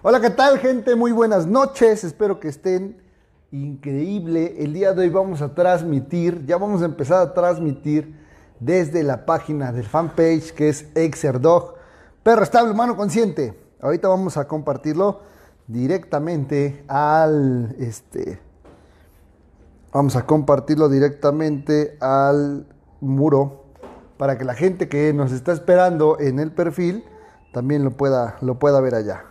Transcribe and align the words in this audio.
Hola, 0.00 0.20
¿qué 0.20 0.30
tal 0.30 0.60
gente? 0.60 0.94
Muy 0.94 1.10
buenas 1.10 1.48
noches. 1.48 2.04
Espero 2.04 2.38
que 2.38 2.46
estén 2.46 3.02
increíble. 3.50 4.54
El 4.58 4.72
día 4.72 4.94
de 4.94 5.00
hoy 5.00 5.08
vamos 5.08 5.42
a 5.42 5.56
transmitir, 5.56 6.46
ya 6.46 6.56
vamos 6.56 6.82
a 6.82 6.84
empezar 6.84 7.20
a 7.20 7.34
transmitir 7.34 8.16
desde 8.60 9.02
la 9.02 9.26
página 9.26 9.72
del 9.72 9.86
fanpage 9.86 10.52
que 10.52 10.68
es 10.68 10.86
Exerdog, 10.94 11.74
Perro 12.22 12.44
Estable 12.44 12.70
Humano 12.70 12.96
Consciente. 12.96 13.58
Ahorita 13.80 14.06
vamos 14.06 14.36
a 14.36 14.46
compartirlo 14.46 15.22
directamente 15.66 16.84
al 16.86 17.74
este 17.80 18.38
vamos 19.92 20.14
a 20.14 20.26
compartirlo 20.26 20.88
directamente 20.88 21.98
al 22.00 22.68
muro 23.00 23.64
para 24.16 24.38
que 24.38 24.44
la 24.44 24.54
gente 24.54 24.88
que 24.88 25.12
nos 25.12 25.32
está 25.32 25.50
esperando 25.50 26.20
en 26.20 26.38
el 26.38 26.52
perfil 26.52 27.04
también 27.52 27.82
lo 27.82 27.90
pueda 27.90 28.36
lo 28.42 28.60
pueda 28.60 28.80
ver 28.80 28.94
allá. 28.94 29.27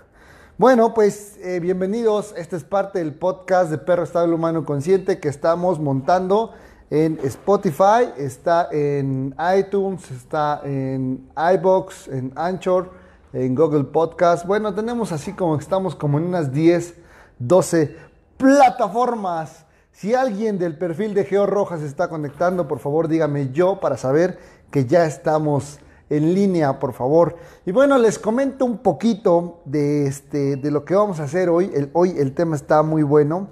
Bueno, 0.59 0.95
pues 0.95 1.37
eh, 1.43 1.59
bienvenidos. 1.59 2.33
Esta 2.35 2.55
es 2.55 2.63
parte 2.63 2.97
del 2.97 3.13
podcast 3.13 3.69
de 3.69 3.77
Perro 3.77 4.01
Estable 4.01 4.33
Humano 4.33 4.65
Consciente 4.65 5.19
que 5.19 5.29
estamos 5.29 5.79
montando 5.79 6.51
en 6.89 7.19
Spotify, 7.25 8.11
está 8.17 8.67
en 8.71 9.35
iTunes, 9.55 10.09
está 10.09 10.61
en 10.63 11.29
iBox, 11.53 12.07
en 12.07 12.33
Anchor, 12.35 12.89
en 13.33 13.53
Google 13.53 13.83
Podcast. 13.83 14.47
Bueno, 14.47 14.73
tenemos 14.73 15.11
así 15.11 15.33
como 15.33 15.57
estamos 15.57 15.93
como 15.93 16.17
en 16.17 16.23
unas 16.23 16.51
10, 16.51 16.95
12 17.37 17.95
plataformas. 18.37 19.67
Si 19.91 20.15
alguien 20.15 20.57
del 20.57 20.75
perfil 20.75 21.13
de 21.13 21.25
Geo 21.25 21.45
Rojas 21.45 21.83
está 21.83 22.09
conectando, 22.09 22.67
por 22.67 22.79
favor 22.79 23.07
dígame 23.07 23.51
yo 23.51 23.79
para 23.79 23.95
saber 23.95 24.39
que 24.71 24.87
ya 24.87 25.05
estamos 25.05 25.77
en 26.09 26.33
línea, 26.33 26.79
por 26.79 26.93
favor. 26.93 27.35
Y 27.65 27.71
bueno, 27.71 27.97
les 27.97 28.19
comento 28.19 28.65
un 28.65 28.79
poquito 28.79 29.61
de, 29.65 30.07
este, 30.07 30.55
de 30.55 30.71
lo 30.71 30.85
que 30.85 30.95
vamos 30.95 31.19
a 31.19 31.23
hacer 31.23 31.49
hoy. 31.49 31.71
El, 31.73 31.89
hoy 31.93 32.15
el 32.17 32.33
tema 32.33 32.55
está 32.55 32.83
muy 32.83 33.03
bueno. 33.03 33.49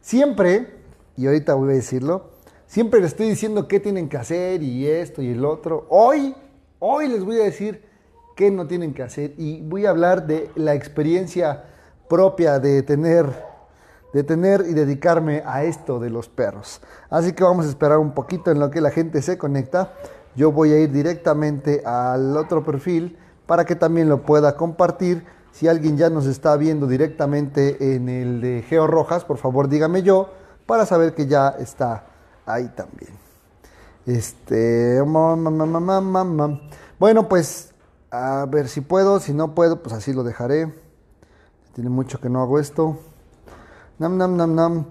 Siempre, 0.00 0.74
y 1.16 1.26
ahorita 1.26 1.54
voy 1.54 1.70
a 1.70 1.74
decirlo, 1.74 2.30
siempre 2.66 3.00
les 3.00 3.12
estoy 3.12 3.28
diciendo 3.28 3.68
qué 3.68 3.80
tienen 3.80 4.08
que 4.08 4.16
hacer 4.16 4.62
y 4.62 4.86
esto 4.86 5.22
y 5.22 5.30
el 5.30 5.44
otro. 5.44 5.86
Hoy, 5.88 6.34
hoy 6.78 7.08
les 7.08 7.24
voy 7.24 7.40
a 7.40 7.44
decir 7.44 7.82
qué 8.36 8.50
no 8.50 8.66
tienen 8.66 8.92
que 8.92 9.02
hacer 9.02 9.34
y 9.38 9.62
voy 9.62 9.86
a 9.86 9.90
hablar 9.90 10.26
de 10.26 10.50
la 10.56 10.74
experiencia 10.74 11.64
propia 12.08 12.58
de 12.58 12.82
tener 12.82 13.54
de 14.14 14.22
tener 14.22 14.64
y 14.68 14.74
dedicarme 14.74 15.42
a 15.44 15.64
esto 15.64 15.98
de 15.98 16.08
los 16.08 16.28
perros. 16.28 16.80
Así 17.10 17.32
que 17.32 17.42
vamos 17.42 17.66
a 17.66 17.68
esperar 17.68 17.98
un 17.98 18.12
poquito 18.12 18.52
en 18.52 18.60
lo 18.60 18.70
que 18.70 18.80
la 18.80 18.90
gente 18.90 19.20
se 19.20 19.36
conecta 19.36 19.92
yo 20.36 20.52
voy 20.52 20.72
a 20.72 20.78
ir 20.78 20.92
directamente 20.92 21.82
al 21.84 22.36
otro 22.36 22.64
perfil 22.64 23.18
para 23.46 23.64
que 23.64 23.76
también 23.76 24.08
lo 24.08 24.22
pueda 24.22 24.56
compartir. 24.56 25.24
Si 25.52 25.68
alguien 25.68 25.96
ya 25.96 26.10
nos 26.10 26.26
está 26.26 26.56
viendo 26.56 26.86
directamente 26.86 27.94
en 27.94 28.08
el 28.08 28.40
de 28.40 28.62
Geo 28.62 28.86
Rojas, 28.86 29.24
por 29.24 29.38
favor 29.38 29.68
dígame 29.68 30.02
yo 30.02 30.30
para 30.66 30.86
saber 30.86 31.14
que 31.14 31.26
ya 31.26 31.50
está 31.58 32.06
ahí 32.46 32.68
también. 32.68 33.12
Este, 34.06 35.00
bueno, 36.98 37.28
pues 37.28 37.72
a 38.10 38.46
ver 38.46 38.68
si 38.68 38.80
puedo, 38.80 39.20
si 39.20 39.32
no 39.32 39.54
puedo, 39.54 39.82
pues 39.82 39.94
así 39.94 40.12
lo 40.12 40.24
dejaré. 40.24 40.74
Tiene 41.74 41.90
mucho 41.90 42.20
que 42.20 42.28
no 42.28 42.42
hago 42.42 42.58
esto. 42.58 42.98
Nam, 43.98 44.16
nam, 44.16 44.36
nam, 44.36 44.54
nam. 44.54 44.86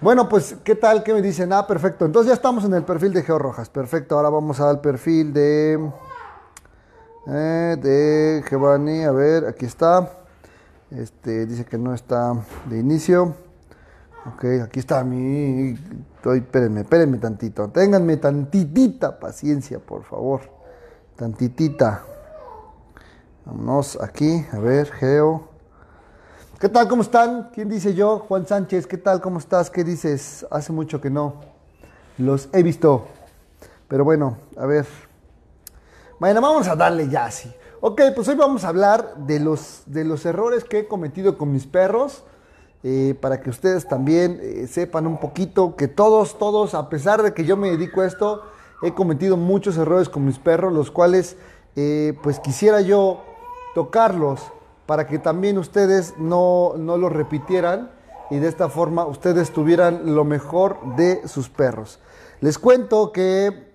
Bueno, 0.00 0.28
pues, 0.28 0.54
¿qué 0.62 0.76
tal? 0.76 1.02
¿Qué 1.02 1.12
me 1.12 1.20
dicen? 1.20 1.52
Ah, 1.52 1.66
perfecto. 1.66 2.04
Entonces 2.04 2.28
ya 2.28 2.34
estamos 2.34 2.64
en 2.64 2.72
el 2.72 2.84
perfil 2.84 3.12
de 3.12 3.24
Geo 3.24 3.36
Rojas. 3.36 3.68
Perfecto. 3.68 4.14
Ahora 4.14 4.28
vamos 4.28 4.60
al 4.60 4.80
perfil 4.80 5.32
de. 5.32 5.90
Eh, 7.26 7.76
de 7.82 8.44
Giovanni. 8.48 9.02
A 9.02 9.10
ver, 9.10 9.46
aquí 9.46 9.66
está. 9.66 10.08
Este 10.92 11.46
dice 11.46 11.64
que 11.64 11.78
no 11.78 11.94
está 11.94 12.32
de 12.66 12.78
inicio. 12.78 13.34
Ok, 14.32 14.44
aquí 14.62 14.78
está 14.78 15.02
mi. 15.02 15.76
Estoy, 16.14 16.38
espérenme, 16.38 16.82
espérenme 16.82 17.18
tantito. 17.18 17.68
Ténganme 17.70 18.18
tantitita 18.18 19.18
paciencia, 19.18 19.80
por 19.80 20.04
favor. 20.04 20.42
Tantitita. 21.16 22.04
Vámonos 23.44 24.00
aquí. 24.00 24.46
A 24.52 24.60
ver, 24.60 24.92
Geo. 24.92 25.47
¿Qué 26.60 26.68
tal? 26.68 26.88
¿Cómo 26.88 27.02
están? 27.02 27.50
¿Quién 27.54 27.68
dice 27.68 27.94
yo? 27.94 28.18
Juan 28.26 28.44
Sánchez, 28.44 28.88
¿qué 28.88 28.98
tal? 28.98 29.20
¿Cómo 29.20 29.38
estás? 29.38 29.70
¿Qué 29.70 29.84
dices? 29.84 30.44
Hace 30.50 30.72
mucho 30.72 31.00
que 31.00 31.08
no 31.08 31.36
los 32.16 32.48
he 32.52 32.64
visto. 32.64 33.06
Pero 33.86 34.02
bueno, 34.02 34.38
a 34.56 34.66
ver. 34.66 34.84
Bueno, 36.18 36.40
vamos 36.40 36.66
a 36.66 36.74
darle 36.74 37.08
ya 37.08 37.26
así. 37.26 37.48
Ok, 37.80 38.02
pues 38.12 38.26
hoy 38.26 38.34
vamos 38.34 38.64
a 38.64 38.70
hablar 38.70 39.18
de 39.18 39.38
los, 39.38 39.82
de 39.86 40.04
los 40.04 40.26
errores 40.26 40.64
que 40.64 40.80
he 40.80 40.88
cometido 40.88 41.38
con 41.38 41.52
mis 41.52 41.64
perros. 41.64 42.24
Eh, 42.82 43.16
para 43.20 43.40
que 43.40 43.50
ustedes 43.50 43.86
también 43.86 44.40
eh, 44.42 44.66
sepan 44.66 45.06
un 45.06 45.20
poquito 45.20 45.76
que 45.76 45.86
todos, 45.86 46.40
todos, 46.40 46.74
a 46.74 46.88
pesar 46.88 47.22
de 47.22 47.34
que 47.34 47.44
yo 47.44 47.56
me 47.56 47.70
dedico 47.70 48.00
a 48.00 48.06
esto, 48.06 48.42
he 48.82 48.94
cometido 48.94 49.36
muchos 49.36 49.76
errores 49.76 50.08
con 50.08 50.24
mis 50.24 50.40
perros, 50.40 50.72
los 50.72 50.90
cuales 50.90 51.36
eh, 51.76 52.18
pues 52.20 52.40
quisiera 52.40 52.80
yo 52.80 53.22
tocarlos 53.76 54.42
para 54.88 55.06
que 55.06 55.18
también 55.18 55.58
ustedes 55.58 56.14
no, 56.16 56.72
no 56.78 56.96
lo 56.96 57.10
repitieran 57.10 57.90
y 58.30 58.38
de 58.38 58.48
esta 58.48 58.70
forma 58.70 59.04
ustedes 59.04 59.50
tuvieran 59.50 60.14
lo 60.14 60.24
mejor 60.24 60.96
de 60.96 61.28
sus 61.28 61.50
perros. 61.50 61.98
Les 62.40 62.58
cuento 62.58 63.12
que 63.12 63.68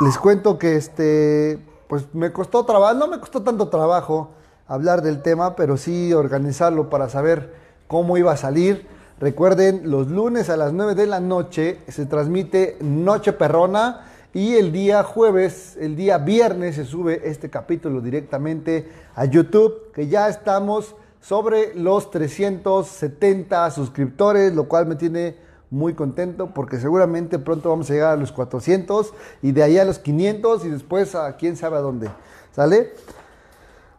les 0.00 0.16
cuento 0.16 0.58
que 0.58 0.76
este 0.76 1.58
pues 1.86 2.14
me 2.14 2.32
costó 2.32 2.64
trabajo, 2.64 2.94
no 2.94 3.08
me 3.08 3.20
costó 3.20 3.42
tanto 3.42 3.68
trabajo 3.68 4.30
hablar 4.66 5.02
del 5.02 5.20
tema, 5.20 5.54
pero 5.54 5.76
sí 5.76 6.14
organizarlo 6.14 6.88
para 6.88 7.10
saber 7.10 7.52
cómo 7.88 8.16
iba 8.16 8.32
a 8.32 8.38
salir. 8.38 8.86
Recuerden, 9.20 9.90
los 9.90 10.08
lunes 10.08 10.48
a 10.48 10.56
las 10.56 10.72
9 10.72 10.94
de 10.94 11.06
la 11.06 11.20
noche 11.20 11.78
se 11.88 12.06
transmite 12.06 12.78
Noche 12.80 13.34
Perrona 13.34 14.13
y 14.34 14.56
el 14.56 14.72
día 14.72 15.04
jueves, 15.04 15.78
el 15.80 15.94
día 15.94 16.18
viernes 16.18 16.74
se 16.74 16.84
sube 16.84 17.22
este 17.24 17.48
capítulo 17.48 18.00
directamente 18.00 18.88
a 19.14 19.26
YouTube, 19.26 19.92
que 19.92 20.08
ya 20.08 20.28
estamos 20.28 20.96
sobre 21.20 21.72
los 21.76 22.10
370 22.10 23.70
suscriptores, 23.70 24.52
lo 24.52 24.68
cual 24.68 24.86
me 24.86 24.96
tiene 24.96 25.36
muy 25.70 25.94
contento 25.94 26.52
porque 26.52 26.78
seguramente 26.78 27.38
pronto 27.38 27.70
vamos 27.70 27.88
a 27.90 27.94
llegar 27.94 28.12
a 28.14 28.16
los 28.16 28.32
400 28.32 29.14
y 29.40 29.52
de 29.52 29.62
ahí 29.62 29.78
a 29.78 29.84
los 29.84 30.00
500 30.00 30.64
y 30.64 30.68
después 30.68 31.14
a 31.14 31.36
quién 31.36 31.56
sabe 31.56 31.76
a 31.76 31.80
dónde. 31.80 32.10
¿Sale? 32.52 32.92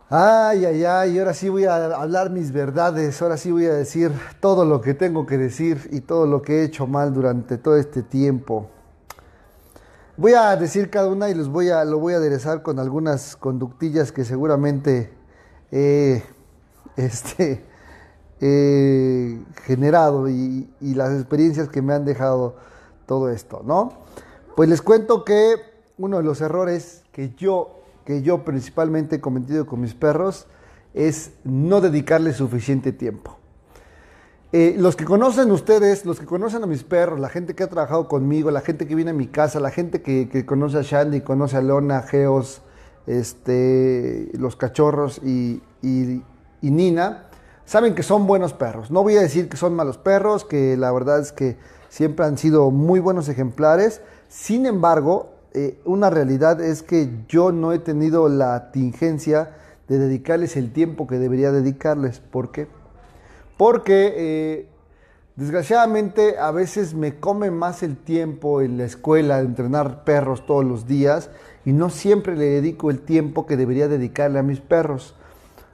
Ay, 0.10 0.66
ay, 0.66 0.84
ay, 0.84 1.18
ahora 1.18 1.34
sí 1.34 1.48
voy 1.48 1.64
a 1.64 1.96
hablar 1.96 2.30
mis 2.30 2.52
verdades, 2.52 3.22
ahora 3.22 3.38
sí 3.38 3.52
voy 3.52 3.66
a 3.66 3.74
decir 3.74 4.12
todo 4.42 4.66
lo 4.66 4.82
que 4.82 4.94
tengo 4.94 5.26
que 5.26 5.38
decir 5.38 5.90
y 5.92 6.02
todo 6.02 6.28
lo 6.28 6.42
que 6.42 6.60
he 6.60 6.64
hecho 6.66 6.88
mal 6.88 7.14
durante 7.14 7.58
todo 7.58 7.78
este 7.78 8.04
tiempo. 8.04 8.70
Voy 10.18 10.32
a 10.32 10.56
decir 10.56 10.90
cada 10.90 11.10
una 11.10 11.30
y 11.30 11.34
los 11.34 11.50
voy 11.50 11.68
a, 11.68 11.84
lo 11.84 12.00
voy 12.00 12.14
a 12.14 12.18
aderezar 12.18 12.64
con 12.64 12.80
algunas 12.80 13.36
conductillas 13.36 14.14
que 14.14 14.24
seguramente 14.24 15.12
he, 15.74 16.24
este, 16.96 17.66
he 18.40 19.38
generado 19.64 20.30
y, 20.30 20.70
las 20.80 21.12
experiencias 21.12 21.68
que 21.68 21.82
me 21.82 21.94
han 21.94 22.06
dejado 22.06 22.56
todo 23.06 23.30
esto, 23.30 23.62
¿no? 23.66 24.06
Pues 24.56 24.70
les 24.70 24.82
cuento 24.82 25.26
que 25.26 25.58
uno 25.98 26.18
de 26.18 26.24
los 26.24 26.40
errores 26.40 27.04
que 27.12 27.36
yo, 27.36 27.82
que 28.06 28.22
yo 28.22 28.46
principalmente 28.46 29.18
he 29.18 29.22
cometido 29.22 29.66
con 29.66 29.82
mis 29.82 29.96
perros 29.96 30.48
es 30.94 31.32
no 31.44 31.82
dedicarle 31.82 32.32
suficiente 32.32 32.94
tiempo. 32.94 33.38
Eh, 34.58 34.78
los 34.80 34.96
que 34.96 35.04
conocen 35.04 35.52
ustedes, 35.52 36.06
los 36.06 36.18
que 36.18 36.26
conocen 36.26 36.64
a 36.64 36.66
mis 36.66 36.86
perros, 36.86 37.20
la 37.20 37.28
gente 37.28 37.56
que 37.56 37.64
ha 37.64 37.68
trabajado 37.68 38.08
conmigo, 38.08 38.52
la 38.52 38.62
gente 38.62 38.88
que 38.88 38.96
viene 38.96 39.12
a 39.12 39.14
mi 39.14 39.28
casa, 39.28 39.60
la 39.60 39.70
gente 39.70 40.02
que, 40.02 40.46
conoce 40.46 40.78
a 40.78 40.82
Shandy, 40.82 41.20
conoce 41.20 41.58
a 41.58 41.62
Lona, 41.62 42.04
Geos, 42.04 42.62
este, 43.06 44.30
los 44.32 44.56
cachorros 44.56 45.18
y, 45.22 45.62
Nina, 46.62 47.26
saben 47.66 47.96
que 47.96 48.02
son 48.02 48.28
buenos 48.28 48.54
perros. 48.54 48.92
No 48.92 49.04
voy 49.04 49.18
a 49.18 49.22
decir 49.22 49.50
que 49.50 49.58
son 49.58 49.76
malos 49.76 49.98
perros, 49.98 50.46
que 50.46 50.78
la 50.78 50.90
verdad 50.94 51.20
es 51.20 51.34
que 51.34 51.58
siempre 51.90 52.26
han 52.26 52.38
sido 52.38 52.72
muy 52.72 53.02
buenos 53.02 53.28
ejemplares. 53.28 54.00
Sin 54.30 54.66
embargo, 54.66 55.34
eh, 55.52 55.82
una 55.84 56.10
realidad 56.10 56.62
es 56.62 56.82
que 56.82 57.10
yo 57.28 57.52
no 57.52 57.74
he 57.74 57.80
tenido 57.80 58.30
la 58.30 58.72
tingencia 58.72 59.52
de 59.90 60.00
dedicarles 60.00 60.56
el 60.56 60.72
tiempo 60.72 61.08
que 61.08 61.20
debería 61.20 61.52
dedicarles. 61.52 62.22
¿Por 62.22 62.54
qué? 62.54 62.70
Porque 63.58 64.14
eh, 64.16 64.68
desgraciadamente 65.36 66.38
a 66.38 66.52
veces 66.52 66.94
me 66.94 67.16
come 67.16 67.52
más 67.52 67.84
el 67.84 67.98
tiempo 67.98 68.62
en 68.62 68.78
la 68.78 68.86
escuela 68.86 69.38
de 69.38 69.46
entrenar 69.46 70.04
perros 70.04 70.46
todos 70.46 70.66
los 70.66 70.88
días 70.88 71.30
y 71.66 71.72
no 71.72 71.90
siempre 71.90 72.36
le 72.36 72.46
dedico 72.46 72.92
el 72.92 73.00
tiempo 73.00 73.46
que 73.46 73.58
debería 73.58 73.88
dedicarle 73.88 74.40
a 74.40 74.44
mis 74.44 74.60
perros. 74.60 75.16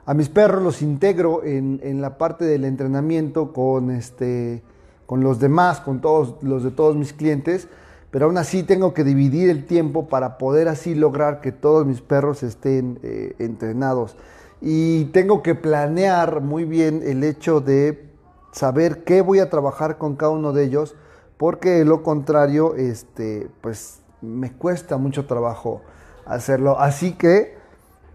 A 0.04 0.14
mis 0.14 0.28
perros 0.28 0.62
los 0.62 0.82
integro 0.82 1.44
en, 1.44 2.00
la 2.00 2.18
parte 2.18 2.44
del 2.44 2.64
entrenamiento 2.64 3.52
con, 3.52 3.90
este, 3.90 4.62
con 5.06 5.22
los 5.22 5.38
demás, 5.38 5.80
con 5.80 6.00
todos 6.00 6.42
los 6.42 6.64
de 6.64 6.72
todos 6.72 6.96
mis 6.96 7.12
clientes, 7.12 7.68
pero 8.10 8.26
aún 8.26 8.36
así 8.36 8.62
tengo 8.64 8.94
que 8.94 9.04
dividir 9.04 9.48
el 9.48 9.64
tiempo 9.64 10.08
para 10.08 10.38
poder 10.38 10.68
así 10.68 10.94
lograr 10.94 11.40
que 11.40 11.52
todos 11.52 11.86
mis 11.86 12.00
perros 12.00 12.42
estén 12.42 12.98
eh, 13.02 13.34
entrenados. 13.38 14.16
Y 14.64 15.06
tengo 15.06 15.42
que 15.42 15.56
planear 15.56 16.40
muy 16.40 16.64
bien 16.64 17.02
el 17.04 17.24
hecho 17.24 17.60
de 17.60 18.08
saber 18.52 19.02
qué 19.02 19.20
voy 19.20 19.40
a 19.40 19.50
trabajar 19.50 19.98
con 19.98 20.14
cada 20.14 20.30
uno 20.30 20.52
de 20.52 20.62
ellos, 20.62 20.94
porque 21.36 21.70
de 21.70 21.84
lo 21.84 22.04
contrario, 22.04 22.76
este, 22.76 23.50
pues 23.60 24.02
me 24.20 24.52
cuesta 24.52 24.98
mucho 24.98 25.26
trabajo 25.26 25.82
hacerlo. 26.24 26.78
Así 26.78 27.14
que 27.14 27.56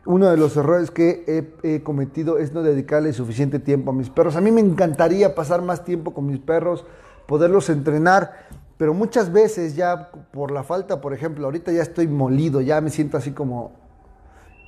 uno 0.05 0.29
de 0.29 0.37
los 0.37 0.55
errores 0.55 0.89
que 0.89 1.25
he, 1.27 1.75
he, 1.75 1.83
cometido 1.83 2.37
es 2.37 2.53
no 2.53 2.63
dedicarle 2.63 3.11
suficiente 3.11 3.59
tiempo 3.59 3.91
a 3.91 3.93
mis 3.93 4.09
perros. 4.09 4.37
A 4.37 4.41
mí 4.41 4.49
me 4.49 4.61
encantaría 4.61 5.35
pasar 5.35 5.61
más 5.61 5.83
tiempo 5.83 6.13
con 6.13 6.27
mis 6.27 6.39
perros, 6.39 6.85
poderlos 7.27 7.69
entrenar, 7.69 8.47
pero 8.77 8.93
muchas 8.93 9.33
veces 9.33 9.75
ya 9.75 10.11
por 10.31 10.51
la 10.51 10.63
falta, 10.63 11.01
por 11.01 11.13
ejemplo, 11.13 11.43
ahorita 11.43 11.73
ya 11.73 11.81
estoy 11.81 12.07
molido, 12.07 12.61
ya 12.61 12.79
me 12.79 12.89
siento 12.89 13.17
así 13.17 13.31
como, 13.31 13.86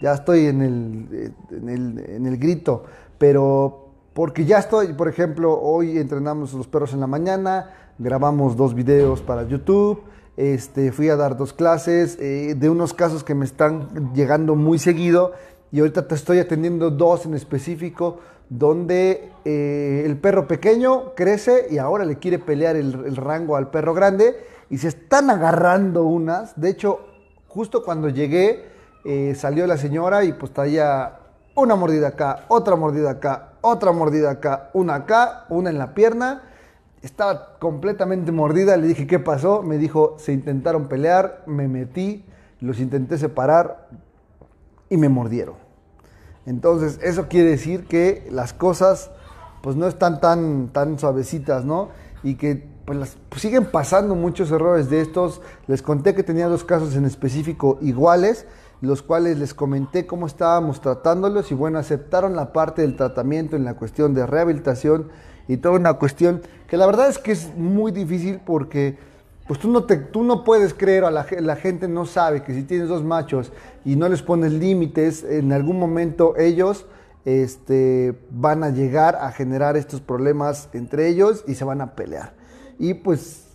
ya 0.02 0.14
estoy 0.14 0.48
en 0.48 0.62
el, 0.62 1.34
en 1.52 2.26
el, 2.26 2.38
grito, 2.38 2.84
pero 3.18 3.90
porque 4.14 4.46
ya 4.46 4.60
estoy, 4.60 4.94
por 4.94 5.08
ejemplo, 5.08 5.60
hoy 5.60 5.98
entrenamos 5.98 6.54
los 6.54 6.68
perros 6.68 6.94
en 6.94 7.00
la 7.00 7.08
mañana, 7.08 7.72
grabamos 7.98 8.56
dos 8.56 8.74
videos 8.74 9.22
para 9.22 9.44
YouTube, 9.44 10.02
este, 10.38 10.92
fui 10.92 11.10
a 11.10 11.18
dar 11.18 11.36
dos 11.36 11.52
clases 11.52 12.18
eh, 12.20 12.56
de 12.58 12.70
unos 12.70 12.94
casos 12.94 13.24
que 13.24 13.36
me 13.36 13.46
están 13.46 14.14
llegando 14.14 14.56
muy 14.56 14.80
seguido 14.80 15.34
y 15.72 15.80
ahorita 15.80 16.08
te 16.08 16.16
estoy 16.16 16.40
atendiendo 16.40 16.90
dos 16.92 17.26
en 17.26 17.34
específico 17.34 18.20
donde 18.50 19.32
eh, 19.46 20.04
el 20.06 20.18
perro 20.18 20.48
pequeño 20.48 21.14
crece 21.16 21.68
y 21.70 21.78
ahora 21.78 22.06
le 22.06 22.18
quiere 22.18 22.40
pelear 22.40 22.76
el, 22.76 23.16
rango 23.16 23.56
al 23.56 23.70
perro 23.70 23.94
grande 23.94 24.36
y 24.70 24.80
se 24.80 24.88
están 24.88 25.30
agarrando 25.30 26.04
unas. 26.04 26.60
De 26.60 26.70
hecho, 26.70 27.00
justo 27.48 27.84
cuando 27.84 28.10
llegué 28.10 28.69
eh, 29.06 29.34
salió 29.36 29.68
la 29.68 29.78
señora 29.78 30.24
y 30.24 30.34
pues 30.34 30.54
traía 30.54 31.20
una 31.56 31.76
mordida 31.76 32.10
acá, 32.10 32.46
otra 32.48 32.76
mordida 32.76 33.12
acá, 33.12 33.54
otra 33.62 33.92
mordida 33.92 34.32
acá, 34.32 34.70
una 34.74 34.96
acá, 34.96 35.46
una 35.50 35.70
en 35.70 35.78
la 35.78 35.94
pierna. 35.94 36.44
Estaba 37.02 37.58
completamente 37.60 38.32
mordida, 38.32 38.76
le 38.78 38.88
dije, 38.88 39.08
¿qué 39.08 39.20
pasó? 39.20 39.64
Me 39.64 39.78
dijo, 39.78 40.16
se 40.20 40.34
intentaron 40.34 40.88
pelear, 40.88 41.44
me 41.46 41.68
metí, 41.68 42.26
los 42.60 42.80
intenté 42.80 43.18
separar 43.18 43.88
y 44.90 44.98
me 44.98 45.10
mordieron. 45.10 45.56
Entonces, 46.46 47.00
eso 47.04 47.28
quiere 47.28 47.52
decir 47.52 47.86
que 47.86 48.28
las 48.32 48.54
cosas 48.54 49.12
pues 49.62 49.76
no 49.76 49.88
están 49.88 50.20
tan, 50.20 50.70
tan 50.70 51.00
suavecitas, 51.00 51.66
¿no? 51.66 51.90
Y 52.24 52.36
que 52.36 52.68
pues, 52.86 53.18
pues, 53.30 53.42
siguen 53.42 53.66
pasando 53.66 54.16
muchos 54.16 54.52
errores 54.52 54.90
de 54.90 55.02
estos. 55.02 55.42
Les 55.68 55.82
conté 55.82 56.16
que 56.16 56.24
tenía 56.24 56.48
dos 56.48 56.64
casos 56.64 56.96
en 56.96 57.06
específico 57.06 57.78
iguales, 57.82 58.46
los 58.82 59.02
cuales 59.02 59.38
les 59.38 59.54
comenté 59.54 60.06
cómo 60.06 60.28
estábamos 60.28 60.82
tratándolos 60.82 61.52
y 61.52 61.56
bueno, 61.56 61.80
aceptaron 61.80 62.36
la 62.36 62.54
parte 62.54 62.82
del 62.82 62.96
tratamiento 62.96 63.56
en 63.56 63.66
la 63.66 63.76
cuestión 63.76 64.14
de 64.14 64.26
rehabilitación 64.26 65.10
y 65.48 65.58
toda 65.58 65.76
una 65.76 65.94
cuestión 65.96 66.42
que 66.68 66.78
la 66.78 66.86
verdad 66.86 67.10
es 67.10 67.18
que 67.18 67.32
es 67.32 67.56
muy 67.56 67.92
difícil 67.92 68.40
porque 68.46 68.98
pues 69.48 69.60
tú 69.60 69.68
no, 69.68 69.84
te, 69.86 69.98
tú 69.98 70.24
no 70.24 70.44
puedes 70.44 70.76
creer, 70.76 71.04
a 71.04 71.12
la, 71.12 71.26
la, 71.40 71.56
gente 71.56 71.88
no 71.88 72.06
sabe 72.06 72.44
que 72.44 72.54
si 72.54 72.62
tienes 72.62 72.88
dos 72.88 73.04
machos 73.04 73.52
y 73.84 73.96
no 73.96 74.08
les 74.08 74.22
pones 74.22 74.54
límites, 74.54 75.24
en 75.24 75.52
algún 75.52 75.80
momento 75.80 76.38
ellos 76.38 76.86
este, 77.26 78.16
van 78.30 78.64
a 78.64 78.70
llegar 78.70 79.16
a 79.16 79.32
generar 79.32 79.76
estos 79.76 80.02
problemas 80.02 80.70
entre 80.74 81.08
ellos 81.08 81.44
y 81.48 81.56
se 81.56 81.66
van 81.66 81.82
a 81.82 81.96
pelear. 81.96 82.34
Y 82.78 82.94
pues 82.94 83.49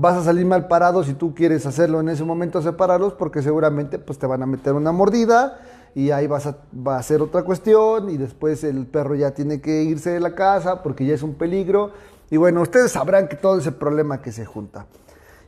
vas 0.00 0.16
a 0.16 0.24
salir 0.24 0.46
mal 0.46 0.66
parado 0.66 1.04
si 1.04 1.12
tú 1.12 1.34
quieres 1.34 1.66
hacerlo 1.66 2.00
en 2.00 2.08
ese 2.08 2.24
momento, 2.24 2.62
separarlos, 2.62 3.12
porque 3.12 3.42
seguramente 3.42 3.98
pues 3.98 4.18
te 4.18 4.26
van 4.26 4.42
a 4.42 4.46
meter 4.46 4.72
una 4.72 4.92
mordida 4.92 5.60
y 5.94 6.10
ahí 6.10 6.26
vas 6.26 6.46
a, 6.46 6.56
va 6.74 6.96
a 6.96 7.02
ser 7.02 7.20
otra 7.20 7.42
cuestión 7.42 8.08
y 8.08 8.16
después 8.16 8.64
el 8.64 8.86
perro 8.86 9.14
ya 9.14 9.32
tiene 9.32 9.60
que 9.60 9.82
irse 9.82 10.10
de 10.10 10.20
la 10.20 10.34
casa 10.34 10.82
porque 10.82 11.04
ya 11.04 11.14
es 11.14 11.22
un 11.22 11.34
peligro. 11.34 11.90
Y 12.30 12.38
bueno, 12.38 12.62
ustedes 12.62 12.92
sabrán 12.92 13.28
que 13.28 13.36
todo 13.36 13.58
ese 13.58 13.72
problema 13.72 14.22
que 14.22 14.32
se 14.32 14.46
junta. 14.46 14.86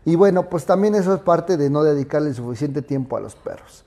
Y 0.05 0.17
bueno, 0.17 0.51
pues 0.51 0.67
también 0.67 0.97
eso 0.97 1.15
es 1.15 1.21
parte 1.21 1.57
de 1.57 1.71
no 1.71 1.83
dedicarle 1.83 2.35
suficiente 2.35 2.83
tiempo 2.83 3.17
a 3.17 3.21
los 3.21 3.37
perros. 3.37 3.85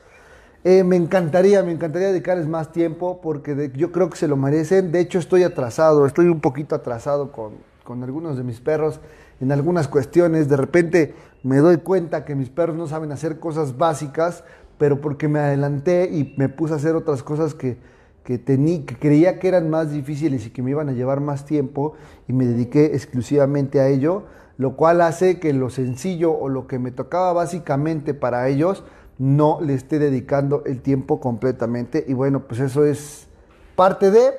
Eh, 0.63 0.83
me 0.83 0.95
encantaría, 0.95 1.61
me 1.61 1.73
encantaría 1.73 2.07
dedicarles 2.07 2.47
más 2.47 2.71
tiempo 2.71 3.19
porque 3.21 3.71
yo 3.75 3.91
creo 3.91 4.09
que 4.09 4.17
se 4.17 4.27
lo 4.27 4.35
merecen. 4.35 4.91
De 4.91 4.99
hecho, 4.99 5.19
estoy 5.19 5.43
atrasado, 5.43 6.07
estoy 6.07 6.27
un 6.27 6.39
poquito 6.39 6.73
atrasado 6.73 7.31
con, 7.31 7.53
con 7.83 8.01
algunos 8.01 8.37
de 8.37 8.43
mis 8.43 8.61
perros 8.61 8.99
en 9.41 9.51
algunas 9.51 9.87
cuestiones. 9.87 10.49
De 10.49 10.57
repente 10.57 11.15
me 11.43 11.57
doy 11.57 11.77
cuenta 11.77 12.25
que 12.25 12.35
mis 12.35 12.49
perros 12.49 12.75
no 12.75 12.87
saben 12.87 13.11
hacer 13.11 13.39
cosas 13.39 13.77
básicas, 13.77 14.43
pero 14.77 15.01
porque 15.01 15.27
me 15.27 15.39
adelanté 15.39 16.09
y 16.11 16.33
me 16.37 16.49
puse 16.49 16.73
a 16.73 16.77
hacer 16.77 16.95
otras 16.95 17.23
cosas 17.23 17.53
que, 17.53 17.77
que, 18.23 18.43
que 18.43 18.97
creía 18.99 19.39
que 19.39 19.47
eran 19.47 19.69
más 19.69 19.91
difíciles 19.91 20.45
y 20.45 20.49
que 20.49 20.61
me 20.61 20.71
iban 20.71 20.89
a 20.89 20.93
llevar 20.93 21.21
más 21.21 21.45
tiempo 21.45 21.93
y 22.27 22.33
me 22.33 22.45
dediqué 22.45 22.85
exclusivamente 22.93 23.79
a 23.79 23.87
ello 23.87 24.23
lo 24.57 24.75
cual 24.75 25.01
hace 25.01 25.39
que 25.39 25.53
lo 25.53 25.69
sencillo 25.69 26.31
o 26.31 26.49
lo 26.49 26.67
que 26.67 26.79
me 26.79 26.91
tocaba 26.91 27.33
básicamente 27.33 28.13
para 28.13 28.47
ellos 28.47 28.83
no 29.17 29.59
le 29.61 29.73
esté 29.73 29.99
dedicando 29.99 30.63
el 30.65 30.81
tiempo 30.81 31.19
completamente. 31.19 32.03
Y 32.07 32.13
bueno, 32.13 32.47
pues 32.47 32.59
eso 32.59 32.85
es 32.85 33.27
parte 33.75 34.11
de, 34.11 34.31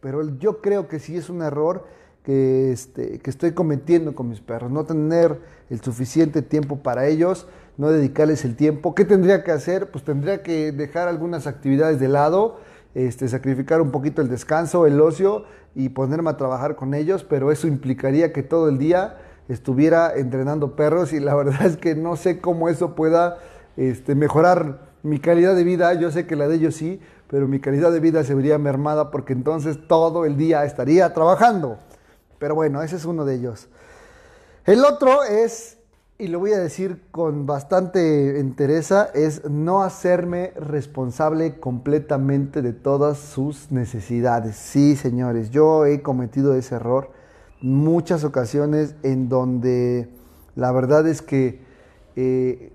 pero 0.00 0.36
yo 0.38 0.60
creo 0.60 0.88
que 0.88 0.98
sí 0.98 1.16
es 1.16 1.28
un 1.28 1.42
error 1.42 1.86
que, 2.24 2.72
este, 2.72 3.18
que 3.20 3.30
estoy 3.30 3.52
cometiendo 3.52 4.14
con 4.14 4.28
mis 4.28 4.40
perros, 4.40 4.70
no 4.70 4.84
tener 4.84 5.38
el 5.70 5.80
suficiente 5.80 6.42
tiempo 6.42 6.78
para 6.78 7.06
ellos, 7.06 7.46
no 7.76 7.90
dedicarles 7.90 8.44
el 8.44 8.56
tiempo. 8.56 8.94
¿Qué 8.94 9.04
tendría 9.04 9.44
que 9.44 9.52
hacer? 9.52 9.90
Pues 9.90 10.04
tendría 10.04 10.42
que 10.42 10.72
dejar 10.72 11.08
algunas 11.08 11.46
actividades 11.46 12.00
de 12.00 12.08
lado, 12.08 12.60
este, 12.94 13.28
sacrificar 13.28 13.80
un 13.80 13.90
poquito 13.90 14.22
el 14.22 14.28
descanso, 14.28 14.86
el 14.86 15.00
ocio 15.00 15.44
y 15.74 15.90
ponerme 15.90 16.30
a 16.30 16.36
trabajar 16.36 16.76
con 16.76 16.94
ellos, 16.94 17.24
pero 17.24 17.52
eso 17.52 17.66
implicaría 17.66 18.32
que 18.32 18.42
todo 18.42 18.68
el 18.68 18.78
día 18.78 19.18
estuviera 19.48 20.12
entrenando 20.14 20.76
perros 20.76 21.12
y 21.12 21.20
la 21.20 21.34
verdad 21.36 21.66
es 21.66 21.76
que 21.76 21.94
no 21.94 22.16
sé 22.16 22.40
cómo 22.40 22.68
eso 22.68 22.94
pueda 22.94 23.38
este, 23.76 24.14
mejorar 24.14 24.94
mi 25.02 25.18
calidad 25.18 25.54
de 25.54 25.64
vida. 25.64 25.92
Yo 25.94 26.10
sé 26.10 26.26
que 26.26 26.36
la 26.36 26.48
de 26.48 26.56
ellos 26.56 26.74
sí, 26.76 27.00
pero 27.28 27.48
mi 27.48 27.60
calidad 27.60 27.92
de 27.92 28.00
vida 28.00 28.24
se 28.24 28.34
vería 28.34 28.56
mermada 28.56 29.10
porque 29.10 29.32
entonces 29.32 29.78
todo 29.88 30.24
el 30.24 30.36
día 30.36 30.64
estaría 30.64 31.12
trabajando. 31.12 31.78
Pero 32.44 32.56
bueno, 32.56 32.82
ese 32.82 32.96
es 32.96 33.06
uno 33.06 33.24
de 33.24 33.36
ellos. 33.36 33.68
El 34.66 34.84
otro 34.84 35.24
es, 35.24 35.78
y 36.18 36.28
lo 36.28 36.40
voy 36.40 36.52
a 36.52 36.58
decir 36.58 37.00
con 37.10 37.46
bastante 37.46 38.38
entereza, 38.38 39.08
es 39.14 39.48
no 39.48 39.82
hacerme 39.82 40.52
responsable 40.56 41.58
completamente 41.58 42.60
de 42.60 42.74
todas 42.74 43.16
sus 43.16 43.72
necesidades. 43.72 44.56
Sí, 44.56 44.94
señores, 44.94 45.52
yo 45.52 45.86
he 45.86 46.02
cometido 46.02 46.54
ese 46.54 46.74
error 46.74 47.12
muchas 47.62 48.24
ocasiones 48.24 48.94
en 49.02 49.30
donde 49.30 50.10
la 50.54 50.70
verdad 50.70 51.08
es 51.08 51.22
que 51.22 51.62
eh, 52.14 52.74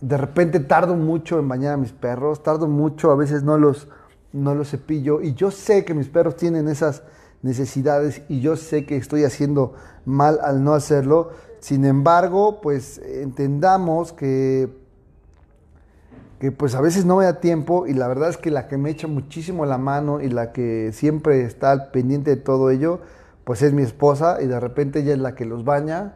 de 0.00 0.16
repente 0.18 0.60
tardo 0.60 0.94
mucho 0.94 1.40
en 1.40 1.48
bañar 1.48 1.74
a 1.74 1.78
mis 1.78 1.90
perros, 1.90 2.44
tardo 2.44 2.68
mucho, 2.68 3.10
a 3.10 3.16
veces 3.16 3.42
no 3.42 3.58
los, 3.58 3.88
no 4.32 4.54
los 4.54 4.70
cepillo 4.70 5.20
y 5.20 5.34
yo 5.34 5.50
sé 5.50 5.84
que 5.84 5.94
mis 5.94 6.08
perros 6.08 6.36
tienen 6.36 6.68
esas 6.68 7.02
necesidades 7.42 8.22
y 8.28 8.40
yo 8.40 8.56
sé 8.56 8.84
que 8.84 8.96
estoy 8.96 9.24
haciendo 9.24 9.74
mal 10.04 10.38
al 10.42 10.62
no 10.64 10.74
hacerlo. 10.74 11.30
Sin 11.60 11.84
embargo, 11.84 12.60
pues 12.60 12.98
entendamos 12.98 14.12
que 14.12 14.80
que 16.40 16.50
pues 16.50 16.74
a 16.74 16.80
veces 16.80 17.04
no 17.04 17.16
me 17.16 17.24
da 17.24 17.38
tiempo 17.38 17.86
y 17.86 17.92
la 17.92 18.08
verdad 18.08 18.30
es 18.30 18.38
que 18.38 18.50
la 18.50 18.66
que 18.66 18.78
me 18.78 18.88
echa 18.88 19.06
muchísimo 19.06 19.66
la 19.66 19.76
mano 19.76 20.22
y 20.22 20.30
la 20.30 20.52
que 20.52 20.90
siempre 20.94 21.44
está 21.44 21.70
al 21.70 21.90
pendiente 21.90 22.30
de 22.30 22.36
todo 22.38 22.70
ello, 22.70 23.00
pues 23.44 23.60
es 23.60 23.74
mi 23.74 23.82
esposa 23.82 24.38
y 24.40 24.46
de 24.46 24.58
repente 24.58 25.00
ella 25.00 25.12
es 25.12 25.18
la 25.18 25.34
que 25.34 25.44
los 25.44 25.66
baña 25.66 26.14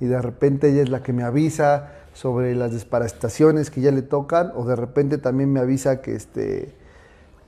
y 0.00 0.06
de 0.06 0.22
repente 0.22 0.70
ella 0.70 0.82
es 0.82 0.88
la 0.88 1.02
que 1.02 1.12
me 1.12 1.22
avisa 1.22 1.92
sobre 2.14 2.54
las 2.54 2.72
desparasitaciones 2.72 3.70
que 3.70 3.82
ya 3.82 3.90
le 3.90 4.00
tocan 4.00 4.52
o 4.56 4.64
de 4.64 4.74
repente 4.74 5.18
también 5.18 5.52
me 5.52 5.60
avisa 5.60 6.00
que 6.00 6.14
este 6.14 6.74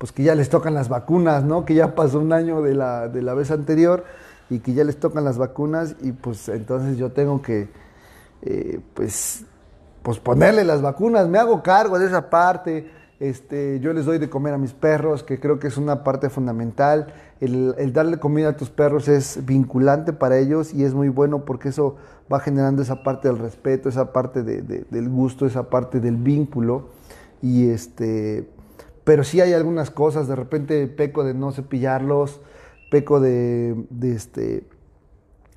pues 0.00 0.12
que 0.12 0.22
ya 0.22 0.34
les 0.34 0.48
tocan 0.48 0.72
las 0.72 0.88
vacunas, 0.88 1.44
¿no? 1.44 1.66
Que 1.66 1.74
ya 1.74 1.94
pasó 1.94 2.20
un 2.20 2.32
año 2.32 2.62
de 2.62 2.74
la, 2.74 3.08
de 3.08 3.20
la 3.20 3.34
vez 3.34 3.50
anterior 3.50 4.04
y 4.48 4.60
que 4.60 4.72
ya 4.72 4.82
les 4.82 4.98
tocan 4.98 5.24
las 5.24 5.36
vacunas 5.36 5.94
y 6.00 6.12
pues 6.12 6.48
entonces 6.48 6.96
yo 6.96 7.12
tengo 7.12 7.42
que 7.42 7.68
eh, 8.40 8.80
pues 8.94 9.44
pues 10.02 10.18
ponerle 10.18 10.64
las 10.64 10.80
vacunas, 10.80 11.28
me 11.28 11.38
hago 11.38 11.62
cargo 11.62 11.98
de 11.98 12.06
esa 12.06 12.30
parte. 12.30 12.90
Este, 13.20 13.78
yo 13.80 13.92
les 13.92 14.06
doy 14.06 14.16
de 14.16 14.30
comer 14.30 14.54
a 14.54 14.58
mis 14.58 14.72
perros, 14.72 15.22
que 15.22 15.38
creo 15.38 15.58
que 15.58 15.68
es 15.68 15.76
una 15.76 16.02
parte 16.02 16.30
fundamental. 16.30 17.12
El, 17.38 17.92
darle 17.92 18.18
comida 18.18 18.48
a 18.48 18.56
tus 18.56 18.70
perros 18.70 19.08
es 19.08 19.44
vinculante 19.44 20.14
para 20.14 20.38
ellos 20.38 20.72
y 20.72 20.84
es 20.84 20.94
muy 20.94 21.10
bueno 21.10 21.44
porque 21.44 21.68
eso 21.68 21.96
va 22.32 22.40
generando 22.40 22.80
esa 22.80 23.02
parte 23.02 23.28
del 23.28 23.38
respeto, 23.38 23.90
esa 23.90 24.14
parte 24.14 24.42
del 24.42 25.08
gusto, 25.10 25.44
esa 25.44 25.64
parte 25.68 26.00
del 26.00 26.16
vínculo. 26.16 26.88
Y 27.42 27.68
este, 27.68 28.48
pero 29.10 29.24
sí 29.24 29.40
hay 29.40 29.54
algunas 29.54 29.90
cosas, 29.90 30.28
de 30.28 30.36
repente 30.36 30.86
peco 30.86 31.24
de 31.24 31.34
no 31.34 31.50
cepillarlos, 31.50 32.40
peco 32.92 33.18
de, 33.18 33.74
este, 34.02 34.68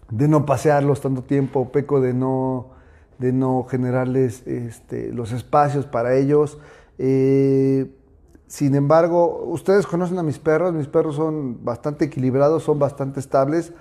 de 0.09 0.27
no 0.27 0.47
pasearlos 0.47 1.01
tanto 1.01 1.21
tiempo, 1.21 1.71
peco 1.71 2.01
de 2.01 2.15
no 2.15 2.71
de 3.19 3.31
no 3.31 3.63
generarles 3.69 4.41
este, 4.47 5.13
los 5.13 5.33
espacios 5.33 5.85
para 5.85 6.15
ellos. 6.15 6.57
Eh, 6.97 7.95
sin 8.47 8.73
embargo, 8.73 9.43
ustedes 9.45 9.85
conocen 9.85 10.17
a 10.17 10.23
mis 10.23 10.39
perros, 10.39 10.73
mis 10.73 10.87
perros 10.87 11.15
son 11.15 11.63
bastante 11.63 12.05
equilibrados, 12.05 12.63
son 12.63 12.79
bastante 12.79 13.19
estables. 13.19 13.71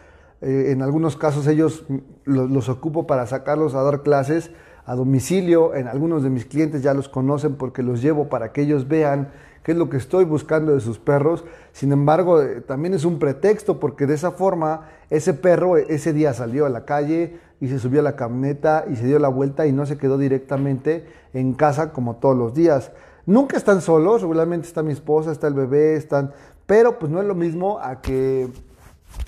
Eh, 0.43 0.73
en 0.73 0.83
algunos 0.83 1.17
casos 1.17 1.47
ellos 1.47 1.87
los, 2.25 2.51
los, 2.51 2.69
ocupo 2.69 3.07
para 3.07 3.27
sacarlos 3.27 3.75
a 3.75 3.83
dar 3.83 4.03
clases 4.03 4.51
a 4.85 4.95
domicilio. 4.95 5.75
En 5.75 5.89
algunos 5.89 6.23
de 6.23 6.29
mis 6.29 6.45
clientes 6.45 6.83
ya 6.83 6.93
los 6.93 7.09
conocen 7.09 7.55
porque 7.55 7.83
los 7.83 8.03
llevo 8.03 8.29
para 8.29 8.53
que 8.53 8.61
ellos 8.61 8.87
vean 8.87 9.31
qué 9.63 9.73
es 9.73 9.79
lo 9.79 9.89
que 9.89 9.97
estoy 9.97 10.25
buscando 10.25 10.73
de 10.73 10.81
sus 10.81 10.99
perros. 10.99 11.45
Sin 11.73 11.93
embargo, 11.93 12.43
eh, 12.43 12.61
también 12.61 12.95
es 12.95 13.05
un 13.05 13.19
pretexto 13.19 13.79
porque 13.81 14.07
de 14.07 14.15
esa 14.15 14.33
forma 14.33 14.89
ese 15.11 15.35
perro 15.35 15.77
ese 15.77 16.13
día 16.13 16.35
salió 16.35 16.67
a 16.67 16.69
la 16.69 16.85
calle, 16.85 17.39
y 17.63 17.69
se 17.69 17.79
subió 17.79 18.01
a 18.01 18.03
la 18.03 18.17
camioneta 18.17 18.87
y 18.91 18.97
se 18.97 19.07
dio 19.07 19.21
la 19.21 19.29
vuelta 19.29 19.69
y 19.69 19.73
no 19.73 19.87
se 19.87 19.97
quedó 19.97 20.19
directamente 20.19 21.07
en 21.33 21.55
casa 21.55 21.93
como 21.93 22.17
todos 22.17 22.37
los 22.37 22.55
días. 22.55 22.91
Nunca 23.25 23.57
están 23.57 23.81
solos, 23.81 24.21
regularmente 24.21 24.67
está 24.67 24.83
mi 24.83 24.91
esposa, 24.91 25.31
está 25.31 25.47
el 25.47 25.55
bebé, 25.55 25.95
están, 25.95 26.33
pero 26.67 26.99
pues 26.99 27.13
no 27.13 27.21
es 27.21 27.27
lo 27.29 27.37
mismo 27.37 27.79
a 27.79 28.01
que, 28.01 28.49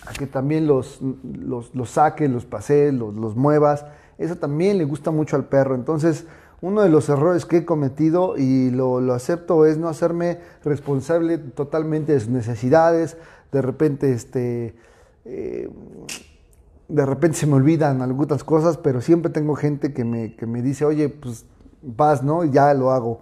a 0.04 0.12
que 0.14 0.26
también 0.26 0.66
los, 0.66 0.98
los, 1.22 1.72
los 1.76 1.90
saques, 1.90 2.28
los 2.28 2.44
pasees, 2.44 2.92
los, 2.92 3.14
los 3.14 3.36
muevas. 3.36 3.86
Eso 4.18 4.34
también 4.34 4.78
le 4.78 4.84
gusta 4.84 5.12
mucho 5.12 5.36
al 5.36 5.44
perro. 5.44 5.76
Entonces, 5.76 6.26
uno 6.64 6.80
de 6.80 6.88
los 6.88 7.10
errores 7.10 7.44
que 7.44 7.58
he 7.58 7.64
cometido 7.66 8.38
y 8.38 8.70
lo, 8.70 9.12
acepto 9.12 9.66
es 9.66 9.76
no 9.76 9.86
hacerme 9.90 10.38
responsable 10.64 11.36
totalmente 11.36 12.14
de 12.14 12.20
sus 12.20 12.30
necesidades. 12.30 13.18
De 13.52 13.60
repente, 13.60 14.14
este, 14.14 14.74
eh, 15.26 15.68
de 16.88 17.04
repente 17.04 17.36
se 17.36 17.46
me 17.46 17.56
olvidan 17.56 18.00
algunas 18.00 18.44
cosas, 18.44 18.78
pero 18.78 19.02
siempre 19.02 19.30
tengo 19.30 19.56
gente 19.56 19.92
que 19.92 20.06
me, 20.06 20.36
que 20.36 20.46
me 20.46 20.62
dice, 20.62 20.86
oye, 20.86 21.10
pues 21.10 21.44
vas, 21.82 22.22
¿no? 22.22 22.44
Ya 22.44 22.72
lo 22.72 22.92
hago. 22.92 23.20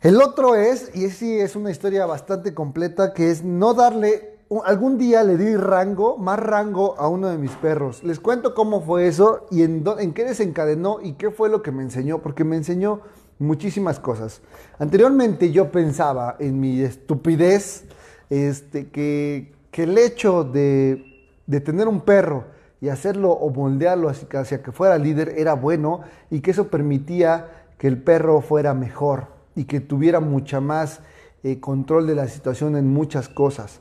El 0.00 0.20
otro 0.20 0.56
es, 0.56 0.90
y 0.92 1.10
sí 1.10 1.38
es 1.38 1.54
una 1.54 1.70
historia 1.70 2.04
bastante 2.04 2.52
completa, 2.52 3.14
que 3.14 3.30
es 3.30 3.44
no 3.44 3.74
darle, 3.74 4.33
algún 4.64 4.98
día 4.98 5.22
le 5.24 5.36
di 5.36 5.56
rango, 5.56 6.18
más 6.18 6.38
rango 6.38 6.94
a 6.98 7.08
uno 7.08 7.28
de 7.28 7.38
mis 7.38 7.52
perros. 7.52 8.04
Les 8.04 8.20
cuento 8.20 8.54
cómo 8.54 8.82
fue 8.82 9.08
eso 9.08 9.46
y 9.50 9.62
en, 9.62 9.82
qué 10.12 10.24
desencadenó 10.24 10.98
y 11.02 11.14
qué 11.14 11.30
fue 11.30 11.48
lo 11.48 11.62
que 11.62 11.72
me 11.72 11.82
enseñó, 11.82 12.18
porque 12.18 12.44
me 12.44 12.56
enseñó 12.56 13.00
muchísimas 13.38 13.98
cosas. 13.98 14.42
Anteriormente 14.78 15.50
yo 15.50 15.70
pensaba 15.70 16.36
en 16.38 16.60
mi 16.60 16.80
estupidez, 16.82 17.84
este, 18.30 18.88
que, 18.90 19.52
que 19.70 19.84
el 19.84 19.96
hecho 19.98 20.44
de, 20.44 21.30
de 21.46 21.60
tener 21.60 21.88
un 21.88 22.00
perro 22.00 22.44
y 22.80 22.90
hacerlo 22.90 23.32
o 23.32 23.50
moldearlo 23.50 24.10
hacia, 24.10 24.62
que 24.62 24.72
fuera 24.72 24.98
líder 24.98 25.34
era 25.36 25.54
bueno 25.54 26.02
y 26.30 26.40
que 26.40 26.50
eso 26.50 26.68
permitía 26.68 27.66
que 27.78 27.88
el 27.88 27.96
perro 27.96 28.40
fuera 28.40 28.74
mejor 28.74 29.28
y 29.56 29.64
que 29.64 29.80
tuviera 29.80 30.20
mucha 30.20 30.60
más 30.60 31.00
eh, 31.42 31.60
control 31.60 32.06
de 32.06 32.14
la 32.14 32.28
situación 32.28 32.76
en 32.76 32.92
muchas 32.92 33.28
cosas. 33.28 33.80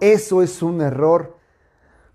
Eso 0.00 0.42
es 0.42 0.62
un 0.62 0.80
error. 0.80 1.36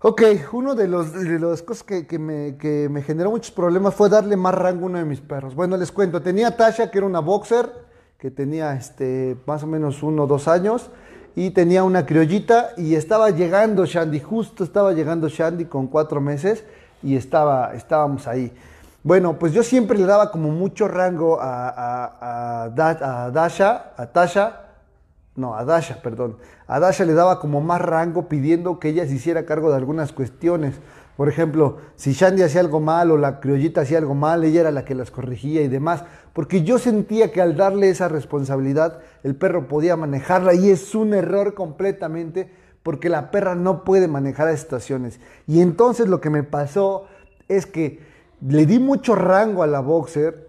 Ok, 0.02 0.22
uno 0.54 0.76
de 0.76 0.88
los 0.88 1.12
de 1.12 1.40
las 1.40 1.62
cosas 1.62 1.84
que, 1.84 2.20
me, 2.20 2.56
que, 2.58 2.88
me, 2.90 3.02
generó 3.02 3.32
muchos 3.32 3.52
problemas 3.52 3.94
fue 3.94 4.08
darle 4.08 4.38
más 4.38 4.56
rango 4.56 4.84
a 4.84 4.86
uno 4.86 4.98
de 4.98 5.06
mis 5.06 5.20
perros. 5.20 5.56
Bueno, 5.56 5.76
les 5.76 5.92
cuento, 5.92 6.22
tenía 6.22 6.56
Tasha, 6.56 6.90
que 6.90 7.00
era 7.00 7.08
una 7.08 7.20
boxer, 7.20 7.70
que 8.18 8.32
tenía 8.32 8.74
este, 8.74 9.36
más 9.46 9.64
o 9.64 9.68
menos 9.68 10.02
uno 10.02 10.24
o 10.24 10.28
dos 10.28 10.48
años, 10.48 10.90
y 11.36 11.52
tenía 11.52 11.84
una 11.84 12.06
criollita 12.06 12.72
y 12.78 12.96
estaba 12.96 13.30
llegando 13.30 13.86
Shandy, 13.86 14.20
justo 14.22 14.64
estaba 14.64 14.94
llegando 14.94 15.28
Shandy 15.28 15.66
con 15.66 15.88
cuatro 15.88 16.22
meses 16.22 16.64
y 17.04 17.18
estaba, 17.18 17.74
estábamos 17.74 18.28
ahí. 18.28 18.54
Bueno, 19.04 19.40
pues 19.40 19.54
yo 19.54 19.64
siempre 19.64 19.98
le 19.98 20.06
daba 20.06 20.32
como 20.32 20.50
mucho 20.50 20.88
rango 20.88 21.40
a, 21.42 21.70
a, 21.70 22.64
a, 22.64 23.32
Dasha, 23.32 23.94
a 23.98 24.06
Tasha, 24.08 24.69
no, 25.40 25.56
a 25.56 25.64
Dasha, 25.64 26.02
perdón. 26.02 26.38
A 26.68 26.80
Dasha 26.80 27.06
le 27.06 27.14
daba 27.14 27.40
como 27.40 27.62
más 27.62 27.82
rango 27.82 28.28
pidiendo 28.28 28.80
que 28.80 28.90
ella 28.90 29.08
se 29.08 29.16
hiciera 29.16 29.46
cargo 29.46 29.70
de 29.70 29.78
algunas 29.78 30.12
cuestiones. 30.12 30.76
Por 31.16 31.30
ejemplo, 31.30 31.78
si 31.96 32.14
Shandy 32.14 32.44
hacía 32.44 32.62
algo 32.62 32.80
mal 32.80 33.12
o 33.12 33.18
la 33.18 33.40
criollita 33.40 33.82
hacía 33.82 33.98
algo 33.98 34.16
mal, 34.16 34.44
ella 34.44 34.62
era 34.62 34.72
la 34.72 34.86
que 34.86 34.96
las 34.96 35.12
corregía 35.12 35.62
y 35.62 35.68
demás. 35.68 36.04
Porque 36.34 36.64
yo 36.64 36.78
sentía 36.78 37.32
que 37.32 37.42
al 37.42 37.56
darle 37.56 37.90
esa 37.90 38.08
responsabilidad, 38.10 39.00
el 39.24 39.36
perro 39.36 39.68
podía 39.68 39.96
manejarla 39.96 40.54
y 40.54 40.70
es 40.70 40.94
un 40.94 41.14
error 41.14 41.54
completamente 41.54 42.52
porque 42.84 43.10
la 43.10 43.32
perra 43.32 43.56
no 43.56 43.84
puede 43.84 44.08
manejar 44.08 44.48
las 44.48 44.62
situaciones. 44.62 45.20
Y 45.48 45.62
entonces 45.62 46.08
lo 46.08 46.22
que 46.22 46.30
me 46.30 46.44
pasó 46.44 47.08
es 47.48 47.66
que 47.66 48.00
le 48.42 48.66
di 48.66 48.80
mucho 48.80 49.16
rango 49.16 49.64
a 49.64 49.68
la 49.68 49.80
boxer 49.80 50.49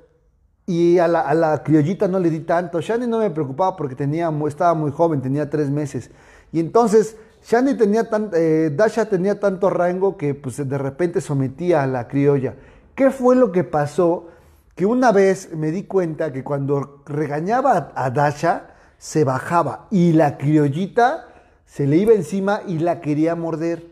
y 0.71 1.01
a 1.01 1.09
la, 1.09 1.63
criollita 1.65 2.07
no 2.07 2.21
le 2.21 2.31
di 2.31 2.41
tanto. 2.41 2.81
Shandy 2.81 3.09
no 3.09 3.19
me 3.19 3.31
preocupaba 3.31 3.75
porque 3.75 3.97
tenía, 3.97 4.33
estaba 4.47 4.73
muy 4.75 4.93
joven, 4.93 5.21
tenía 5.21 5.51
tres 5.51 5.69
meses. 5.69 6.13
Y 6.53 6.61
entonces 6.61 7.17
Shani 7.45 7.75
tenía 7.75 8.09
tan, 8.09 8.31
eh, 8.35 8.71
Dasha 8.73 9.07
tenía 9.07 9.41
tanto 9.41 9.69
rango 9.69 10.17
que 10.17 10.35
pues, 10.35 10.57
de 10.69 10.79
repente 10.79 11.21
sometía 11.21 11.83
a 11.83 11.89
la 11.89 12.07
criolla. 12.07 12.55
¿Qué 12.95 13.11
fue 13.11 13.35
lo 13.35 13.51
que 13.51 13.65
pasó? 13.65 14.29
Que 14.77 14.87
una 14.87 15.11
vez 15.11 15.53
me 15.57 15.73
di 15.73 15.83
cuenta 15.83 16.33
que 16.33 16.45
cuando 16.45 17.03
regañaba 17.05 17.91
a 17.97 18.11
Dasha, 18.11 18.69
se 18.97 19.25
bajaba 19.25 19.89
y 19.91 20.13
la 20.13 20.39
criollita 20.39 21.27
se 21.67 21.89
le 21.89 21.97
iba 21.97 22.13
encima 22.13 22.61
y 22.65 22.79
la 22.79 23.01
quería 23.01 23.35
morder. 23.35 23.91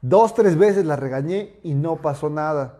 Dos, 0.00 0.32
tres 0.32 0.56
veces 0.56 0.86
la 0.86 0.96
regañé 0.96 1.58
y 1.62 1.74
no 1.74 1.96
pasó 1.96 2.30
nada. 2.30 2.79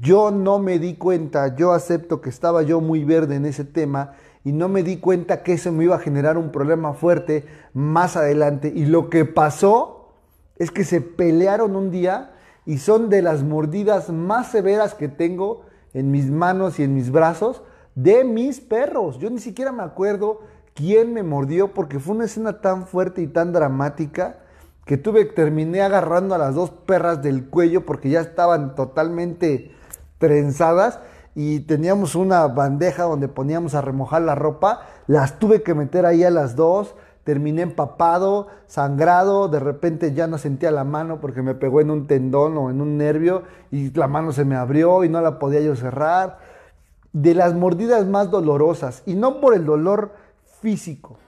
Yo 0.00 0.30
no 0.30 0.58
me 0.58 0.78
di 0.78 0.94
cuenta, 0.94 1.54
yo 1.54 1.72
acepto 1.72 2.22
que 2.22 2.30
estaba 2.30 2.62
yo 2.62 2.80
muy 2.80 3.04
verde 3.04 3.36
en 3.36 3.44
ese 3.44 3.66
tema 3.66 4.14
y 4.42 4.52
no 4.52 4.70
me 4.70 4.82
di 4.82 4.96
cuenta 4.96 5.42
que 5.42 5.52
eso 5.52 5.70
me 5.70 5.84
iba 5.84 5.96
a 5.96 6.00
generar 6.00 6.38
un 6.38 6.50
problema 6.50 6.94
fuerte 6.94 7.44
más 7.74 8.16
adelante. 8.16 8.72
Y 8.74 8.86
lo 8.86 9.10
que 9.10 9.26
pasó 9.26 10.14
es 10.56 10.70
que 10.70 10.84
se 10.84 11.02
pelearon 11.02 11.76
un 11.76 11.90
día 11.90 12.32
y 12.64 12.78
son 12.78 13.10
de 13.10 13.20
las 13.20 13.42
mordidas 13.42 14.08
más 14.08 14.50
severas 14.50 14.94
que 14.94 15.08
tengo 15.08 15.66
en 15.92 16.10
mis 16.10 16.30
manos 16.30 16.78
y 16.78 16.84
en 16.84 16.94
mis 16.94 17.10
brazos 17.10 17.62
de 17.94 18.24
mis 18.24 18.60
perros. 18.60 19.18
Yo 19.18 19.28
ni 19.28 19.40
siquiera 19.40 19.72
me 19.72 19.82
acuerdo 19.82 20.40
quién 20.72 21.12
me 21.12 21.22
mordió 21.22 21.74
porque 21.74 21.98
fue 21.98 22.14
una 22.14 22.24
escena 22.24 22.62
tan 22.62 22.86
fuerte 22.86 23.20
y 23.20 23.26
tan 23.26 23.52
dramática 23.52 24.38
que 24.86 24.96
tuve 24.96 25.26
terminé 25.26 25.82
agarrando 25.82 26.34
a 26.34 26.38
las 26.38 26.54
dos 26.54 26.70
perras 26.70 27.22
del 27.22 27.50
cuello 27.50 27.84
porque 27.84 28.08
ya 28.08 28.22
estaban 28.22 28.74
totalmente 28.74 29.70
trenzadas 30.22 31.00
y 31.34 31.60
teníamos 31.60 32.14
una 32.14 32.46
bandeja 32.46 33.02
donde 33.02 33.26
poníamos 33.26 33.74
a 33.74 33.80
remojar 33.80 34.22
la 34.22 34.36
ropa, 34.36 34.82
las 35.08 35.40
tuve 35.40 35.64
que 35.64 35.74
meter 35.74 36.06
ahí 36.06 36.22
a 36.22 36.30
las 36.30 36.54
dos, 36.54 36.94
terminé 37.24 37.62
empapado, 37.62 38.46
sangrado, 38.68 39.48
de 39.48 39.58
repente 39.58 40.14
ya 40.14 40.28
no 40.28 40.38
sentía 40.38 40.70
la 40.70 40.84
mano 40.84 41.20
porque 41.20 41.42
me 41.42 41.56
pegó 41.56 41.80
en 41.80 41.90
un 41.90 42.06
tendón 42.06 42.56
o 42.56 42.70
en 42.70 42.80
un 42.80 42.96
nervio 42.96 43.42
y 43.72 43.90
la 43.90 44.06
mano 44.06 44.30
se 44.30 44.44
me 44.44 44.54
abrió 44.54 45.02
y 45.02 45.08
no 45.08 45.20
la 45.20 45.40
podía 45.40 45.60
yo 45.60 45.74
cerrar. 45.74 46.38
De 47.12 47.34
las 47.34 47.52
mordidas 47.52 48.06
más 48.06 48.30
dolorosas, 48.30 49.02
y 49.04 49.14
no 49.14 49.40
por 49.40 49.54
el 49.54 49.66
dolor 49.66 50.12
físico, 50.60 51.18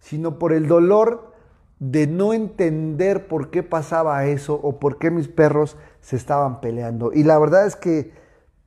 sino 0.00 0.40
por 0.40 0.52
el 0.52 0.66
dolor 0.66 1.32
de 1.78 2.08
no 2.08 2.34
entender 2.34 3.28
por 3.28 3.50
qué 3.50 3.62
pasaba 3.62 4.26
eso 4.26 4.58
o 4.60 4.80
por 4.80 4.98
qué 4.98 5.10
mis 5.10 5.28
perros 5.28 5.76
se 6.00 6.16
estaban 6.16 6.60
peleando. 6.60 7.12
Y 7.14 7.22
la 7.22 7.38
verdad 7.38 7.64
es 7.66 7.76
que 7.76 8.12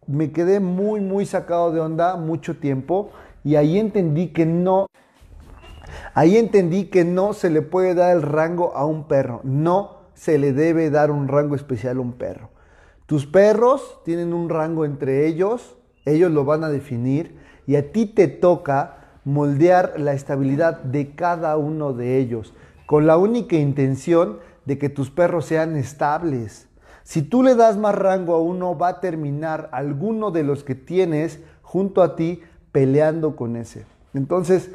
me 0.07 0.31
quedé 0.31 0.59
muy, 0.59 1.01
muy 1.01 1.25
sacado 1.25 1.71
de 1.71 1.79
onda 1.79 2.15
mucho 2.15 2.57
tiempo 2.57 3.11
y 3.43 3.55
ahí 3.55 3.77
entendí 3.77 4.27
que 4.27 4.45
no, 4.45 4.87
ahí 6.13 6.37
entendí 6.37 6.85
que 6.85 7.03
no 7.05 7.33
se 7.33 7.49
le 7.49 7.61
puede 7.61 7.93
dar 7.93 8.15
el 8.15 8.21
rango 8.21 8.75
a 8.75 8.85
un 8.85 9.07
perro, 9.07 9.41
no 9.43 10.03
se 10.13 10.37
le 10.37 10.53
debe 10.53 10.89
dar 10.89 11.11
un 11.11 11.27
rango 11.27 11.55
especial 11.55 11.97
a 11.97 12.01
un 12.01 12.13
perro. 12.13 12.49
Tus 13.05 13.25
perros 13.25 13.99
tienen 14.05 14.33
un 14.33 14.49
rango 14.49 14.85
entre 14.85 15.27
ellos, 15.27 15.75
ellos 16.05 16.31
lo 16.31 16.45
van 16.45 16.63
a 16.63 16.69
definir 16.69 17.37
y 17.67 17.75
a 17.75 17.91
ti 17.91 18.05
te 18.05 18.27
toca 18.27 19.19
moldear 19.25 19.99
la 19.99 20.13
estabilidad 20.13 20.79
de 20.81 21.15
cada 21.15 21.57
uno 21.57 21.93
de 21.93 22.17
ellos, 22.17 22.53
con 22.85 23.07
la 23.07 23.17
única 23.17 23.55
intención 23.55 24.39
de 24.65 24.77
que 24.77 24.89
tus 24.89 25.09
perros 25.09 25.45
sean 25.45 25.75
estables. 25.75 26.67
Si 27.03 27.21
tú 27.21 27.43
le 27.43 27.55
das 27.55 27.77
más 27.77 27.95
rango 27.95 28.33
a 28.33 28.41
uno, 28.41 28.77
va 28.77 28.89
a 28.89 28.99
terminar 28.99 29.69
alguno 29.71 30.31
de 30.31 30.43
los 30.43 30.63
que 30.63 30.75
tienes 30.75 31.39
junto 31.61 32.01
a 32.01 32.15
ti 32.15 32.41
peleando 32.71 33.35
con 33.35 33.55
ese. 33.55 33.85
Entonces, 34.13 34.71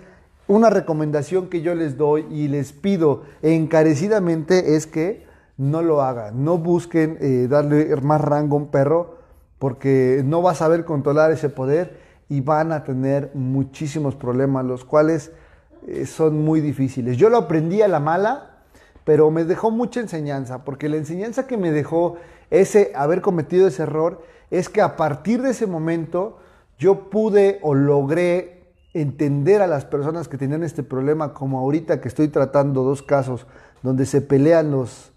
una 0.47 0.71
recomendación 0.71 1.49
que 1.49 1.61
yo 1.61 1.75
les 1.75 1.97
doy 1.97 2.27
y 2.31 2.49
les 2.49 2.73
pido 2.73 3.23
encarecidamente 3.43 4.77
es 4.77 4.87
que 4.87 5.27
no 5.59 5.83
lo 5.83 6.03
hagan, 6.03 6.45
no 6.45 6.57
busquen 6.57 7.19
eh, 7.21 7.49
darle 7.51 7.95
más 7.97 8.21
rango 8.21 8.57
a 8.57 8.61
un 8.61 8.69
perro 8.69 9.19
porque 9.59 10.23
no 10.25 10.41
va 10.43 10.53
a 10.53 10.55
saber 10.55 10.85
controlar 10.85 11.33
ese 11.33 11.49
poder 11.49 11.99
y 12.29 12.41
van 12.41 12.73
a 12.73 12.85
tener 12.85 13.31
muchísimos 13.35 14.15
problemas, 14.15 14.65
los 14.65 14.85
cuales 14.85 15.33
eh, 15.87 16.07
son 16.07 16.45
muy 16.45 16.61
difíciles. 16.61 17.17
Yo 17.17 17.29
lo 17.29 17.39
aprendí 17.39 17.83
a 17.83 17.89
la 17.89 18.01
mala, 18.01 18.58
pero 19.09 19.31
me 19.31 19.47
dejó 19.47 19.71
mucha 19.71 20.01
enseñanza, 20.01 20.67
porque 20.67 20.91
la 20.91 20.99
enseñanza 20.99 21.47
que 21.47 21.57
me 21.57 21.71
dejó 21.71 22.17
ese 22.51 22.93
haber 22.95 23.23
cometido 23.23 23.67
ese 23.67 23.85
error 23.85 24.21
es 24.51 24.69
que 24.69 24.83
a 24.83 24.97
partir 24.97 25.41
de 25.41 25.53
ese 25.53 25.67
momento 25.67 26.37
yo 26.79 27.09
pude 27.09 27.59
o 27.63 27.73
logré 27.75 28.75
entender 28.93 29.63
a 29.63 29.67
las 29.67 29.87
personas 29.87 30.29
que 30.29 30.37
tenían 30.37 30.63
este 30.63 30.83
problema, 30.83 31.33
como 31.33 31.59
ahorita 31.59 32.03
que 32.03 32.09
estoy 32.09 32.29
tratando 32.29 32.83
dos 32.83 33.03
casos 33.03 33.47
donde 33.83 34.05
se 34.05 34.21
pelean 34.21 34.73
los 34.73 35.11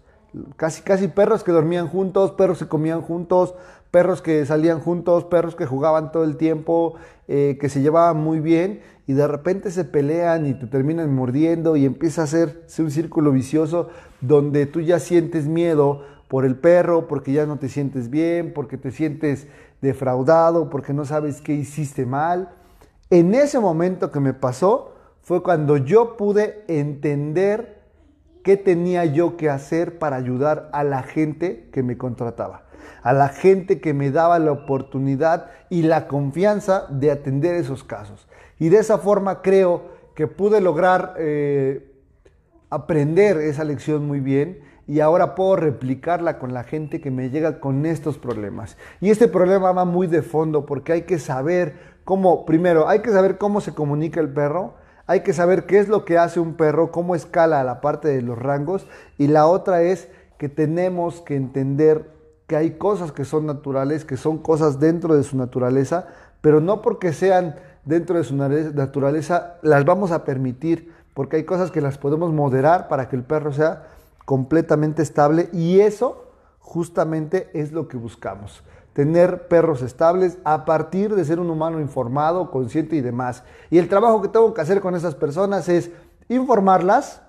casi 0.56 0.80
casi 0.80 1.08
perros 1.08 1.44
que 1.44 1.52
dormían 1.52 1.86
juntos, 1.86 2.30
perros 2.30 2.60
que 2.60 2.68
comían 2.68 3.02
juntos, 3.02 3.54
perros 3.90 4.22
que 4.22 4.46
salían 4.46 4.80
juntos, 4.80 5.24
perros 5.24 5.54
que 5.54 5.66
jugaban 5.66 6.12
todo 6.12 6.24
el 6.24 6.38
tiempo, 6.38 6.94
eh, 7.28 7.58
que 7.60 7.68
se 7.68 7.82
llevaban 7.82 8.16
muy 8.16 8.40
bien 8.40 8.80
y 9.06 9.14
de 9.14 9.26
repente 9.26 9.70
se 9.70 9.84
pelean 9.84 10.46
y 10.46 10.54
te 10.54 10.66
terminan 10.66 11.14
mordiendo 11.14 11.76
y 11.76 11.84
empieza 11.84 12.22
a 12.22 12.24
hacerse 12.24 12.82
un 12.82 12.90
círculo 12.90 13.32
vicioso 13.32 13.88
donde 14.20 14.66
tú 14.66 14.80
ya 14.80 14.98
sientes 14.98 15.46
miedo 15.46 16.02
por 16.28 16.44
el 16.44 16.56
perro, 16.56 17.08
porque 17.08 17.32
ya 17.32 17.46
no 17.46 17.58
te 17.58 17.68
sientes 17.68 18.08
bien, 18.08 18.52
porque 18.54 18.78
te 18.78 18.90
sientes 18.90 19.48
defraudado, 19.82 20.70
porque 20.70 20.94
no 20.94 21.04
sabes 21.04 21.40
qué 21.40 21.52
hiciste 21.52 22.06
mal. 22.06 22.50
En 23.10 23.34
ese 23.34 23.58
momento 23.58 24.10
que 24.10 24.20
me 24.20 24.32
pasó 24.32 24.94
fue 25.20 25.42
cuando 25.42 25.76
yo 25.76 26.16
pude 26.16 26.64
entender 26.68 27.82
qué 28.42 28.56
tenía 28.56 29.04
yo 29.04 29.36
que 29.36 29.50
hacer 29.50 29.98
para 29.98 30.16
ayudar 30.16 30.70
a 30.72 30.84
la 30.84 31.02
gente 31.02 31.68
que 31.72 31.82
me 31.82 31.98
contrataba 31.98 32.62
a 33.02 33.12
la 33.12 33.28
gente 33.28 33.80
que 33.80 33.94
me 33.94 34.10
daba 34.10 34.38
la 34.38 34.52
oportunidad 34.52 35.50
y 35.70 35.82
la 35.82 36.06
confianza 36.06 36.86
de 36.88 37.10
atender 37.10 37.54
esos 37.56 37.84
casos. 37.84 38.26
Y 38.62 38.68
de 38.68 38.78
esa 38.78 38.98
forma 38.98 39.42
creo 39.42 39.82
que 40.14 40.28
pude 40.28 40.60
lograr 40.60 41.16
eh, 41.18 41.96
aprender 42.70 43.38
esa 43.38 43.64
lección 43.64 44.06
muy 44.06 44.20
bien 44.20 44.60
y 44.86 45.00
ahora 45.00 45.34
puedo 45.34 45.56
replicarla 45.56 46.38
con 46.38 46.54
la 46.54 46.62
gente 46.62 47.00
que 47.00 47.10
me 47.10 47.30
llega 47.30 47.58
con 47.58 47.86
estos 47.86 48.18
problemas. 48.18 48.76
Y 49.00 49.10
este 49.10 49.26
problema 49.26 49.72
va 49.72 49.84
muy 49.84 50.06
de 50.06 50.22
fondo 50.22 50.64
porque 50.64 50.92
hay 50.92 51.02
que 51.02 51.18
saber 51.18 51.74
cómo, 52.04 52.46
primero, 52.46 52.88
hay 52.88 53.00
que 53.00 53.10
saber 53.10 53.36
cómo 53.36 53.60
se 53.60 53.74
comunica 53.74 54.20
el 54.20 54.32
perro, 54.32 54.74
hay 55.08 55.22
que 55.22 55.32
saber 55.32 55.66
qué 55.66 55.80
es 55.80 55.88
lo 55.88 56.04
que 56.04 56.16
hace 56.16 56.38
un 56.38 56.54
perro, 56.54 56.92
cómo 56.92 57.16
escala 57.16 57.64
la 57.64 57.80
parte 57.80 58.06
de 58.06 58.22
los 58.22 58.38
rangos 58.38 58.86
y 59.18 59.26
la 59.26 59.48
otra 59.48 59.82
es 59.82 60.08
que 60.38 60.48
tenemos 60.48 61.20
que 61.20 61.34
entender 61.34 62.12
que 62.46 62.54
hay 62.54 62.78
cosas 62.78 63.10
que 63.10 63.24
son 63.24 63.44
naturales, 63.44 64.04
que 64.04 64.16
son 64.16 64.38
cosas 64.38 64.78
dentro 64.78 65.16
de 65.16 65.24
su 65.24 65.36
naturaleza, 65.36 66.06
pero 66.40 66.60
no 66.60 66.80
porque 66.80 67.12
sean 67.12 67.56
dentro 67.84 68.16
de 68.16 68.24
su 68.24 68.36
naturaleza 68.36 69.56
las 69.62 69.84
vamos 69.84 70.10
a 70.12 70.24
permitir, 70.24 70.92
porque 71.14 71.36
hay 71.36 71.44
cosas 71.44 71.70
que 71.70 71.80
las 71.80 71.98
podemos 71.98 72.32
moderar 72.32 72.88
para 72.88 73.08
que 73.08 73.16
el 73.16 73.24
perro 73.24 73.52
sea 73.52 73.88
completamente 74.24 75.02
estable 75.02 75.48
y 75.52 75.80
eso 75.80 76.32
justamente 76.58 77.50
es 77.54 77.72
lo 77.72 77.88
que 77.88 77.96
buscamos. 77.96 78.62
Tener 78.92 79.48
perros 79.48 79.82
estables 79.82 80.38
a 80.44 80.64
partir 80.64 81.14
de 81.14 81.24
ser 81.24 81.40
un 81.40 81.50
humano 81.50 81.80
informado, 81.80 82.50
consciente 82.50 82.96
y 82.96 83.00
demás. 83.00 83.42
Y 83.70 83.78
el 83.78 83.88
trabajo 83.88 84.20
que 84.20 84.28
tengo 84.28 84.52
que 84.52 84.60
hacer 84.60 84.80
con 84.80 84.94
esas 84.94 85.14
personas 85.14 85.68
es 85.68 85.90
informarlas, 86.28 87.22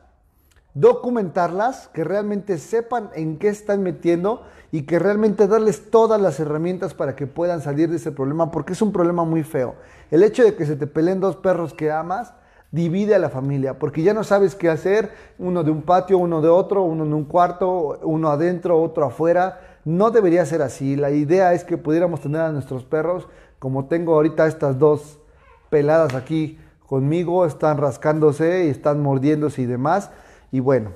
documentarlas, 0.74 1.88
que 1.90 2.04
realmente 2.04 2.58
sepan 2.58 3.10
en 3.16 3.38
qué 3.38 3.48
están 3.48 3.82
metiendo 3.82 4.44
y 4.74 4.88
que 4.88 4.98
realmente 4.98 5.48
darles 5.48 5.92
todas 5.92 6.20
las 6.20 6.40
herramientas 6.40 6.96
para 6.96 7.16
que 7.16 7.28
puedan 7.28 7.62
salir 7.62 7.92
de 7.92 7.98
ese 7.98 8.12
problema, 8.12 8.50
porque 8.50 8.74
es 8.74 8.82
un 8.82 8.92
problema 8.92 9.24
muy 9.24 9.44
feo. 9.44 9.76
El 10.10 10.24
hecho 10.24 10.44
de 10.44 10.56
que 10.56 10.66
se 10.66 10.76
te 10.76 10.88
peleen 10.88 11.20
dos 11.20 11.36
perros 11.36 11.76
que 11.76 11.92
amas 11.92 12.34
divide 12.72 13.14
a 13.14 13.20
la 13.20 13.30
familia, 13.30 13.78
porque 13.78 14.02
ya 14.02 14.16
no 14.16 14.24
sabes 14.24 14.56
qué 14.56 14.72
hacer, 14.72 15.12
uno 15.38 15.64
de 15.64 15.70
un 15.70 15.84
patio, 15.84 16.18
uno 16.18 16.42
de 16.42 16.50
otro, 16.50 16.82
uno 16.82 17.04
en 17.04 17.14
un 17.14 17.26
cuarto, 17.26 18.00
uno 18.02 18.30
adentro, 18.30 18.82
otro 18.82 19.06
afuera. 19.06 19.60
No 19.86 20.10
debería 20.10 20.44
ser 20.44 20.64
así. 20.64 20.96
La 20.96 21.12
idea 21.12 21.54
es 21.54 21.64
que 21.64 21.78
pudiéramos 21.78 22.22
tener 22.22 22.42
a 22.42 22.52
nuestros 22.52 22.84
perros, 22.84 23.28
como 23.60 23.86
tengo 23.86 24.16
ahorita 24.16 24.48
estas 24.48 24.80
dos 24.80 25.20
peladas 25.70 26.16
aquí 26.16 26.58
conmigo, 26.88 27.46
están 27.46 27.78
rascándose 27.78 28.66
y 28.66 28.70
están 28.70 29.04
mordiéndose 29.04 29.62
y 29.62 29.68
demás 29.68 30.10
y 30.54 30.60
bueno, 30.60 30.92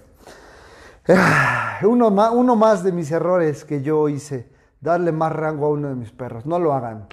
uno 1.83 2.11
más, 2.11 2.31
uno 2.33 2.55
más 2.55 2.83
de 2.83 2.91
mis 2.91 3.11
errores 3.11 3.65
que 3.65 3.81
yo 3.81 4.09
hice, 4.09 4.47
darle 4.81 5.11
más 5.11 5.31
rango 5.31 5.67
a 5.67 5.69
uno 5.69 5.89
de 5.89 5.95
mis 5.95 6.11
perros. 6.11 6.45
No 6.45 6.59
lo 6.59 6.73
hagan. 6.73 7.07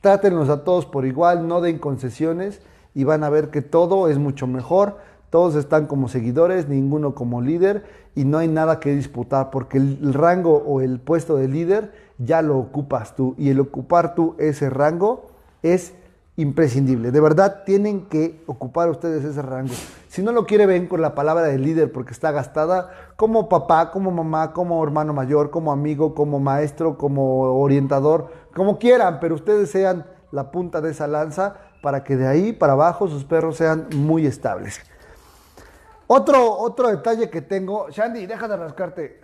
Trátenlos 0.00 0.48
a 0.48 0.64
todos 0.64 0.86
por 0.86 1.06
igual, 1.06 1.48
no 1.48 1.60
den 1.60 1.78
concesiones 1.78 2.60
y 2.94 3.04
van 3.04 3.24
a 3.24 3.30
ver 3.30 3.50
que 3.50 3.62
todo 3.62 4.08
es 4.08 4.18
mucho 4.18 4.46
mejor. 4.46 4.98
Todos 5.30 5.56
están 5.56 5.86
como 5.86 6.08
seguidores, 6.08 6.68
ninguno 6.68 7.14
como 7.14 7.40
líder 7.40 7.84
y 8.14 8.24
no 8.24 8.38
hay 8.38 8.48
nada 8.48 8.78
que 8.78 8.94
disputar 8.94 9.50
porque 9.50 9.78
el 9.78 10.14
rango 10.14 10.58
o 10.58 10.80
el 10.80 11.00
puesto 11.00 11.36
de 11.36 11.48
líder 11.48 11.92
ya 12.18 12.42
lo 12.42 12.58
ocupas 12.58 13.16
tú 13.16 13.34
y 13.36 13.50
el 13.50 13.58
ocupar 13.58 14.14
tú 14.14 14.36
ese 14.38 14.70
rango 14.70 15.26
es 15.62 15.94
imprescindible. 16.36 17.10
De 17.10 17.20
verdad, 17.20 17.62
tienen 17.64 18.06
que 18.06 18.42
ocupar 18.46 18.90
ustedes 18.90 19.24
ese 19.24 19.42
rango. 19.42 19.74
Si 20.14 20.22
no 20.22 20.30
lo 20.30 20.46
quiere, 20.46 20.66
ven 20.66 20.86
con 20.86 21.02
la 21.02 21.16
palabra 21.16 21.42
del 21.42 21.62
líder 21.62 21.90
porque 21.90 22.12
está 22.12 22.30
gastada 22.30 22.88
como 23.16 23.48
papá, 23.48 23.90
como 23.90 24.12
mamá, 24.12 24.52
como 24.52 24.80
hermano 24.84 25.12
mayor, 25.12 25.50
como 25.50 25.72
amigo, 25.72 26.14
como 26.14 26.38
maestro, 26.38 26.96
como 26.96 27.60
orientador, 27.60 28.30
como 28.54 28.78
quieran, 28.78 29.18
pero 29.18 29.34
ustedes 29.34 29.72
sean 29.72 30.06
la 30.30 30.52
punta 30.52 30.80
de 30.80 30.92
esa 30.92 31.08
lanza 31.08 31.56
para 31.82 32.04
que 32.04 32.14
de 32.14 32.28
ahí 32.28 32.52
para 32.52 32.74
abajo 32.74 33.08
sus 33.08 33.24
perros 33.24 33.56
sean 33.56 33.88
muy 33.92 34.24
estables. 34.24 34.80
Otro, 36.06 36.58
otro 36.60 36.90
detalle 36.90 37.28
que 37.28 37.42
tengo, 37.42 37.90
Shandy, 37.90 38.26
deja 38.26 38.46
de 38.46 38.56
rascarte. 38.56 39.20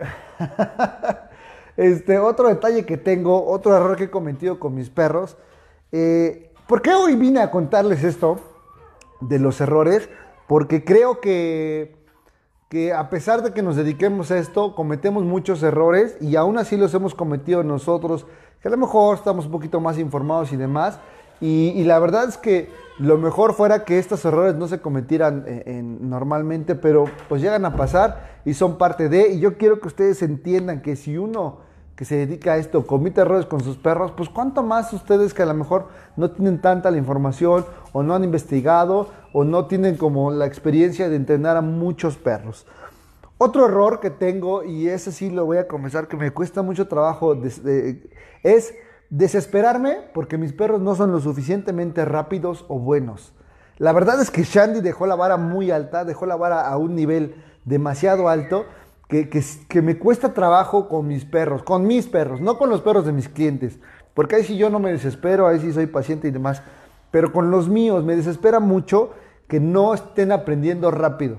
este, 1.77 2.19
otro 2.19 2.49
detalle 2.49 2.85
que 2.85 2.97
tengo, 2.97 3.47
otro 3.47 3.77
error 3.77 3.95
que 3.95 4.03
he 4.03 4.11
cometido 4.11 4.59
con 4.59 4.75
mis 4.75 4.89
perros. 4.89 5.37
Eh, 5.93 6.51
¿Por 6.67 6.81
qué 6.81 6.93
hoy 6.93 7.15
vine 7.15 7.39
a 7.39 7.49
contarles 7.49 8.03
esto 8.03 8.41
de 9.21 9.39
los 9.39 9.61
errores? 9.61 10.09
Porque 10.51 10.83
creo 10.83 11.21
que, 11.21 11.95
que 12.67 12.91
a 12.91 13.09
pesar 13.09 13.41
de 13.41 13.53
que 13.53 13.61
nos 13.61 13.77
dediquemos 13.77 14.31
a 14.31 14.37
esto, 14.37 14.75
cometemos 14.75 15.23
muchos 15.23 15.63
errores 15.63 16.17
y 16.19 16.35
aún 16.35 16.57
así 16.57 16.75
los 16.75 16.93
hemos 16.93 17.15
cometido 17.15 17.63
nosotros, 17.63 18.27
que 18.61 18.67
a 18.67 18.71
lo 18.71 18.75
mejor 18.75 19.15
estamos 19.15 19.45
un 19.45 19.51
poquito 19.53 19.79
más 19.79 19.97
informados 19.97 20.51
y 20.51 20.57
demás. 20.57 20.99
Y, 21.39 21.81
la 21.85 21.99
verdad 21.99 22.27
es 22.27 22.37
que 22.37 22.69
lo 22.99 23.17
mejor 23.17 23.53
fuera 23.53 23.85
que 23.85 23.97
estos 23.97 24.25
errores 24.25 24.55
no 24.55 24.67
se 24.67 24.81
cometieran 24.81 25.45
eh, 25.47 25.81
normalmente, 25.81 26.75
pero 26.75 27.05
pues 27.29 27.41
llegan 27.41 27.63
a 27.63 27.77
pasar 27.77 28.41
y 28.43 28.53
son 28.53 28.77
parte 28.77 29.07
de, 29.07 29.29
y 29.29 29.39
yo 29.39 29.57
quiero 29.57 29.79
que 29.79 29.87
ustedes 29.87 30.21
entiendan 30.21 30.81
que 30.81 30.97
si 30.97 31.17
uno 31.17 31.59
que 31.95 32.03
se 32.03 32.15
dedica 32.15 32.53
a 32.53 32.57
esto 32.57 32.85
comete 32.85 33.21
errores 33.21 33.45
con 33.45 33.61
sus 33.61 33.77
perros, 33.77 34.11
pues 34.17 34.27
cuánto 34.27 34.63
más 34.63 34.91
ustedes 34.91 35.33
que 35.33 35.43
a 35.43 35.45
lo 35.45 35.53
mejor 35.53 35.87
no 36.17 36.31
tienen 36.31 36.59
tanta 36.59 36.91
la 36.91 36.97
información 36.97 37.65
o 37.93 38.03
no 38.03 38.15
han 38.15 38.25
investigado 38.25 39.07
o 39.33 39.43
no 39.43 39.65
tienen 39.65 39.97
como 39.97 40.31
la 40.31 40.45
experiencia 40.45 41.09
de 41.09 41.15
entrenar 41.15 41.57
a 41.57 41.61
muchos 41.61 42.17
perros. 42.17 42.65
Otro 43.37 43.65
error 43.65 43.99
que 43.99 44.11
tengo, 44.11 44.63
y 44.63 44.87
ese 44.87 45.11
sí 45.11 45.29
lo 45.29 45.45
voy 45.45 45.57
a 45.57 45.67
comenzar, 45.67 46.07
que 46.07 46.17
me 46.17 46.31
cuesta 46.31 46.61
mucho 46.61 46.87
trabajo, 46.87 47.35
es 48.43 48.73
desesperarme 49.09 49.97
porque 50.13 50.37
mis 50.37 50.53
perros 50.53 50.81
no 50.81 50.95
son 50.95 51.11
lo 51.11 51.19
suficientemente 51.19 52.05
rápidos 52.05 52.65
o 52.67 52.79
buenos. 52.79 53.33
La 53.77 53.93
verdad 53.93 54.21
es 54.21 54.29
que 54.31 54.43
Shandy 54.43 54.81
dejó 54.81 55.07
la 55.07 55.15
vara 55.15 55.37
muy 55.37 55.71
alta, 55.71 56.05
dejó 56.05 56.25
la 56.25 56.35
vara 56.35 56.67
a 56.67 56.77
un 56.77 56.95
nivel 56.95 57.35
demasiado 57.65 58.29
alto 58.29 58.65
que, 59.07 59.27
que, 59.27 59.81
me 59.81 59.97
cuesta 59.97 60.33
trabajo 60.33 60.87
con 60.87 61.07
mis 61.07 61.25
perros, 61.25 61.63
con 61.63 61.85
mis 61.85 62.07
perros, 62.07 62.39
no 62.39 62.57
con 62.57 62.69
los 62.69 62.81
perros 62.81 63.05
de 63.05 63.11
mis 63.11 63.27
clientes, 63.27 63.79
porque 64.13 64.35
ahí 64.35 64.43
sí 64.43 64.55
yo 64.55 64.69
no 64.69 64.79
me 64.79 64.91
desespero, 64.91 65.47
ahí 65.47 65.59
sí 65.59 65.73
soy 65.73 65.87
paciente 65.87 66.27
y 66.27 66.31
demás, 66.31 66.63
pero 67.11 67.31
con 67.31 67.51
los 67.51 67.69
míos 67.69 68.03
me 68.03 68.15
desespera 68.15 68.59
mucho 68.59 69.11
que 69.47 69.59
no 69.59 69.93
estén 69.93 70.31
aprendiendo 70.31 70.91
rápido 70.91 71.37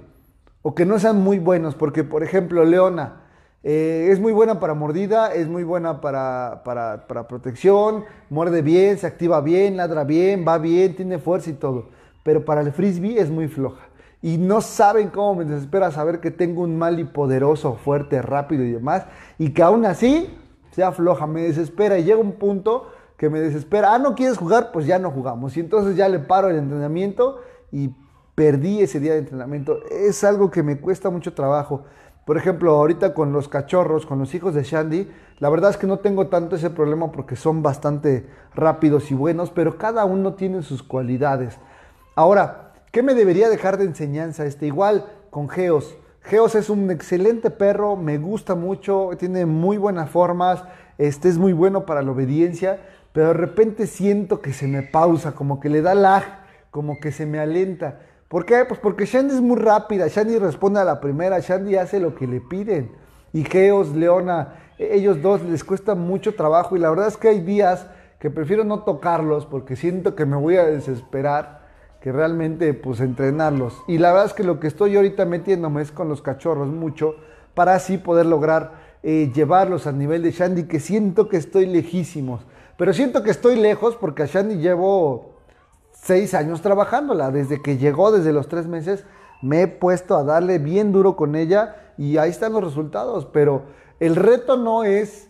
o 0.62 0.74
que 0.74 0.87
no 0.87 0.98
sean 0.98 1.20
muy 1.20 1.38
buenos, 1.38 1.74
porque 1.74 2.04
por 2.04 2.22
ejemplo 2.22 2.64
Leona, 2.64 3.22
eh, 3.64 4.08
es 4.11 4.18
muy 4.18 4.32
buena 4.32 4.58
para 4.58 4.74
mordida, 4.74 5.32
es 5.32 5.48
muy 5.48 5.62
buena 5.62 6.00
para, 6.00 6.62
para, 6.64 7.06
para, 7.06 7.28
protección, 7.28 8.04
muerde 8.28 8.61
bien, 8.61 8.98
se 8.98 9.06
activa 9.06 9.40
bien, 9.40 9.76
ladra 9.76 10.04
bien, 10.04 10.44
va 10.46 10.58
bien, 10.58 10.96
tiene 10.96 11.18
fuerza 11.18 11.50
y 11.50 11.54
todo. 11.54 11.90
Pero 12.24 12.44
para 12.44 12.61
el 12.61 12.72
frisbee 12.72 13.20
es 13.20 13.30
muy 13.30 13.48
floja. 13.48 13.88
Y 14.20 14.38
no 14.38 14.61
saben 14.61 15.08
cómo 15.08 15.37
me 15.37 15.44
desespera 15.44 15.90
saber 15.90 16.20
que 16.20 16.30
tengo 16.30 16.62
un 16.62 16.76
mal 16.78 16.98
y 17.00 17.04
poderoso, 17.04 17.74
fuerte, 17.74 18.22
rápido 18.22 18.64
y 18.64 18.72
demás. 18.72 19.04
Y 19.38 19.50
que 19.50 19.62
aún 19.62 19.85
así 19.85 20.37
sea 20.70 20.92
floja, 20.92 21.26
me 21.26 21.42
desespera. 21.42 21.98
Y 21.98 22.04
llega 22.04 22.18
un 22.18 22.32
punto 22.32 22.90
que 23.22 23.30
me 23.30 23.38
desespera. 23.38 23.94
Ah, 23.94 24.00
no 24.00 24.16
quieres 24.16 24.37
jugar, 24.37 24.72
pues 24.72 24.85
ya 24.85 24.98
no 24.98 25.12
jugamos. 25.12 25.56
Y 25.56 25.61
entonces 25.61 25.94
ya 25.94 26.08
le 26.08 26.18
paro 26.18 26.48
el 26.48 26.56
entrenamiento 26.56 27.40
y 27.70 27.94
perdí 28.35 28.80
ese 28.80 28.98
día 28.98 29.12
de 29.12 29.20
entrenamiento. 29.20 29.78
Es 29.92 30.24
algo 30.24 30.50
que 30.50 30.64
me 30.64 30.80
cuesta 30.80 31.08
mucho 31.08 31.32
trabajo. 31.32 31.85
Por 32.26 32.37
ejemplo, 32.37 32.72
ahorita 32.72 33.14
con 33.14 33.32
los 33.32 33.48
cachorros, 33.48 34.06
con 34.06 34.18
los 34.18 34.35
hijos 34.35 34.54
de 34.54 34.64
Shandy, 34.64 35.08
la 35.38 35.50
verdad 35.50 35.70
es 35.70 35.76
que 35.76 35.87
no 35.87 36.00
tengo 36.00 36.26
tanto 36.26 36.56
ese 36.56 36.70
problema 36.70 37.12
porque 37.12 37.37
son 37.37 37.62
bastante 37.62 38.26
rápidos 38.56 39.12
y 39.12 39.14
buenos, 39.14 39.50
pero 39.50 39.78
cada 39.78 40.04
uno 40.04 40.35
tiene 40.35 40.62
sus 40.62 40.82
cualidades. 40.82 41.58
Ahora, 42.16 42.72
¿qué 42.90 43.04
me 43.04 43.14
debería 43.14 43.48
dejar 43.48 43.78
de 43.78 43.85
enseñanza 43.85 44.46
este? 44.46 44.66
Igual 44.66 45.06
con 45.30 45.48
Geos. 45.48 45.96
Geos 46.22 46.56
es 46.56 46.70
un 46.70 46.90
excelente 46.90 47.50
perro, 47.50 47.94
me 47.94 48.18
gusta 48.18 48.56
mucho, 48.56 49.11
tiene 49.16 49.46
muy 49.46 49.76
buenas 49.76 50.11
formas, 50.11 50.64
este 50.98 51.28
es 51.28 51.38
muy 51.38 51.52
bueno 51.52 51.87
para 51.87 52.02
la 52.02 52.11
obediencia, 52.12 52.80
pero 53.12 53.29
de 53.29 53.35
repente 53.35 53.87
siento 53.87 54.40
que 54.40 54.53
se 54.53 54.66
me 54.66 54.83
pausa, 54.83 55.33
como 55.33 55.61
que 55.61 55.68
le 55.68 55.83
da 55.83 55.94
lag, 55.94 56.25
como 56.70 56.98
que 56.98 57.12
se 57.12 57.27
me 57.27 57.38
alenta. 57.38 58.01
¿Por 58.29 58.46
qué? 58.46 58.64
Pues 58.66 58.81
porque 58.81 59.05
Shandy 59.05 59.35
es 59.35 59.40
muy 59.40 59.59
rápida, 59.59 60.09
Shandy 60.09 60.38
responde 60.38 60.81
a 60.81 60.85
la 60.85 61.01
primera, 61.01 61.38
Shandy 61.38 61.77
hace 61.77 62.01
lo 62.01 62.14
que 62.14 62.27
le 62.27 62.40
piden. 62.40 62.90
Y 63.33 63.44
Geos, 63.44 63.94
Leona, 63.94 64.55
e-, 64.79 64.96
ellos 64.96 65.20
dos 65.20 65.42
les 65.42 65.64
cuesta 65.64 65.94
mucho 65.94 66.35
trabajo 66.35 66.77
y 66.77 66.79
la 66.79 66.90
verdad 66.90 67.09
es 67.09 67.16
que 67.16 67.29
hay 67.29 67.40
días 67.40 67.87
que 68.18 68.31
prefiero 68.31 68.64
no 68.64 68.85
tocarlos 68.85 69.46
porque 69.46 69.77
siento 69.77 70.14
que 70.14 70.25
me 70.25 70.37
voy 70.37 70.57
a 70.57 70.64
desesperar 70.64 71.62
que 72.01 72.11
realmente 72.11 72.72
pues 72.75 73.01
entrenarlos. 73.01 73.83
Y 73.87 73.98
la 73.98 74.11
verdad 74.11 74.27
es 74.27 74.33
que 74.33 74.44
lo 74.44 74.59
que 74.61 74.66
estoy 74.66 74.96
ahorita 74.96 75.25
metiéndome 75.25 75.83
es 75.83 75.92
con 75.92 76.09
los 76.09 76.22
cachorros 76.22 76.68
mucho 76.68 77.16
para 77.55 77.75
así 77.75 77.98
poder 77.98 78.27
lograr 78.27 78.72
eh, 79.03 79.31
llevarlos 79.35 79.87
al 79.87 79.98
nivel 79.98 80.22
de 80.22 80.31
Shandy 80.31 80.64
que 80.64 80.81
siento 80.81 81.29
que 81.29 81.37
estoy 81.37 81.66
lejísimos. 81.66 82.46
Pero 82.83 82.95
siento 82.95 83.23
que 83.23 83.31
estoy 83.31 83.55
lejos 83.55 83.95
porque 83.95 84.25
a 84.25 84.27
Shandy 84.27 84.57
llevo 84.57 85.37
seis 85.92 86.35
años 86.35 86.62
trabajándola. 86.62 87.31
Desde 87.31 87.62
que 87.62 87.79
llegó, 87.79 88.11
desde 88.11 88.33
los 88.33 88.49
tres 88.49 88.66
meses, 88.66 89.05
me 89.40 89.62
he 89.62 89.68
puesto 89.68 90.16
a 90.16 90.25
darle 90.25 90.59
bien 90.59 90.90
duro 90.90 91.14
con 91.14 91.37
ella 91.37 91.77
y 91.97 92.16
ahí 92.16 92.31
están 92.31 92.55
los 92.55 92.64
resultados. 92.64 93.25
Pero 93.27 93.66
el 94.01 94.16
reto 94.16 94.57
no 94.57 94.83
es 94.83 95.29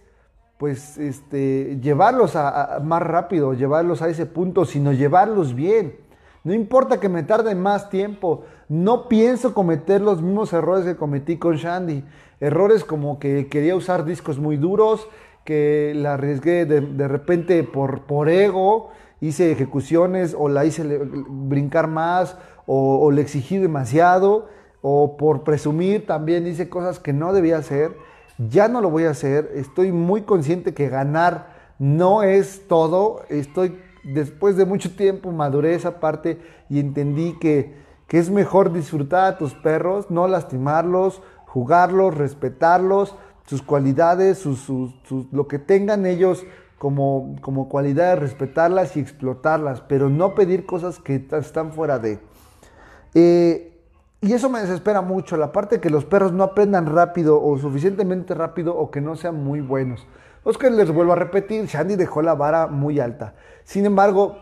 pues 0.57 0.97
este, 0.97 1.79
llevarlos 1.83 2.37
a, 2.37 2.81
más 2.83 3.03
rápido, 3.03 3.53
llevarlos 3.53 4.01
a 4.01 4.09
ese 4.09 4.25
punto, 4.25 4.65
sino 4.65 4.95
llevarlos 4.95 5.55
bien. 5.55 5.99
No 6.45 6.55
importa 6.55 7.01
que 7.01 7.11
me 7.11 7.23
tarde 7.23 7.55
más 7.55 7.91
tiempo, 7.91 8.45
no 8.71 9.09
pienso 9.09 9.53
cometer 9.53 10.01
los 10.01 10.23
mismos 10.23 10.55
errores 10.55 10.87
que 10.87 10.97
cometí 10.97 11.37
con 11.37 11.57
Shandy. 11.57 12.03
Errores 12.41 12.83
como 12.83 13.19
que 13.19 13.49
quería 13.49 13.77
usar 13.77 14.07
discos 14.07 14.38
muy 14.38 14.57
duros, 14.57 15.07
que 15.44 15.92
la 15.94 16.14
arriesgué 16.14 16.66
de, 16.66 16.81
de 16.81 17.09
repente 17.09 17.62
por, 17.64 18.02
por 18.02 18.28
ego, 18.28 18.90
hice 19.22 19.52
ejecuciones 19.52 20.35
o 20.37 20.48
la 20.48 20.64
hice 20.64 21.00
brincar 21.28 21.87
más 21.87 22.37
o, 22.66 23.11
le 23.12 23.22
exigí 23.22 23.57
demasiado 23.57 24.48
o 24.83 25.16
por 25.16 25.44
presumir 25.44 26.07
también 26.07 26.46
hice 26.46 26.68
cosas 26.68 26.98
que 26.98 27.12
no 27.12 27.33
debía 27.33 27.59
hacer. 27.59 27.96
Ya 28.38 28.66
no 28.66 28.81
lo 28.81 28.90
voy 28.90 29.05
a 29.05 29.11
hacer. 29.11 29.52
Estoy 29.55 29.92
muy 29.92 30.22
consciente 30.22 30.74
que 30.74 30.88
ganar 30.88 31.74
no 31.78 32.24
es 32.24 32.66
todo. 32.66 33.22
Estoy 33.28 33.78
después 34.02 34.57
de 34.57 34.64
mucho 34.64 34.96
tiempo 34.96 35.31
maduré 35.31 35.76
esa 35.76 36.00
parte 36.00 36.40
y 36.68 36.81
entendí 36.81 37.38
que, 37.38 37.76
que 38.09 38.18
es 38.18 38.28
mejor 38.28 38.72
disfrutar 38.72 39.24
a 39.24 39.38
tus 39.38 39.55
perros, 39.55 40.11
no 40.11 40.26
lastimarlos, 40.26 41.22
jugarlos, 41.46 42.16
respetarlos, 42.16 43.14
sus 43.46 43.62
cualidades, 43.62 44.38
sus, 44.38 44.68
lo 45.33 45.48
que 45.48 45.59
tengan 45.59 46.07
ellos 46.07 46.44
como, 46.78 47.37
como 47.40 47.68
cualidad 47.68 48.18
respetarlas 48.18 48.96
y 48.96 49.00
explotarlas, 49.00 49.81
pero 49.83 50.09
no 50.09 50.35
pedir 50.35 50.66
cosas 50.66 50.98
que 50.98 51.26
están 51.31 51.72
fuera 51.72 51.98
de. 51.98 52.18
Eh, 53.14 53.72
y 54.20 54.33
eso 54.33 54.48
me 54.48 54.61
desespera 54.61 55.00
mucho, 55.00 55.37
la 55.37 55.50
parte 55.50 55.76
de 55.76 55.81
que 55.81 55.90
los 55.90 56.05
perros 56.05 56.33
no 56.33 56.44
aprendan 56.44 56.87
rápido 56.87 57.42
o 57.42 57.59
suficientemente 57.59 58.35
rápido 58.35 58.76
o 58.76 58.90
que 58.90 59.00
no 59.00 59.16
sean 59.16 59.42
muy 59.42 59.61
buenos. 59.61 60.07
Es 60.44 60.59
que 60.59 60.70
les 60.70 60.90
vuelvo 60.92 61.12
a 61.12 61.16
repetir, 61.16 61.66
Shandy 61.66 61.96
dejó 61.96 62.22
la 62.22 62.35
vara 62.35 62.66
muy 62.66 63.00
alta. 63.00 63.35
Sin 63.64 63.85
embargo, 63.85 64.38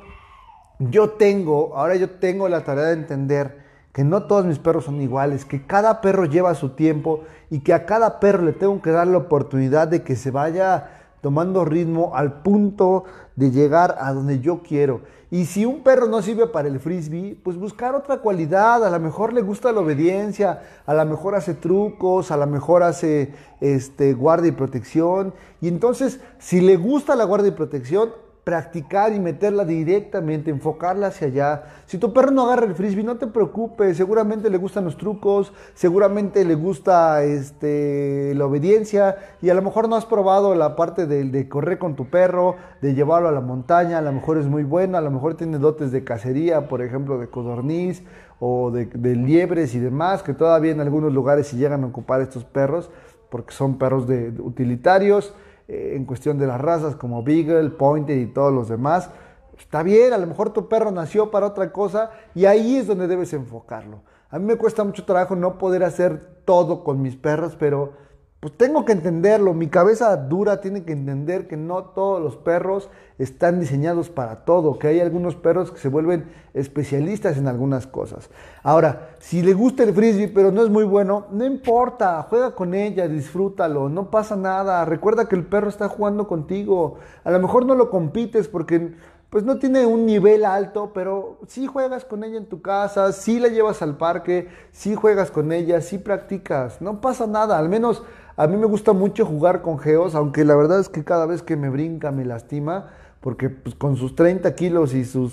yo 0.78 1.10
tengo, 1.10 1.76
ahora 1.76 1.96
yo 1.96 2.10
tengo 2.10 2.48
la 2.48 2.64
tarea 2.64 2.84
de 2.84 2.92
entender 2.94 3.69
que 3.92 4.04
no 4.04 4.24
todos 4.24 4.44
mis 4.44 4.58
perros 4.58 4.84
son 4.84 5.00
iguales, 5.00 5.44
que 5.44 5.66
cada 5.66 6.00
perro 6.00 6.24
lleva 6.24 6.54
su 6.54 6.70
tiempo 6.70 7.22
y 7.50 7.60
que 7.60 7.74
a 7.74 7.86
cada 7.86 8.20
perro 8.20 8.44
le 8.44 8.52
tengo 8.52 8.80
que 8.80 8.90
dar 8.90 9.06
la 9.06 9.18
oportunidad 9.18 9.88
de 9.88 10.02
que 10.02 10.16
se 10.16 10.30
vaya 10.30 11.00
tomando 11.20 11.64
ritmo 11.64 12.12
al 12.14 12.42
punto 12.42 13.04
de 13.36 13.50
llegar 13.50 13.96
a 13.98 14.12
donde 14.12 14.40
yo 14.40 14.62
quiero. 14.62 15.02
Y 15.32 15.44
si 15.44 15.64
un 15.64 15.82
perro 15.82 16.08
no 16.08 16.22
sirve 16.22 16.48
para 16.48 16.66
el 16.66 16.80
frisbee, 16.80 17.38
pues 17.42 17.56
buscar 17.56 17.94
otra 17.94 18.18
cualidad. 18.18 18.84
A 18.84 18.90
lo 18.90 18.98
mejor 18.98 19.32
le 19.32 19.42
gusta 19.42 19.70
la 19.70 19.80
obediencia, 19.80 20.62
a 20.86 20.94
lo 20.94 21.04
mejor 21.04 21.36
hace 21.36 21.54
trucos, 21.54 22.32
a 22.32 22.36
lo 22.36 22.46
mejor 22.48 22.82
hace 22.82 23.32
este, 23.60 24.12
guardia 24.12 24.48
y 24.48 24.52
protección. 24.52 25.32
Y 25.60 25.68
entonces, 25.68 26.20
si 26.38 26.60
le 26.60 26.76
gusta 26.76 27.14
la 27.14 27.24
guardia 27.24 27.48
y 27.48 27.52
protección, 27.52 28.10
practicar 28.44 29.12
y 29.12 29.20
meterla 29.20 29.64
directamente, 29.64 30.50
enfocarla 30.50 31.08
hacia 31.08 31.26
allá. 31.28 31.62
Si 31.86 31.98
tu 31.98 32.12
perro 32.12 32.30
no 32.30 32.44
agarra 32.44 32.66
el 32.66 32.74
frisbee, 32.74 33.04
no 33.04 33.16
te 33.16 33.26
preocupes, 33.26 33.96
seguramente 33.96 34.48
le 34.50 34.56
gustan 34.56 34.84
los 34.84 34.96
trucos, 34.96 35.52
seguramente 35.74 36.44
le 36.44 36.54
gusta 36.54 37.22
este, 37.22 38.34
la 38.34 38.46
obediencia 38.46 39.16
y 39.42 39.50
a 39.50 39.54
lo 39.54 39.62
mejor 39.62 39.88
no 39.88 39.96
has 39.96 40.06
probado 40.06 40.54
la 40.54 40.74
parte 40.74 41.06
de, 41.06 41.48
correr 41.48 41.78
con 41.78 41.96
tu 41.96 42.08
perro, 42.08 42.56
de 42.80 42.94
llevarlo 42.94 43.28
a 43.28 43.32
la 43.32 43.40
montaña, 43.40 43.98
a 43.98 44.02
lo 44.02 44.12
mejor 44.12 44.38
es 44.38 44.46
muy 44.46 44.64
bueno, 44.64 44.96
a 44.96 45.00
lo 45.00 45.10
mejor 45.10 45.34
tiene 45.34 45.58
dotes 45.58 45.92
de 45.92 46.02
cacería, 46.02 46.68
por 46.68 46.82
ejemplo, 46.82 47.18
de 47.18 47.28
codorniz 47.28 48.02
o 48.38 48.70
de, 48.70 48.86
liebres 49.16 49.74
y 49.74 49.80
demás, 49.80 50.22
que 50.22 50.32
todavía 50.32 50.72
en 50.72 50.80
algunos 50.80 51.12
lugares 51.12 51.48
se 51.48 51.56
llegan 51.56 51.84
a 51.84 51.88
ocupar 51.88 52.20
estos 52.20 52.44
perros 52.44 52.90
porque 53.28 53.52
son 53.52 53.78
perros 53.78 54.06
de, 54.06 54.30
utilitarios. 54.40 55.34
Eh, 55.72 55.94
en 55.94 56.04
cuestión 56.04 56.36
de 56.36 56.48
las 56.48 56.60
razas 56.60 56.96
como 56.96 57.22
Beagle, 57.22 57.70
Pointer 57.70 58.18
y 58.18 58.26
todos 58.26 58.52
los 58.52 58.68
demás. 58.68 59.08
Está 59.56 59.84
bien, 59.84 60.12
a 60.12 60.18
lo 60.18 60.26
mejor 60.26 60.52
tu 60.52 60.68
perro 60.68 60.90
nació 60.90 61.30
para 61.30 61.46
otra 61.46 61.70
cosa 61.70 62.10
y 62.34 62.46
ahí 62.46 62.78
es 62.78 62.88
donde 62.88 63.06
debes 63.06 63.32
enfocarlo. 63.34 64.02
A 64.30 64.40
mí 64.40 64.46
me 64.46 64.56
cuesta 64.56 64.82
mucho 64.82 65.04
trabajo 65.04 65.36
no 65.36 65.58
poder 65.58 65.84
hacer 65.84 66.42
todo 66.44 66.82
con 66.82 67.00
mis 67.00 67.14
perros, 67.14 67.54
pero 67.56 67.92
pues 68.40 68.56
tengo 68.56 68.86
que 68.86 68.92
entenderlo. 68.92 69.52
Mi 69.52 69.68
cabeza 69.68 70.16
dura 70.16 70.62
tiene 70.62 70.84
que 70.84 70.92
entender 70.92 71.46
que 71.46 71.58
no 71.58 71.84
todos 71.84 72.22
los 72.22 72.36
perros 72.36 72.88
están 73.18 73.60
diseñados 73.60 74.08
para 74.08 74.46
todo, 74.46 74.78
que 74.78 74.88
hay 74.88 75.00
algunos 75.00 75.36
perros 75.36 75.70
que 75.70 75.78
se 75.78 75.88
vuelven 75.88 76.32
especialistas 76.54 77.36
en 77.36 77.48
algunas 77.48 77.86
cosas. 77.86 78.30
Ahora, 78.62 79.10
si 79.18 79.42
le 79.42 79.52
gusta 79.52 79.82
el 79.82 79.92
frisbee 79.92 80.28
pero 80.28 80.50
no 80.52 80.62
es 80.62 80.70
muy 80.70 80.84
bueno, 80.84 81.26
no 81.30 81.44
importa, 81.44 82.26
juega 82.30 82.54
con 82.54 82.72
ella, 82.72 83.08
disfrútalo, 83.08 83.90
no 83.90 84.10
pasa 84.10 84.36
nada. 84.36 84.86
Recuerda 84.86 85.28
que 85.28 85.36
el 85.36 85.44
perro 85.44 85.68
está 85.68 85.88
jugando 85.88 86.26
contigo. 86.26 86.96
A 87.24 87.30
lo 87.30 87.40
mejor 87.40 87.66
no 87.66 87.74
lo 87.74 87.90
compites 87.90 88.48
porque 88.48 88.94
pues 89.28 89.44
no 89.44 89.58
tiene 89.58 89.86
un 89.86 90.06
nivel 90.06 90.44
alto, 90.44 90.90
pero 90.92 91.38
sí 91.46 91.66
juegas 91.66 92.04
con 92.04 92.24
ella 92.24 92.36
en 92.36 92.46
tu 92.46 92.62
casa, 92.62 93.12
sí 93.12 93.38
la 93.38 93.46
llevas 93.46 93.80
al 93.80 93.96
parque, 93.96 94.48
sí 94.72 94.96
juegas 94.96 95.30
con 95.30 95.52
ella, 95.52 95.80
sí 95.80 95.98
practicas, 95.98 96.82
no 96.82 97.00
pasa 97.00 97.28
nada, 97.28 97.56
al 97.56 97.68
menos 97.68 98.02
a 98.40 98.46
mí 98.46 98.56
me 98.56 98.64
gusta 98.64 98.94
mucho 98.94 99.26
jugar 99.26 99.60
con 99.60 99.78
Geos, 99.78 100.14
aunque 100.14 100.46
la 100.46 100.56
verdad 100.56 100.80
es 100.80 100.88
que 100.88 101.04
cada 101.04 101.26
vez 101.26 101.42
que 101.42 101.56
me 101.56 101.68
brinca 101.68 102.10
me 102.10 102.24
lastima, 102.24 102.86
porque 103.20 103.50
pues, 103.50 103.74
con 103.74 103.96
sus 103.96 104.16
30 104.16 104.54
kilos 104.54 104.94
y 104.94 105.04
su 105.04 105.30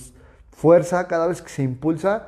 fuerza, 0.51 1.07
cada 1.07 1.25
vez 1.27 1.41
que 1.41 1.47
se 1.47 1.63
impulsa, 1.63 2.27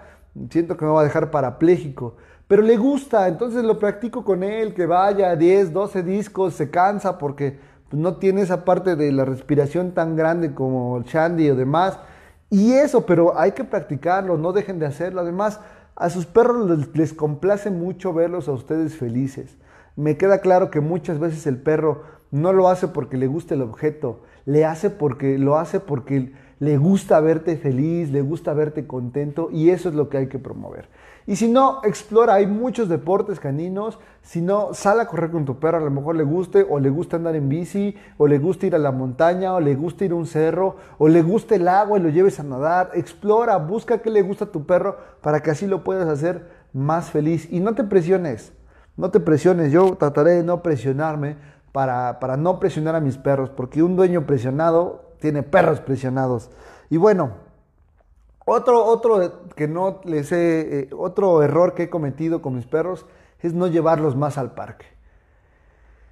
siento 0.49 0.77
que 0.77 0.85
me 0.85 0.91
va 0.91 1.01
a 1.01 1.03
dejar 1.03 1.31
parapléjico. 1.31 2.15
Pero 2.47 2.61
le 2.61 2.77
gusta, 2.77 3.27
entonces 3.27 3.65
lo 3.65 3.77
practico 3.77 4.23
con 4.23 4.41
él, 4.41 4.73
que 4.73 4.85
vaya 4.85 5.35
10, 5.35 5.73
12 5.73 6.01
discos, 6.01 6.53
se 6.53 6.69
cansa 6.69 7.17
porque 7.17 7.59
pues, 7.89 8.01
no 8.01 8.15
tiene 8.15 8.39
esa 8.39 8.63
parte 8.63 8.95
de 8.95 9.11
la 9.11 9.25
respiración 9.25 9.91
tan 9.91 10.15
grande 10.15 10.53
como 10.53 10.95
el 10.95 11.03
Shandy 11.03 11.49
o 11.49 11.57
demás. 11.57 11.99
Y 12.49 12.71
eso, 12.71 13.05
pero 13.05 13.37
hay 13.37 13.51
que 13.51 13.65
practicarlo, 13.65 14.37
no 14.37 14.53
dejen 14.53 14.79
de 14.79 14.85
hacerlo. 14.85 15.19
Además, 15.19 15.59
a 15.97 16.09
sus 16.09 16.25
perros 16.25 16.69
les, 16.69 16.95
les 16.95 17.13
complace 17.13 17.69
mucho 17.69 18.13
verlos 18.13 18.47
a 18.47 18.53
ustedes 18.53 18.95
felices. 18.95 19.57
Me 19.95 20.17
queda 20.17 20.39
claro 20.39 20.71
que 20.71 20.79
muchas 20.79 21.19
veces 21.19 21.45
el 21.47 21.57
perro 21.57 22.03
no 22.31 22.53
lo 22.53 22.69
hace 22.69 22.87
porque 22.87 23.17
le 23.17 23.27
guste 23.27 23.55
el 23.55 23.61
objeto, 23.61 24.21
le 24.45 24.65
hace 24.65 24.89
porque 24.89 25.37
lo 25.37 25.57
hace 25.57 25.79
porque 25.79 26.31
le 26.59 26.77
gusta 26.77 27.19
verte 27.21 27.57
feliz, 27.57 28.11
le 28.11 28.21
gusta 28.21 28.53
verte 28.53 28.85
contento 28.85 29.49
y 29.51 29.69
eso 29.69 29.89
es 29.89 29.95
lo 29.95 30.09
que 30.09 30.17
hay 30.17 30.27
que 30.27 30.39
promover. 30.39 30.89
Y 31.25 31.35
si 31.35 31.47
no, 31.47 31.81
explora, 31.83 32.33
hay 32.33 32.47
muchos 32.47 32.89
deportes 32.89 33.39
caninos, 33.39 33.99
si 34.23 34.41
no, 34.41 34.73
sal 34.73 34.99
a 34.99 35.05
correr 35.05 35.29
con 35.29 35.45
tu 35.45 35.59
perro, 35.59 35.77
a 35.77 35.81
lo 35.81 35.91
mejor 35.91 36.15
le 36.15 36.23
guste 36.23 36.65
o 36.67 36.79
le 36.79 36.89
gusta 36.89 37.17
andar 37.17 37.35
en 37.35 37.49
bici, 37.49 37.95
o 38.17 38.27
le 38.27 38.39
gusta 38.39 38.65
ir 38.65 38.75
a 38.75 38.79
la 38.79 38.91
montaña, 38.91 39.53
o 39.53 39.59
le 39.59 39.75
gusta 39.75 40.05
ir 40.05 40.11
a 40.11 40.15
un 40.15 40.25
cerro, 40.25 40.77
o 40.97 41.07
le 41.07 41.21
gusta 41.21 41.55
el 41.55 41.67
agua 41.67 41.99
y 41.99 42.01
lo 42.01 42.09
lleves 42.09 42.39
a 42.39 42.43
nadar, 42.43 42.91
explora, 42.95 43.57
busca 43.57 43.99
qué 43.99 44.09
le 44.09 44.23
gusta 44.23 44.45
a 44.45 44.51
tu 44.51 44.65
perro 44.65 44.97
para 45.21 45.41
que 45.41 45.51
así 45.51 45.67
lo 45.67 45.83
puedas 45.83 46.09
hacer 46.09 46.49
más 46.73 47.11
feliz. 47.11 47.47
Y 47.51 47.59
no 47.59 47.75
te 47.75 47.83
presiones, 47.83 48.51
no 48.99 49.11
te 49.11 49.21
presiones, 49.21 49.71
yo 49.71 49.95
trataré 49.95 50.31
de 50.31 50.43
no 50.43 50.61
presionarme 50.61 51.37
para, 51.71 52.19
para 52.19 52.35
no 52.35 52.59
presionar 52.59 52.95
a 52.95 52.99
mis 52.99 53.17
perros, 53.17 53.49
porque 53.49 53.81
un 53.81 53.95
dueño 53.95 54.25
presionado 54.25 55.13
tiene 55.21 55.41
perros 55.41 55.79
presionados. 55.79 56.51
Y 56.89 56.97
bueno, 56.97 57.31
otro, 58.45 58.83
otro 58.83 59.45
que 59.55 59.69
no 59.69 60.01
les 60.03 60.33
he, 60.33 60.79
eh, 60.79 60.89
otro 60.97 61.41
error 61.43 61.75
que 61.75 61.83
he 61.83 61.89
cometido 61.89 62.41
con 62.41 62.55
mis 62.55 62.65
perros 62.65 63.05
es 63.41 63.53
no 63.53 63.67
llevarlos 63.67 64.17
más 64.17 64.37
al 64.37 64.53
parque. 64.53 64.85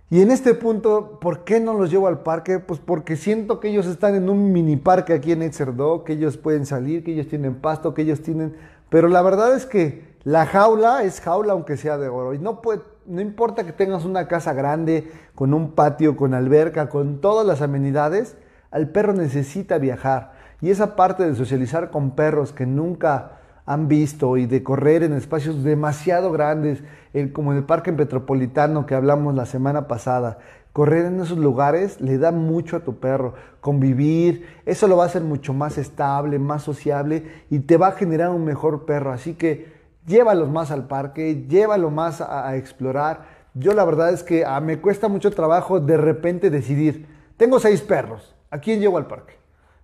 Y 0.09 0.21
en 0.21 0.31
este 0.31 0.53
punto, 0.53 1.19
¿por 1.19 1.43
qué 1.43 1.59
no 1.59 1.73
los 1.73 1.91
llevo 1.91 2.07
al 2.07 2.21
parque? 2.21 2.59
Pues 2.59 2.79
porque 2.79 3.17
siento 3.17 3.59
que 3.59 3.67
ellos 3.67 3.85
están 3.85 4.15
en 4.15 4.29
un 4.29 4.53
mini 4.53 4.77
parque 4.77 5.11
aquí 5.11 5.33
en 5.33 5.41
Exerdó, 5.41 6.05
que 6.05 6.13
ellos 6.13 6.37
pueden 6.37 6.65
salir, 6.65 7.03
que 7.03 7.11
ellos 7.11 7.27
tienen 7.27 7.55
pasto, 7.55 7.93
que 7.93 8.03
ellos 8.03 8.21
tienen... 8.21 8.55
Pero 8.87 9.09
la 9.09 9.21
verdad 9.21 9.53
es 9.53 9.65
que 9.65 10.15
la 10.27 10.45
jaula 10.45 11.03
es 11.03 11.21
jaula 11.21 11.53
aunque 11.53 11.77
sea 11.77 11.97
de 11.97 12.09
oro. 12.09 12.33
Y 12.33 12.37
no, 12.37 12.61
puede, 12.61 12.81
no 13.05 13.21
importa 13.21 13.65
que 13.65 13.71
tengas 13.71 14.03
una 14.03 14.27
casa 14.27 14.51
grande, 14.51 15.09
con 15.35 15.53
un 15.53 15.71
patio, 15.71 16.17
con 16.17 16.33
alberca, 16.33 16.89
con 16.89 17.21
todas 17.21 17.47
las 17.47 17.61
amenidades, 17.61 18.35
el 18.73 18.89
perro 18.89 19.13
necesita 19.13 19.77
viajar. 19.77 20.33
Y 20.59 20.69
esa 20.69 20.97
parte 20.97 21.23
de 21.25 21.33
socializar 21.33 21.91
con 21.91 22.11
perros 22.11 22.51
que 22.51 22.65
nunca 22.65 23.39
han 23.65 23.87
visto 23.87 24.35
y 24.35 24.47
de 24.47 24.63
correr 24.63 25.03
en 25.03 25.13
espacios 25.13 25.63
demasiado 25.63 26.33
grandes, 26.33 26.83
como 27.31 27.53
en 27.53 27.59
el 27.59 27.63
Parque 27.63 27.93
Metropolitano 27.93 28.85
que 28.85 28.95
hablamos 28.95 29.33
la 29.33 29.45
semana 29.45 29.87
pasada, 29.87 30.39
correr 30.73 31.05
en 31.05 31.21
esos 31.21 31.37
lugares 31.37 32.01
le 32.01 32.17
da 32.17 32.33
mucho 32.33 32.75
a 32.75 32.81
tu 32.81 32.99
perro. 32.99 33.35
Convivir, 33.61 34.45
eso 34.65 34.89
lo 34.89 34.97
va 34.97 35.03
a 35.03 35.07
hacer 35.07 35.21
mucho 35.21 35.53
más 35.53 35.77
estable, 35.77 36.37
más 36.37 36.63
sociable 36.63 37.45
y 37.49 37.59
te 37.59 37.77
va 37.77 37.87
a 37.87 37.91
generar 37.93 38.31
un 38.31 38.43
mejor 38.43 38.85
perro. 38.85 39.13
Así 39.13 39.33
que 39.33 39.76
llévalos 40.07 40.49
más 40.49 40.71
al 40.71 40.87
parque, 40.87 41.45
llévalo 41.47 41.91
más 41.91 42.21
a, 42.21 42.55
explorar. 42.55 43.25
Yo 43.53 43.73
la 43.73 43.85
verdad 43.85 44.11
es 44.11 44.23
que 44.23 44.45
ah, 44.45 44.59
me 44.59 44.79
cuesta 44.79 45.07
mucho 45.07 45.31
trabajo 45.31 45.79
de 45.79 45.97
repente 45.97 46.49
decidir, 46.49 47.07
tengo 47.37 47.59
seis 47.59 47.81
perros, 47.81 48.33
¿a 48.49 48.57
quién 48.59 48.79
llevo 48.79 48.97
al 48.97 49.05
parque? 49.05 49.35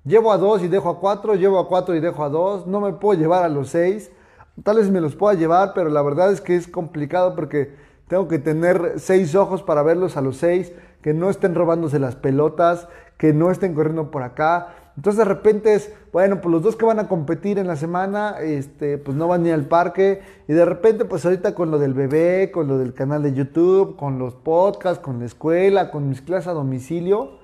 Llevo 0.06 0.32
a 0.32 0.38
dos 0.38 0.64
y 0.64 0.68
dejo 0.68 0.90
a 0.90 1.00
cuatro, 1.00 1.36
llevo 1.36 1.60
a 1.60 1.68
cuatro 1.68 1.96
y 1.96 2.00
dejo 2.00 2.24
a 2.24 2.30
dos, 2.30 2.66
no 2.66 2.82
me 2.82 2.94
puedo 2.94 3.20
llevar 3.20 3.44
a 3.44 3.50
los 3.50 3.70
seis. 3.70 4.12
Tal 4.64 4.78
vez 4.78 4.90
me 4.90 5.02
los 5.02 5.16
pueda 5.16 5.34
llevar, 5.34 5.74
pero 5.74 5.90
la 5.90 6.02
verdad 6.02 6.32
es 6.32 6.42
que 6.42 6.56
es 6.56 6.68
complicado 6.68 7.36
porque 7.36 7.76
tengo 8.08 8.28
que 8.28 8.38
tener 8.38 8.96
seis 8.98 9.34
ojos 9.34 9.64
para 9.64 9.82
verlos 9.82 10.18
a 10.18 10.22
los 10.22 10.38
seis, 10.38 10.74
que 11.02 11.14
no 11.14 11.30
estén 11.30 11.56
robándose 11.56 12.00
las 12.00 12.16
pelotas, 12.16 12.88
que 13.18 13.34
no 13.34 13.50
estén 13.50 13.74
corriendo 13.74 14.12
por 14.12 14.24
acá. 14.24 14.76
Entonces 14.96 15.18
de 15.18 15.26
repente 15.26 15.74
es, 15.74 15.92
bueno, 16.12 16.40
pues 16.40 16.52
los 16.52 16.62
dos 16.62 16.76
que 16.76 16.86
van 16.86 17.00
a 17.00 17.08
competir 17.08 17.58
en 17.58 17.68
la 17.68 17.76
semana, 17.76 18.36
este, 18.40 18.98
pues 18.98 19.18
no 19.18 19.28
van 19.28 19.44
ni 19.44 19.50
al 19.50 19.66
parque. 19.66 20.22
Y 20.48 20.54
de 20.54 20.66
repente, 20.66 21.06
pues 21.06 21.26
ahorita 21.26 21.56
con 21.56 21.72
lo 21.72 21.80
del 21.80 21.94
bebé, 21.94 22.52
con 22.52 22.68
lo 22.68 22.78
del 22.78 22.94
canal 22.94 23.24
de 23.24 23.34
YouTube, 23.34 23.96
con 23.96 24.20
los 24.20 24.36
podcasts, 24.36 25.04
con 25.04 25.20
la 25.20 25.26
escuela, 25.26 25.90
con 25.90 26.10
mis 26.10 26.22
clases 26.22 26.48
a 26.50 26.54
domicilio, 26.54 27.40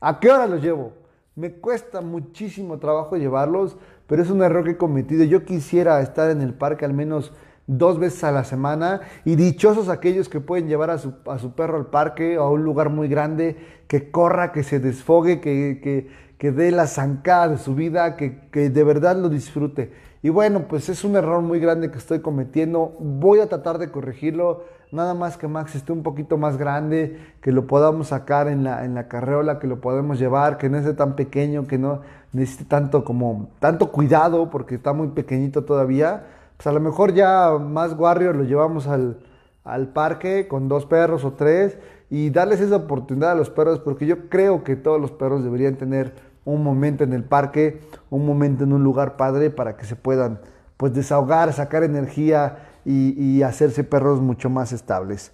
¿a 0.00 0.18
qué 0.18 0.30
hora 0.30 0.46
los 0.46 0.62
llevo? 0.62 0.92
Me 1.36 1.52
cuesta 1.52 2.00
muchísimo 2.00 2.78
trabajo 2.78 3.16
llevarlos, 3.16 3.76
pero 4.06 4.22
es 4.22 4.30
un 4.30 4.42
error 4.42 4.64
que 4.64 4.72
he 4.72 4.76
cometido. 4.76 5.24
Yo 5.24 5.44
quisiera 5.44 6.00
estar 6.00 6.30
en 6.30 6.42
el 6.42 6.54
parque 6.54 6.84
al 6.84 6.92
menos 6.92 7.32
dos 7.66 7.98
veces 7.98 8.22
a 8.24 8.32
la 8.32 8.44
semana 8.44 9.00
y 9.24 9.36
dichosos 9.36 9.88
aquellos 9.88 10.28
que 10.28 10.40
pueden 10.40 10.68
llevar 10.68 10.90
a 10.90 10.98
su, 10.98 11.14
a 11.26 11.38
su 11.38 11.52
perro 11.54 11.78
al 11.78 11.86
parque 11.86 12.38
o 12.38 12.42
a 12.42 12.50
un 12.50 12.62
lugar 12.62 12.90
muy 12.90 13.08
grande, 13.08 13.56
que 13.88 14.10
corra, 14.10 14.52
que 14.52 14.62
se 14.62 14.80
desfogue, 14.80 15.40
que, 15.40 15.80
que, 15.82 16.08
que 16.44 16.52
dé 16.52 16.70
la 16.72 16.86
zancada 16.86 17.48
de 17.48 17.56
su 17.56 17.74
vida, 17.74 18.16
que, 18.16 18.38
que 18.50 18.68
de 18.68 18.84
verdad 18.84 19.16
lo 19.16 19.30
disfrute. 19.30 19.94
Y 20.20 20.28
bueno, 20.28 20.68
pues 20.68 20.90
es 20.90 21.02
un 21.02 21.16
error 21.16 21.40
muy 21.40 21.58
grande 21.58 21.90
que 21.90 21.96
estoy 21.96 22.20
cometiendo. 22.20 22.94
Voy 23.00 23.40
a 23.40 23.48
tratar 23.48 23.78
de 23.78 23.90
corregirlo 23.90 24.64
nada 24.92 25.14
más 25.14 25.38
que 25.38 25.48
Max 25.48 25.74
esté 25.74 25.92
un 25.92 26.02
poquito 26.02 26.36
más 26.36 26.58
grande, 26.58 27.18
que 27.40 27.50
lo 27.50 27.66
podamos 27.66 28.08
sacar 28.08 28.48
en 28.48 28.62
la, 28.62 28.84
en 28.84 28.94
la 28.94 29.08
carreola, 29.08 29.58
que 29.58 29.66
lo 29.66 29.80
podemos 29.80 30.18
llevar, 30.18 30.58
que 30.58 30.68
no 30.68 30.76
esté 30.76 30.92
tan 30.92 31.16
pequeño, 31.16 31.66
que 31.66 31.78
no 31.78 32.02
necesite 32.34 32.66
tanto 32.66 33.06
como 33.06 33.48
tanto 33.58 33.90
cuidado 33.90 34.50
porque 34.50 34.74
está 34.74 34.92
muy 34.92 35.08
pequeñito 35.08 35.64
todavía. 35.64 36.26
Pues 36.58 36.66
a 36.66 36.72
lo 36.72 36.80
mejor 36.80 37.14
ya 37.14 37.56
más 37.58 37.94
Warrior 37.94 38.36
lo 38.36 38.44
llevamos 38.44 38.86
al, 38.86 39.16
al 39.64 39.88
parque 39.94 40.46
con 40.46 40.68
dos 40.68 40.84
perros 40.84 41.24
o 41.24 41.32
tres 41.32 41.78
y 42.10 42.28
darles 42.28 42.60
esa 42.60 42.76
oportunidad 42.76 43.32
a 43.32 43.34
los 43.34 43.48
perros 43.48 43.80
porque 43.80 44.04
yo 44.04 44.28
creo 44.28 44.62
que 44.62 44.76
todos 44.76 45.00
los 45.00 45.10
perros 45.10 45.42
deberían 45.42 45.76
tener 45.76 46.33
un 46.44 46.62
momento 46.62 47.04
en 47.04 47.12
el 47.12 47.24
parque, 47.24 47.80
un 48.10 48.26
momento 48.26 48.64
en 48.64 48.72
un 48.72 48.84
lugar 48.84 49.16
padre 49.16 49.50
para 49.50 49.76
que 49.76 49.84
se 49.84 49.96
puedan 49.96 50.40
pues 50.76 50.92
desahogar, 50.92 51.52
sacar 51.52 51.82
energía 51.82 52.58
y, 52.84 53.42
hacerse 53.42 53.84
perros 53.84 54.20
mucho 54.20 54.50
más 54.50 54.72
estables. 54.72 55.32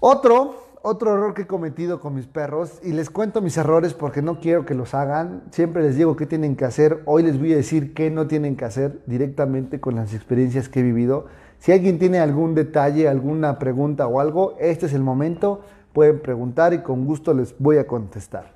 Otro, 0.00 0.54
otro 0.82 1.14
error 1.14 1.34
que 1.34 1.42
he 1.42 1.46
cometido 1.46 2.00
con 2.00 2.14
mis 2.14 2.26
perros, 2.26 2.80
y 2.82 2.92
les 2.92 3.10
cuento 3.10 3.42
mis 3.42 3.56
errores 3.56 3.92
porque 3.92 4.22
no 4.22 4.40
quiero 4.40 4.64
que 4.64 4.74
los 4.74 4.94
hagan, 4.94 5.42
siempre 5.50 5.82
les 5.82 5.96
digo 5.96 6.16
qué 6.16 6.26
tienen 6.26 6.56
que 6.56 6.64
hacer, 6.64 7.02
hoy 7.04 7.22
les 7.22 7.38
voy 7.38 7.52
a 7.52 7.56
decir 7.56 7.92
qué 7.92 8.10
no 8.10 8.26
tienen 8.26 8.56
que 8.56 8.64
hacer 8.64 9.02
directamente 9.06 9.80
con 9.80 9.96
las 9.96 10.14
experiencias 10.14 10.68
que 10.68 10.80
he 10.80 10.82
vivido. 10.82 11.26
Si 11.58 11.72
alguien 11.72 11.98
tiene 11.98 12.18
algún 12.18 12.54
detalle, 12.54 13.08
alguna 13.08 13.58
pregunta 13.58 14.06
o 14.06 14.20
algo, 14.20 14.56
este 14.60 14.86
es 14.86 14.94
el 14.94 15.02
momento, 15.02 15.60
pueden 15.92 16.20
preguntar 16.20 16.72
y 16.72 16.78
con 16.78 17.04
gusto 17.04 17.34
les 17.34 17.54
voy 17.58 17.78
a 17.78 17.86
contestar. 17.86 18.53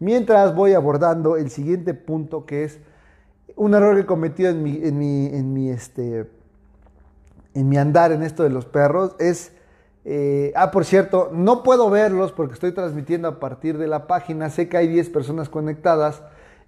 Mientras 0.00 0.54
voy 0.54 0.74
abordando 0.74 1.36
el 1.36 1.50
siguiente 1.50 1.94
punto 1.94 2.46
que 2.46 2.64
es 2.64 2.78
un 3.56 3.74
error 3.74 3.96
que 3.96 4.02
he 4.02 4.06
cometido 4.06 4.50
en 4.50 4.62
mi, 4.62 4.76
en 4.82 5.52
mi, 5.52 5.70
este, 5.70 6.30
en 7.54 7.68
mi 7.68 7.76
andar 7.76 8.12
en 8.12 8.22
esto 8.22 8.42
de 8.42 8.50
los 8.50 8.64
perros 8.64 9.14
es... 9.18 9.52
Eh, 10.10 10.52
ah, 10.56 10.70
por 10.70 10.86
cierto, 10.86 11.30
no 11.34 11.62
puedo 11.62 11.90
verlos 11.90 12.32
porque 12.32 12.54
estoy 12.54 12.72
transmitiendo 12.72 13.28
a 13.28 13.40
partir 13.40 13.76
de 13.76 13.88
la 13.88 14.06
página. 14.06 14.48
Sé 14.48 14.66
que 14.66 14.78
hay 14.78 14.88
10 14.88 15.10
personas 15.10 15.50
conectadas 15.50 16.22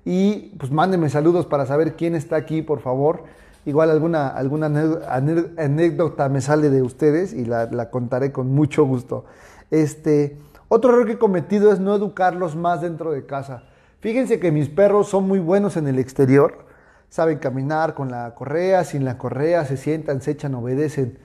y 0.04 0.54
pues 0.58 0.70
mándenme 0.70 1.08
saludos 1.08 1.46
para 1.46 1.64
saber 1.64 1.94
quién 1.94 2.14
está 2.14 2.36
aquí, 2.36 2.60
por 2.60 2.80
favor. 2.80 3.24
Igual 3.64 3.90
alguna, 3.90 4.28
alguna 4.28 4.66
anécdota 4.66 6.28
me 6.28 6.40
sale 6.40 6.68
de 6.68 6.82
ustedes 6.82 7.32
y 7.32 7.44
la, 7.44 7.66
la, 7.66 7.90
contaré 7.90 8.32
con 8.32 8.52
mucho 8.52 8.84
gusto. 8.84 9.24
Este, 9.70 10.36
otro 10.70 10.92
error 10.92 11.04
que 11.04 11.12
he 11.12 11.18
cometido 11.18 11.70
es 11.70 11.80
no 11.80 11.94
educarlos 11.94 12.56
más 12.56 12.80
dentro 12.80 13.10
de 13.10 13.26
casa. 13.26 13.64
Fíjense 14.00 14.40
que 14.40 14.50
mis 14.50 14.70
perros 14.70 15.10
son 15.10 15.28
muy 15.28 15.40
buenos 15.40 15.76
en 15.76 15.86
el 15.86 15.98
exterior 15.98 16.70
saben 17.10 17.38
caminar 17.38 17.94
con 17.94 18.10
la 18.10 18.34
correa, 18.34 18.84
sin 18.84 19.04
la 19.04 19.18
correa, 19.18 19.66
se 19.66 19.76
sientan, 19.76 20.22
se 20.22 20.30
echan, 20.30 20.54
obedecen. 20.54 21.18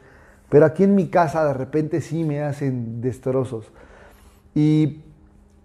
Pero 0.49 0.65
aquí 0.65 0.83
en 0.83 0.95
mi 0.95 1.09
casa 1.09 1.45
de 1.45 1.53
repente 1.53 2.01
sí 2.01 2.23
me 2.23 2.41
hacen 2.41 3.01
destrozos. 3.01 3.71
Y 4.55 5.03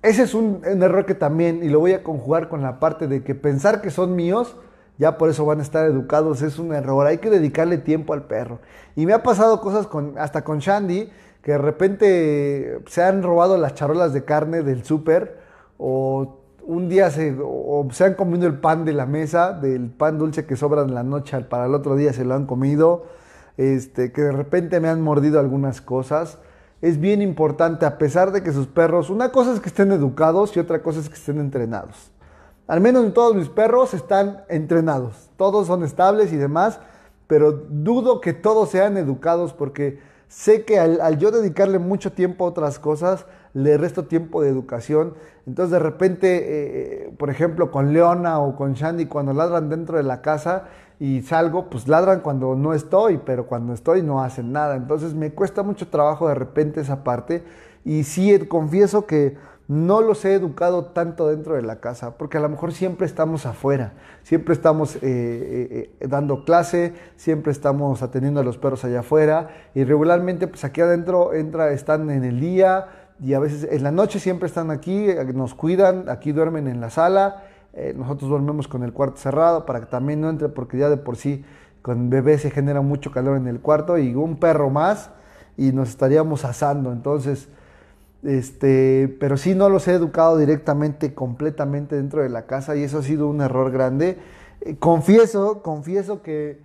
ese 0.03 0.23
es 0.23 0.35
un, 0.35 0.61
error 0.65 1.07
que 1.07 1.15
también, 1.15 1.63
y 1.63 1.69
lo 1.69 1.81
voy 1.81 1.95
a 1.95 2.03
conjugar 2.03 2.49
con 2.49 2.63
la 2.63 2.79
parte 2.79 3.09
de 3.09 3.25
que 3.25 3.35
pensar 3.35 3.81
que 3.81 3.91
son 3.91 4.15
míos, 4.15 4.57
ya 4.99 5.17
por 5.17 5.31
eso 5.31 5.47
van 5.47 5.61
a 5.61 5.63
estar 5.63 5.87
educados, 5.87 6.43
es 6.43 6.59
un 6.59 6.75
error. 6.75 7.07
Hay 7.07 7.19
que 7.19 7.31
dedicarle 7.31 7.79
tiempo 7.79 8.13
al 8.13 8.25
perro. 8.25 8.61
Y 8.97 9.07
me 9.07 9.15
ha 9.15 9.23
pasado 9.23 9.63
cosas 9.63 9.87
con, 9.87 10.19
hasta 10.19 10.45
con 10.45 10.59
Shandy, 10.59 11.11
que 11.43 11.53
de 11.53 11.59
repente 11.59 12.81
se 12.87 13.03
han 13.03 13.23
robado 13.23 13.57
las 13.57 13.75
charolas 13.75 14.13
de 14.13 14.25
carne 14.25 14.63
del 14.63 14.85
súper 14.85 15.39
o 15.79 16.37
un 16.63 16.89
día 16.89 17.11
se, 17.11 17.37
o 17.43 17.89
se 17.91 18.05
han 18.05 18.15
comido 18.15 18.47
el 18.47 18.59
pan 18.59 18.85
de 18.85 18.93
la 18.93 19.07
mesa, 19.07 19.53
del 19.53 19.91
pan 19.91 20.19
dulce 20.19 20.47
que 20.47 20.57
sobra 20.57 20.83
en 20.83 20.95
la 20.95 21.03
noche 21.03 21.41
para 21.41 21.67
el 21.67 21.75
otro 21.75 21.97
día 21.97 22.13
se 22.13 22.25
lo 22.25 22.35
han 22.35 22.47
comido, 22.47 23.07
este, 23.57 24.13
que 24.13 24.23
de 24.23 24.33
repente 24.33 24.79
me 24.81 24.89
han 24.89 25.01
mordido 25.01 25.41
algunas 25.41 25.81
cosas. 25.81 26.39
Es 26.81 27.01
bien 27.01 27.23
importante, 27.23 27.87
a 27.87 27.99
pesar 27.99 28.33
de 28.33 28.43
que 28.43 28.53
sus 28.53 28.67
perros, 28.67 29.11
una 29.11 29.33
cosa 29.33 29.53
es 29.53 29.61
que 29.61 29.69
estén 29.69 29.93
educados 29.93 30.57
y 30.57 30.61
otra 30.61 30.83
cosa 30.83 31.01
es 31.01 31.09
que 31.09 31.15
estén 31.15 31.39
entrenados. 31.41 32.13
Al 32.67 32.81
menos 32.81 33.13
todos 33.13 33.35
mis 33.35 33.49
perros 33.49 33.93
están 33.95 34.45
entrenados, 34.49 35.31
todos 35.37 35.67
son 35.67 35.83
estables 35.83 36.33
y 36.33 36.37
demás, 36.37 36.79
pero 37.27 37.53
dudo 37.53 38.21
que 38.21 38.33
todos 38.33 38.71
sean 38.71 38.97
educados 38.97 39.53
porque 39.53 39.99
sé 40.31 40.65
que 40.65 40.79
al, 40.79 41.19
yo 41.19 41.33
dedicarle 41.33 41.81
mucho 41.81 42.13
tiempo 42.13 42.45
a 42.45 42.49
otras 42.49 42.79
cosas, 42.79 43.27
le 43.53 43.77
resto 43.77 44.05
tiempo 44.05 44.43
de 44.43 44.49
educación. 44.49 45.15
Entonces 45.45 45.73
de 45.73 45.81
repente, 45.81 46.29
eh, 47.07 47.13
por 47.19 47.31
ejemplo, 47.31 47.73
con 47.73 47.93
Leona 47.93 48.39
o 48.39 48.55
con 48.55 48.75
Shandy, 48.75 49.07
cuando 49.07 49.35
ladran 49.35 49.69
dentro 49.69 49.97
de 49.97 50.05
la 50.05 50.23
casa 50.23 50.67
y 51.01 51.23
salgo, 51.23 51.69
pues 51.69 51.89
ladran 51.89 52.21
cuando 52.21 52.55
no 52.55 52.75
estoy, 52.75 53.19
pero 53.19 53.47
cuando 53.47 53.73
estoy 53.73 54.03
no 54.03 54.23
hacen 54.23 54.53
nada. 54.53 54.77
Entonces 54.77 55.15
me 55.15 55.33
cuesta 55.33 55.65
mucho 55.65 55.89
trabajo 55.89 56.29
de 56.29 56.37
repente 56.37 56.81
esa 56.81 57.03
parte. 57.03 57.43
Y 57.85 58.05
sí, 58.05 58.39
confieso 58.47 59.07
que 59.07 59.37
no 59.71 60.01
los 60.01 60.25
he 60.25 60.35
educado 60.35 60.87
tanto 60.87 61.29
dentro 61.29 61.55
de 61.55 61.63
la 61.63 61.77
casa, 61.79 62.19
porque 62.19 62.39
a 62.39 62.41
lo 62.41 62.49
mejor 62.49 62.73
siempre 62.73 63.07
estamos 63.07 63.47
afuera, 63.47 63.93
siempre 64.25 64.53
estamos 64.53 64.97
eh, 64.97 64.99
eh, 65.03 65.91
eh, 66.01 66.09
dando 66.09 66.45
clase, 66.45 66.93
siempre 67.15 67.53
estamos 67.53 68.03
atendiendo 68.03 68.41
a 68.41 68.43
los 68.43 68.59
perros 68.59 68.85
allá 68.85 68.99
afuera 68.99 69.51
y 69.73 69.85
regularmente 69.85 70.49
pues 70.49 70.65
aquí 70.65 70.81
adentro 70.81 71.35
entra, 71.35 71.71
están 71.71 72.11
en 72.11 72.25
el 72.25 72.41
día 72.41 72.89
y 73.21 73.35
a 73.35 73.39
veces 73.39 73.69
en 73.71 73.85
la 73.85 73.93
noche 73.93 74.19
siempre 74.19 74.49
están 74.49 74.73
aquí, 74.73 75.07
nos 75.35 75.55
cuidan, 75.55 76.09
aquí 76.09 76.33
duermen 76.33 76.67
en 76.67 76.81
la 76.81 76.91
sala, 76.91 77.45
nosotros 77.95 78.29
dormimos 78.29 78.67
con 78.67 78.83
el 78.83 78.93
cuarto 78.93 79.19
cerrado 79.19 79.67
para 79.67 79.79
que 79.79 79.87
también 79.87 80.21
no 80.21 80.31
entre 80.31 80.49
porque 80.49 80.79
ya 80.79 80.91
de 80.91 80.97
por 80.97 81.15
sí 81.15 81.45
con 81.81 82.11
bebé 82.11 82.39
se 82.39 82.51
genera 82.51 82.81
mucho 82.81 83.13
calor 83.13 83.37
en 83.37 83.47
el 83.47 83.61
cuarto 83.61 83.99
y 83.99 84.17
un 84.17 84.41
perro 84.41 84.69
más 84.69 85.13
y 85.57 85.71
nos 85.71 85.91
estaríamos 85.91 86.45
asando, 86.45 86.91
entonces 86.91 87.49
este, 88.23 89.17
pero 89.19 89.37
sí 89.37 89.55
no 89.55 89.69
los 89.69 89.89
he 89.89 89.93
educado 89.93 90.37
directamente, 90.37 91.15
completamente 91.15 91.97
dentro 91.97 92.23
de 92.23 92.29
la 92.29 92.47
casa 92.47 92.77
y 92.77 92.83
eso 92.83 92.99
ha 92.99 93.03
sido 93.03 93.29
un 93.29 93.41
error 93.41 93.71
grande. 93.71 94.19
Eh, 94.61 94.77
confieso, 94.79 95.63
confieso 95.63 96.23
que 96.23 96.61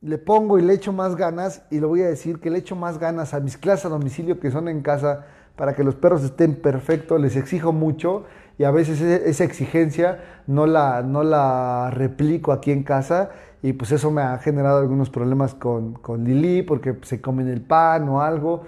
le 0.00 0.18
pongo 0.18 0.58
y 0.58 0.62
le 0.62 0.74
echo 0.74 0.92
más 0.92 1.16
ganas 1.16 1.62
y 1.70 1.80
lo 1.80 1.88
voy 1.88 2.02
a 2.02 2.08
decir 2.08 2.40
que 2.40 2.50
le 2.50 2.58
echo 2.58 2.76
más 2.76 2.98
ganas 2.98 3.34
a 3.34 3.40
mis 3.40 3.56
clases 3.56 3.86
a 3.86 3.88
domicilio 3.88 4.38
que 4.38 4.50
son 4.50 4.68
en 4.68 4.82
casa 4.82 5.26
para 5.56 5.74
que 5.74 5.82
los 5.82 5.96
perros 5.96 6.22
estén 6.22 6.54
perfectos, 6.54 7.20
les 7.20 7.34
exijo 7.34 7.72
mucho 7.72 8.24
y 8.58 8.64
a 8.64 8.70
veces 8.70 9.00
e-, 9.00 9.28
esa 9.28 9.44
exigencia 9.44 10.42
no 10.46 10.66
la, 10.66 11.02
no 11.02 11.24
la 11.24 11.90
replico 11.92 12.52
aquí 12.52 12.70
en 12.70 12.84
casa 12.84 13.30
y 13.62 13.72
pues 13.72 13.90
eso 13.90 14.10
me 14.10 14.22
ha 14.22 14.38
generado 14.38 14.78
algunos 14.78 15.10
problemas 15.10 15.54
con, 15.54 15.94
con 15.94 16.24
Lili 16.24 16.62
porque 16.62 16.96
se 17.02 17.20
comen 17.20 17.48
el 17.48 17.60
pan 17.60 18.08
o 18.08 18.22
algo. 18.22 18.64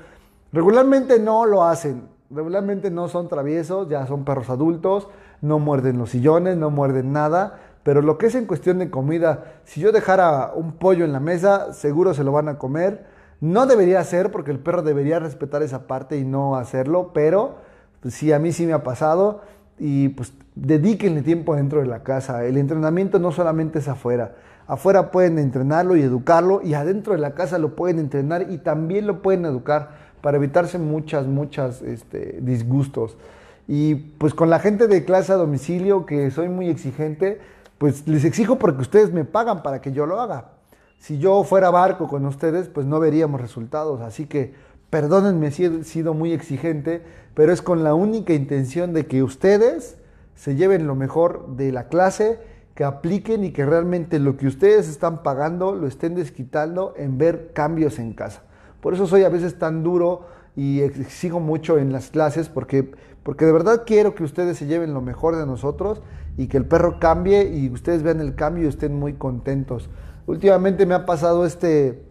Regularmente 0.53 1.21
no 1.21 1.47
lo 1.47 1.63
hacen, 1.65 2.03
Regularmente 2.31 2.93
no 2.93 3.09
son 3.09 3.29
traviesos, 3.29 3.89
ya 3.89 4.07
son 4.07 4.25
perros 4.25 4.51
adultos, 4.51 5.09
no 5.41 5.59
muerden 5.59 5.99
los 5.99 6.11
sillones, 6.11 6.57
no 6.57 6.71
muerden 6.71 7.13
nada, 7.13 7.59
pero 7.83 8.03
lo 8.03 8.19
que 8.19 8.27
es 8.27 8.37
en 8.37 8.47
cuestión 8.47 8.79
de 8.79 8.89
comida, 8.89 9.55
si 9.65 9.81
yo 9.81 9.91
dejara 9.91 10.53
un 10.55 10.75
pollo 10.75 11.05
en 11.05 11.13
la 11.13 11.19
mesa, 11.19 11.73
seguro 11.73 12.15
se 12.15 12.23
lo 12.23 12.31
van 12.31 12.49
a 12.49 12.57
comer. 12.57 13.05
No 13.41 13.67
debería 13.67 14.05
ser 14.05 14.31
porque 14.31 14.53
el 14.53 14.61
perro 14.61 14.83
debería 14.83 15.19
respetar 15.19 15.63
esa 15.63 15.89
parte 15.89 16.19
y 16.19 16.25
no 16.25 16.55
hacerlo, 16.55 17.11
pero 17.13 17.57
pues, 18.01 18.15
sí, 18.15 18.33
a 18.33 18.39
mí 18.39 18.53
sí 18.53 18.65
me 18.65 18.75
ha 18.75 18.85
pasado 18.85 19.41
y 19.77 20.11
pues 20.11 20.33
dedíquenle 20.55 21.23
tiempo 21.23 21.57
dentro 21.57 21.81
de 21.81 21.87
la 21.87 22.05
casa. 22.05 22.45
El 22.45 22.59
entrenamiento 22.59 23.19
no 23.19 23.33
solamente 23.33 23.81
es 23.81 23.89
afuera. 23.89 24.37
Afuera 24.69 25.11
pueden 25.11 25.37
entrenarlo 25.41 25.97
y 25.97 26.03
educarlo 26.03 26.61
y 26.63 26.75
adentro 26.75 27.15
de 27.15 27.19
la 27.19 27.35
casa 27.35 27.59
lo 27.59 27.75
pueden 27.75 27.99
entrenar 27.99 28.53
y 28.53 28.59
también 28.59 29.09
lo 29.09 29.21
pueden 29.21 29.45
educar 29.47 30.10
para 30.21 30.37
evitarse 30.37 30.79
muchas, 30.79 31.27
muchas 31.27 31.83
este, 31.83 32.39
disgustos. 32.41 33.17
Y 33.69 33.95
pues 33.95 34.35
con 34.35 34.51
la 34.51 34.59
gente 34.59 34.89
de 34.89 35.05
clase 35.05 35.33
a 35.33 35.37
domicilio, 35.37 36.07
que 36.07 36.31
soy 36.31 36.49
muy 36.49 36.69
exigente, 36.69 37.41
pues 37.79 38.07
les 38.09 38.25
exijo 38.25 38.59
porque 38.59 38.83
ustedes 38.83 39.13
me 39.13 39.25
pagan 39.25 39.63
para 39.63 39.81
que 39.81 39.93
yo 39.93 40.07
lo 40.07 40.21
haga. 40.21 40.53
Si 40.99 41.19
yo 41.19 41.45
fuera 41.45 41.71
barco 41.71 42.09
con 42.09 42.27
ustedes, 42.27 42.69
pues 42.69 42.87
no 42.87 43.01
veríamos 43.01 43.41
resultados. 43.41 44.01
Así 44.01 44.27
que 44.27 44.55
perdónenme 44.91 45.51
si 45.51 45.65
he 45.65 45.85
sido 45.85 46.13
muy 46.13 46.33
exigente, 46.33 47.03
pero 47.35 47.53
es 47.53 47.63
con 47.63 47.85
la 47.85 47.95
única 47.95 48.35
intención 48.35 48.93
de 48.93 49.07
que 49.07 49.23
ustedes 49.23 49.97
se 50.35 50.57
lleven 50.57 50.87
lo 50.87 50.95
mejor 50.95 51.57
de 51.57 51.73
la 51.73 51.89
clase, 51.89 52.41
que 52.75 52.85
apliquen 52.85 53.45
y 53.45 53.53
que 53.53 53.65
realmente 53.65 54.19
lo 54.19 54.37
que 54.37 54.47
ustedes 54.47 54.89
están 54.89 55.23
pagando 55.23 55.75
lo 55.75 55.87
estén 55.87 56.15
desquitando 56.15 56.95
en 56.97 57.19
ver 57.19 57.53
cambios 57.53 57.99
en 57.99 58.15
casa. 58.15 58.43
Por 58.81 58.95
eso 58.95 59.07
soy 59.07 59.25
a 59.25 59.29
veces 59.29 59.59
tan 59.59 59.83
duro 59.83 60.23
y 60.57 60.81
exijo 60.81 61.41
mucho 61.41 61.79
en 61.79 61.93
las 61.93 62.11
clases 62.11 62.49
porque, 62.49 62.91
porque 63.23 63.45
de 63.45 63.53
verdad 63.53 63.83
quiero 63.87 64.15
que 64.15 64.25
ustedes 64.25 64.59
se 64.59 64.67
lleven 64.67 64.95
lo 64.95 65.01
mejor 65.01 65.37
de 65.37 65.47
nosotros 65.47 66.03
y 66.37 66.49
que 66.49 66.57
el 66.57 66.65
perro 66.65 66.99
cambie 66.99 67.45
y 67.45 67.71
ustedes 67.71 68.03
vean 68.03 68.21
el 68.21 68.35
cambio 68.35 68.65
y 68.65 68.69
estén 68.69 68.99
muy 68.99 69.15
contentos. 69.15 69.91
Últimamente 70.27 70.87
me 70.87 70.95
ha 70.95 71.07
pasado 71.07 71.45
este, 71.45 72.03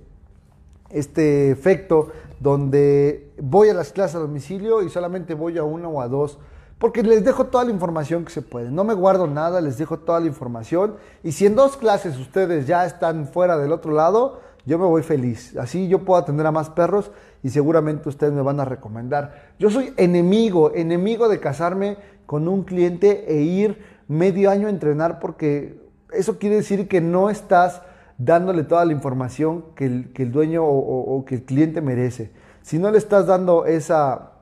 este 0.89 1.51
efecto 1.51 2.09
donde 2.39 3.31
voy 3.41 3.69
a 3.69 3.73
las 3.73 3.91
clases 3.91 4.15
a 4.15 4.19
domicilio 4.19 4.81
y 4.81 4.89
solamente 4.89 5.33
voy 5.33 5.57
a 5.57 5.63
una 5.63 5.87
o 5.87 6.01
a 6.01 6.07
dos 6.07 6.39
porque 6.79 7.03
les 7.03 7.25
dejo 7.25 7.47
toda 7.47 7.65
la 7.65 7.71
información 7.71 8.23
que 8.23 8.31
se 8.31 8.41
puede. 8.41 8.71
No 8.71 8.85
me 8.85 8.93
guardo 8.93 9.27
nada, 9.27 9.59
les 9.59 9.77
dejo 9.77 9.99
toda 9.99 10.21
la 10.21 10.27
información. 10.27 10.95
Y 11.23 11.33
si 11.33 11.45
en 11.45 11.55
dos 11.55 11.75
clases 11.75 12.17
ustedes 12.17 12.67
ya 12.67 12.85
están 12.85 13.27
fuera 13.27 13.57
del 13.57 13.73
otro 13.73 13.91
lado, 13.91 14.39
yo 14.69 14.77
me 14.77 14.85
voy 14.85 15.01
feliz. 15.01 15.57
Así 15.57 15.87
yo 15.87 16.05
puedo 16.05 16.21
atender 16.21 16.45
a 16.45 16.51
más 16.51 16.69
perros 16.69 17.09
y 17.41 17.49
seguramente 17.49 18.07
ustedes 18.07 18.31
me 18.31 18.43
van 18.43 18.59
a 18.59 18.65
recomendar. 18.65 19.53
Yo 19.57 19.71
soy 19.71 19.95
enemigo, 19.97 20.73
enemigo 20.75 21.27
de 21.27 21.39
casarme 21.39 21.97
con 22.27 22.47
un 22.47 22.63
cliente 22.63 23.25
e 23.33 23.41
ir 23.41 23.83
medio 24.07 24.51
año 24.51 24.67
a 24.67 24.69
entrenar 24.69 25.19
porque 25.19 25.81
eso 26.13 26.37
quiere 26.37 26.57
decir 26.57 26.87
que 26.87 27.01
no 27.01 27.31
estás 27.31 27.81
dándole 28.19 28.63
toda 28.63 28.85
la 28.85 28.93
información 28.93 29.65
que 29.73 29.85
el, 29.85 30.31
dueño 30.31 30.63
o, 30.63 31.25
que 31.25 31.35
el 31.35 31.45
cliente 31.45 31.81
merece. 31.81 32.31
Si 32.61 32.77
no 32.77 32.91
le 32.91 32.99
estás 32.99 33.25
dando 33.25 33.65
esa, 33.65 34.33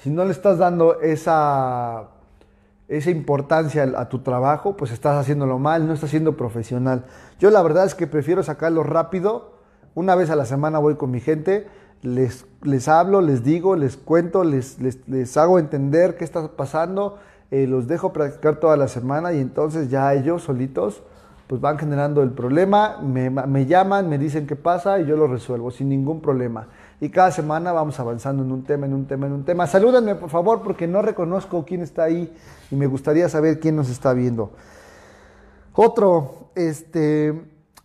si 0.00 0.10
no 0.10 0.24
le 0.24 0.30
estás 0.30 0.58
dando 0.58 1.00
esa 1.00 2.08
esa 2.96 3.10
importancia 3.10 3.90
a 3.96 4.08
tu 4.10 4.18
trabajo, 4.18 4.76
pues 4.76 4.90
estás 4.90 5.16
haciéndolo 5.16 5.58
mal, 5.58 5.86
no 5.86 5.94
estás 5.94 6.10
siendo 6.10 6.36
profesional. 6.36 7.04
Yo 7.38 7.50
la 7.50 7.62
verdad 7.62 7.86
es 7.86 7.94
que 7.94 8.06
prefiero 8.06 8.42
sacarlo 8.42 8.82
rápido. 8.82 9.52
Una 9.94 10.14
vez 10.14 10.28
a 10.28 10.36
la 10.36 10.44
semana 10.44 10.78
voy 10.78 10.96
con 10.96 11.10
mi 11.10 11.20
gente, 11.20 11.66
les, 12.02 12.44
les 12.62 12.88
hablo, 12.88 13.22
les 13.22 13.42
digo, 13.42 13.76
les 13.76 13.96
cuento, 13.96 14.44
les, 14.44 14.78
les, 14.80 15.36
hago 15.38 15.58
entender 15.58 16.16
qué 16.18 16.24
está 16.24 16.48
pasando, 16.48 17.18
eh, 17.50 17.66
los 17.66 17.86
dejo 17.86 18.12
practicar 18.12 18.56
toda 18.56 18.76
la 18.76 18.88
semana 18.88 19.32
y 19.32 19.40
entonces 19.40 19.88
ya 19.90 20.12
ellos 20.12 20.42
solitos 20.42 21.02
pues 21.46 21.60
van 21.60 21.78
generando 21.78 22.22
el 22.22 22.30
problema, 22.30 22.98
me, 23.02 23.28
me 23.28 23.66
llaman, 23.66 24.08
me 24.08 24.16
dicen 24.18 24.46
qué 24.46 24.56
pasa 24.56 25.00
y 25.00 25.06
yo 25.06 25.16
lo 25.16 25.26
resuelvo 25.26 25.70
sin 25.70 25.88
ningún 25.88 26.20
problema 26.20 26.68
y 27.02 27.10
cada 27.10 27.32
semana 27.32 27.72
vamos 27.72 27.98
avanzando 27.98 28.44
en 28.44 28.52
un 28.52 28.62
tema, 28.62 28.86
en 28.86 28.94
un 28.94 29.06
tema, 29.06 29.26
en 29.26 29.32
un 29.32 29.44
tema. 29.44 29.66
Salúdenme 29.66 30.14
por 30.14 30.30
favor 30.30 30.62
porque 30.62 30.86
no 30.86 31.02
reconozco 31.02 31.64
quién 31.64 31.80
está 31.82 32.04
ahí 32.04 32.32
y 32.70 32.76
me 32.76 32.86
gustaría 32.86 33.28
saber 33.28 33.58
quién 33.58 33.74
nos 33.74 33.90
está 33.90 34.12
viendo. 34.12 34.52
Otro, 35.74 36.50
este, 36.54 37.42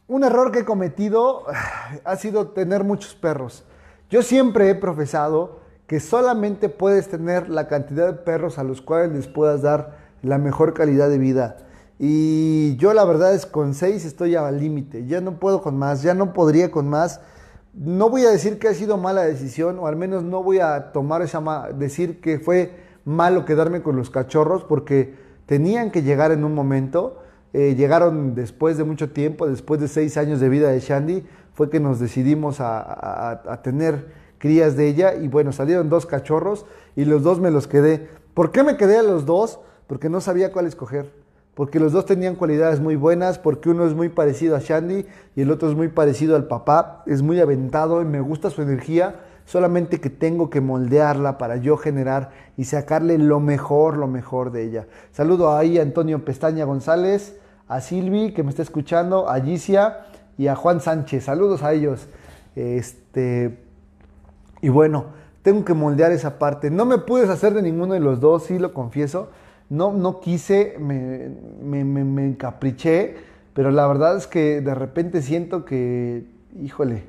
un 0.07 0.23
error 0.23 0.51
que 0.51 0.59
he 0.59 0.65
cometido 0.65 1.45
ha 2.05 2.15
sido 2.17 2.49
tener 2.49 2.83
muchos 2.83 3.15
perros. 3.15 3.63
Yo 4.11 4.21
siempre 4.21 4.69
he 4.69 4.75
profesado 4.75 5.61
que 5.87 5.99
solamente 5.99 6.69
puedes 6.69 7.07
tener 7.07 7.49
la 7.49 7.67
cantidad 7.67 8.05
de 8.05 8.19
perros 8.19 8.59
a 8.59 8.63
los 8.63 8.83
cuales 8.83 9.13
les 9.13 9.25
puedas 9.25 9.63
dar 9.63 9.97
la 10.21 10.37
mejor 10.37 10.75
calidad 10.75 11.09
de 11.09 11.17
vida. 11.17 11.57
Y 11.97 12.75
yo 12.75 12.93
la 12.93 13.03
verdad 13.03 13.33
es 13.33 13.47
con 13.47 13.73
seis 13.73 14.05
estoy 14.05 14.35
al 14.35 14.59
límite, 14.59 15.07
ya 15.07 15.21
no 15.21 15.39
puedo 15.39 15.63
con 15.63 15.75
más, 15.75 16.03
ya 16.03 16.13
no 16.13 16.33
podría 16.33 16.69
con 16.69 16.87
más 16.87 17.19
no 17.77 18.09
voy 18.09 18.25
a 18.25 18.31
decir 18.31 18.57
que 18.57 18.67
ha 18.67 18.73
sido 18.73 18.97
mala 18.97 19.21
decisión, 19.23 19.77
o 19.79 19.85
al 19.87 19.95
menos 19.95 20.23
no 20.23 20.41
voy 20.41 20.59
a 20.59 20.91
tomar 20.91 21.21
esa 21.21 21.69
decir 21.77 22.19
que 22.19 22.39
fue 22.39 22.71
malo 23.05 23.45
quedarme 23.45 23.83
con 23.83 23.95
los 23.95 24.09
cachorros, 24.09 24.63
porque 24.63 25.13
tenían 25.45 25.91
que 25.91 26.01
llegar 26.01 26.31
en 26.31 26.43
un 26.43 26.55
momento. 26.55 27.21
Eh, 27.53 27.75
llegaron 27.75 28.33
después 28.33 28.77
de 28.77 28.83
mucho 28.83 29.11
tiempo, 29.11 29.47
después 29.47 29.79
de 29.79 29.87
seis 29.87 30.17
años 30.17 30.39
de 30.39 30.49
vida 30.49 30.69
de 30.69 30.79
Shandy, 30.79 31.23
fue 31.53 31.69
que 31.69 31.79
nos 31.79 31.99
decidimos 31.99 32.57
a, 32.59 33.61
tener 33.63 34.11
crías 34.39 34.75
de 34.75 34.87
ella 34.87 35.15
y 35.15 35.27
bueno, 35.27 35.51
salieron 35.51 35.89
dos 35.89 36.05
cachorros 36.05 36.65
y 36.95 37.05
los 37.05 37.23
dos 37.23 37.39
me 37.39 37.51
los 37.51 37.67
quedé. 37.67 38.09
¿Por 38.33 38.51
qué 38.51 38.63
me 38.63 38.77
quedé 38.77 38.97
a 38.97 39.03
los 39.03 39.25
dos? 39.25 39.59
Porque 39.85 40.09
no 40.09 40.19
sabía 40.19 40.51
cuál 40.51 40.65
escoger 40.65 41.11
porque 41.57 41.79
los 41.79 41.91
dos 41.91 42.05
tenían 42.05 42.35
cualidades 42.35 42.79
muy 42.79 42.95
buenas, 42.95 43.39
porque 43.39 43.71
uno 43.71 43.87
es 43.87 43.95
muy 43.95 44.09
parecido 44.09 44.55
a 44.55 44.59
Shandy 44.59 45.07
y 45.35 45.41
el 45.41 45.49
otro 45.49 45.67
es 45.67 45.75
muy 45.75 45.87
parecido 45.87 46.35
al 46.35 46.45
papá, 46.45 47.01
es 47.07 47.23
muy 47.23 47.39
aventado 47.39 47.99
y 48.03 48.05
me 48.05 48.21
gusta 48.21 48.51
su 48.51 48.61
energía, 48.61 49.21
solamente 49.43 49.99
que 49.99 50.11
tengo 50.11 50.51
que 50.51 50.61
moldearla 50.61 51.39
para 51.39 51.57
yo 51.57 51.75
generar 51.75 52.29
y 52.57 52.65
sacarle 52.65 53.17
lo 53.17 53.39
mejor, 53.39 53.97
lo 53.97 54.05
mejor 54.05 54.51
de 54.51 54.65
ella. 54.65 54.85
Saludo 55.11 55.57
ahí 55.57 55.79
a 55.79 55.81
Antonio 55.81 56.23
Pestaña 56.23 56.63
González, 56.63 57.39
a 57.67 57.81
Silvi 57.81 58.35
que 58.35 58.43
me 58.43 58.51
está 58.51 58.61
escuchando, 58.61 59.27
a 59.27 59.41
Gicia 59.41 60.01
y 60.37 60.49
a 60.49 60.55
Juan 60.55 60.79
Sánchez. 60.79 61.23
Saludos 61.23 61.63
a 61.63 61.73
ellos. 61.73 62.07
Este, 62.55 63.57
y 64.61 64.69
bueno, 64.69 65.05
tengo 65.41 65.65
que 65.65 65.73
moldear 65.73 66.11
esa 66.11 66.37
parte. 66.37 66.69
No 66.69 66.85
me 66.85 66.99
pude 66.99 67.23
hacer 67.23 67.55
de 67.55 67.63
ninguno 67.63 67.95
de 67.95 67.99
los 67.99 68.19
dos, 68.19 68.43
sí 68.43 68.59
lo 68.59 68.75
confieso 68.75 69.29
no, 69.69 69.91
no 69.93 70.19
quise, 70.19 70.75
me, 70.79 71.29
me, 71.83 72.25
encapriché, 72.25 73.15
pero 73.53 73.71
la 73.71 73.87
verdad 73.87 74.17
es 74.17 74.27
que 74.27 74.61
de 74.61 74.73
repente 74.73 75.21
siento 75.21 75.65
que, 75.65 76.25
híjole, 76.61 77.03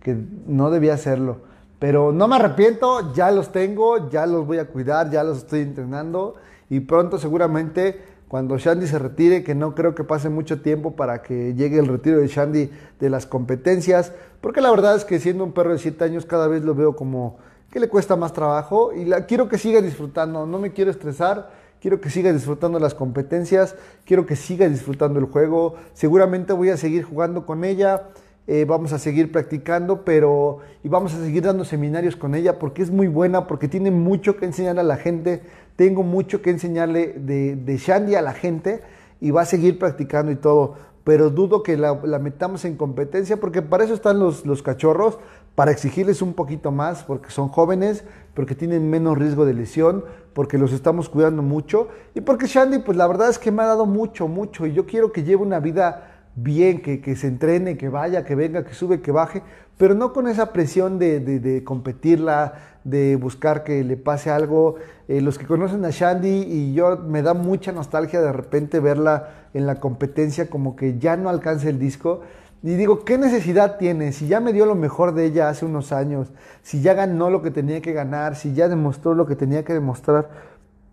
que 0.00 0.16
no 0.46 0.70
debía 0.70 0.94
hacerlo. 0.94 1.38
Pero 1.78 2.12
no 2.12 2.28
me 2.28 2.36
arrepiento, 2.36 3.12
ya 3.14 3.30
los 3.30 3.52
tengo, 3.52 4.08
ya 4.10 4.26
los 4.26 4.46
voy 4.46 4.58
a 4.58 4.66
cuidar, 4.66 5.10
ya 5.10 5.24
los 5.24 5.38
estoy 5.38 5.60
entrenando 5.60 6.36
y 6.70 6.80
pronto 6.80 7.18
seguramente 7.18 8.00
cuando 8.28 8.56
Shandy 8.56 8.86
se 8.86 8.98
retire, 8.98 9.44
que 9.44 9.54
no 9.54 9.74
creo 9.74 9.94
que 9.94 10.04
pase 10.04 10.30
mucho 10.30 10.62
tiempo 10.62 10.92
para 10.92 11.20
que 11.20 11.52
llegue 11.54 11.78
el 11.78 11.86
retiro 11.86 12.18
de 12.18 12.28
Shandy 12.28 12.70
de 12.98 13.10
las 13.10 13.26
competencias, 13.26 14.12
porque 14.40 14.62
la 14.62 14.70
verdad 14.70 14.96
es 14.96 15.04
que 15.04 15.20
siendo 15.20 15.44
un 15.44 15.52
perro 15.52 15.72
de 15.72 15.78
7 15.78 16.02
años 16.02 16.24
cada 16.24 16.48
vez 16.48 16.64
lo 16.64 16.74
veo 16.74 16.96
como 16.96 17.36
que 17.70 17.78
le 17.78 17.88
cuesta 17.88 18.16
más 18.16 18.32
trabajo 18.32 18.92
y 18.94 19.04
la, 19.04 19.26
quiero 19.26 19.50
que 19.50 19.58
siga 19.58 19.82
disfrutando, 19.82 20.46
no 20.46 20.58
me 20.58 20.72
quiero 20.72 20.90
estresar, 20.90 21.50
quiero 21.82 22.00
que 22.00 22.08
siga 22.08 22.32
disfrutando 22.32 22.78
las 22.78 22.94
competencias, 22.94 23.74
quiero 24.06 24.24
que 24.24 24.36
siga 24.36 24.68
disfrutando 24.68 25.18
el 25.18 25.26
juego, 25.26 25.74
seguramente 25.92 26.54
voy 26.54 26.70
a 26.70 26.78
seguir 26.78 27.02
jugando 27.02 27.44
con 27.44 27.64
ella. 27.64 28.04
Eh, 28.48 28.64
vamos 28.64 28.92
a 28.92 28.98
seguir 28.98 29.30
practicando, 29.30 30.04
pero 30.04 30.58
y 30.82 30.88
vamos 30.88 31.14
a 31.14 31.22
seguir 31.22 31.44
dando 31.44 31.64
seminarios 31.64 32.16
con 32.16 32.34
ella 32.34 32.58
porque 32.58 32.82
es 32.82 32.90
muy 32.90 33.06
buena, 33.06 33.46
porque 33.46 33.68
tiene 33.68 33.92
mucho 33.92 34.36
que 34.36 34.46
enseñar 34.46 34.80
a 34.80 34.82
la 34.82 34.96
gente 34.96 35.42
tengo 35.76 36.02
mucho 36.02 36.42
que 36.42 36.50
enseñarle 36.50 37.14
de, 37.16 37.56
de 37.56 37.76
Shandy 37.76 38.14
a 38.14 38.22
la 38.22 38.32
gente 38.32 38.82
y 39.20 39.30
va 39.30 39.42
a 39.42 39.46
seguir 39.46 39.78
practicando 39.78 40.30
y 40.32 40.36
todo, 40.36 40.74
pero 41.04 41.30
dudo 41.30 41.62
que 41.62 41.76
la, 41.76 41.94
metamos 42.18 42.64
en 42.64 42.76
competencia 42.76 43.38
porque 43.38 43.62
para 43.62 43.84
eso 43.84 43.94
están 43.94 44.18
los, 44.18 44.44
los, 44.46 44.62
cachorros, 44.62 45.18
para 45.54 45.70
exigirles 45.70 46.22
un 46.22 46.34
poquito 46.34 46.70
más, 46.70 47.02
porque 47.02 47.30
son 47.30 47.48
jóvenes, 47.48 48.04
porque 48.34 48.54
tienen 48.54 48.88
menos 48.88 49.18
riesgo 49.18 49.44
de 49.44 49.54
lesión, 49.54 50.04
porque 50.32 50.58
los 50.58 50.72
estamos 50.72 51.08
cuidando 51.08 51.42
mucho 51.42 51.88
y 52.14 52.22
porque 52.22 52.46
Shandy, 52.46 52.78
pues 52.78 52.96
la 52.96 53.06
verdad 53.06 53.28
es 53.28 53.38
que 53.38 53.52
me 53.52 53.62
ha 53.62 53.66
dado 53.66 53.84
mucho, 53.84 54.28
mucho 54.28 54.66
y 54.66 54.72
yo 54.72 54.86
quiero 54.86 55.12
que 55.12 55.24
lleve 55.24 55.42
una 55.42 55.60
vida 55.60 56.08
bien, 56.34 56.80
que, 56.80 57.02
que, 57.02 57.14
se 57.16 57.26
entrene, 57.26 57.76
que 57.76 57.90
vaya, 57.90 58.24
que 58.24 58.34
venga, 58.34 58.64
que 58.64 58.72
sube, 58.72 59.02
que 59.02 59.12
baje, 59.12 59.42
pero 59.76 59.94
no 59.94 60.12
con 60.12 60.28
esa 60.28 60.52
presión 60.52 60.98
de, 60.98 61.20
de, 61.20 61.64
competirla, 61.64 62.54
de 62.84 63.16
buscar 63.16 63.64
que 63.64 63.82
le 63.84 63.96
pase 63.96 64.30
algo. 64.30 64.76
Eh, 65.08 65.20
los 65.20 65.38
que 65.38 65.46
conocen 65.46 65.84
a 65.84 65.90
Shandy 65.90 66.28
y 66.28 66.74
yo 66.74 66.96
me 66.98 67.22
da 67.22 67.34
mucha 67.34 67.72
nostalgia 67.72 68.20
de 68.20 68.32
repente 68.32 68.80
verla 68.80 69.30
en 69.54 69.66
la 69.66 69.80
competencia 69.80 70.48
como 70.48 70.76
que 70.76 70.98
ya 70.98 71.16
no 71.16 71.28
alcanza 71.28 71.68
el 71.68 71.78
disco. 71.78 72.20
Y 72.62 72.74
digo, 72.74 73.04
¿qué 73.04 73.18
necesidad 73.18 73.76
tiene? 73.76 74.12
Si 74.12 74.28
ya 74.28 74.38
me 74.38 74.52
dio 74.52 74.66
lo 74.66 74.76
mejor 74.76 75.14
de 75.14 75.24
ella 75.24 75.48
hace 75.48 75.64
unos 75.64 75.90
años, 75.90 76.28
si 76.62 76.80
ya 76.80 76.94
ganó 76.94 77.28
lo 77.28 77.42
que 77.42 77.50
tenía 77.50 77.82
que 77.82 77.92
ganar, 77.92 78.36
si 78.36 78.54
ya 78.54 78.68
demostró 78.68 79.14
lo 79.14 79.26
que 79.26 79.34
tenía 79.34 79.64
que 79.64 79.72
demostrar, 79.72 80.28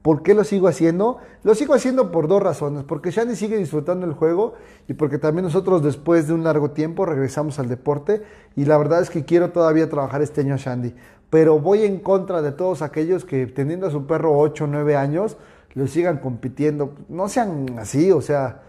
¿Por 0.01 0.23
qué 0.23 0.33
lo 0.33 0.45
sigo 0.45 0.69
haciendo? 0.69 1.17
Lo 1.43 1.55
sigo 1.55 1.73
haciendo 1.73 2.11
por 2.11 2.29
dos 2.29 2.41
razones. 2.41 2.83
Porque 2.83 3.11
Shandy 3.11 3.35
sigue 3.35 3.57
disfrutando 3.57 4.05
el 4.05 4.13
juego 4.13 4.53
y 4.87 4.93
porque 4.93 5.17
también 5.17 5.43
nosotros 5.43 5.83
después 5.83 6.27
de 6.27 6.33
un 6.33 6.43
largo 6.43 6.71
tiempo 6.71 7.05
regresamos 7.05 7.59
al 7.59 7.67
deporte 7.67 8.21
y 8.55 8.63
la 8.65 8.77
verdad 8.77 9.01
es 9.01 9.09
que 9.09 9.25
quiero 9.25 9.51
todavía 9.51 9.89
trabajar 9.89 10.21
este 10.21 10.41
año 10.41 10.53
a 10.53 10.57
Shandy. 10.57 10.95
Pero 11.29 11.59
voy 11.59 11.83
en 11.83 11.99
contra 11.99 12.41
de 12.41 12.53
todos 12.53 12.81
aquellos 12.81 13.25
que 13.25 13.45
teniendo 13.45 13.87
a 13.87 13.91
su 13.91 14.07
perro 14.07 14.37
8 14.39 14.63
o 14.63 14.67
9 14.67 14.95
años 14.95 15.37
lo 15.73 15.85
sigan 15.85 16.19
compitiendo. 16.19 16.93
No 17.09 17.27
sean 17.27 17.77
así, 17.77 18.11
o 18.11 18.21
sea, 18.21 18.61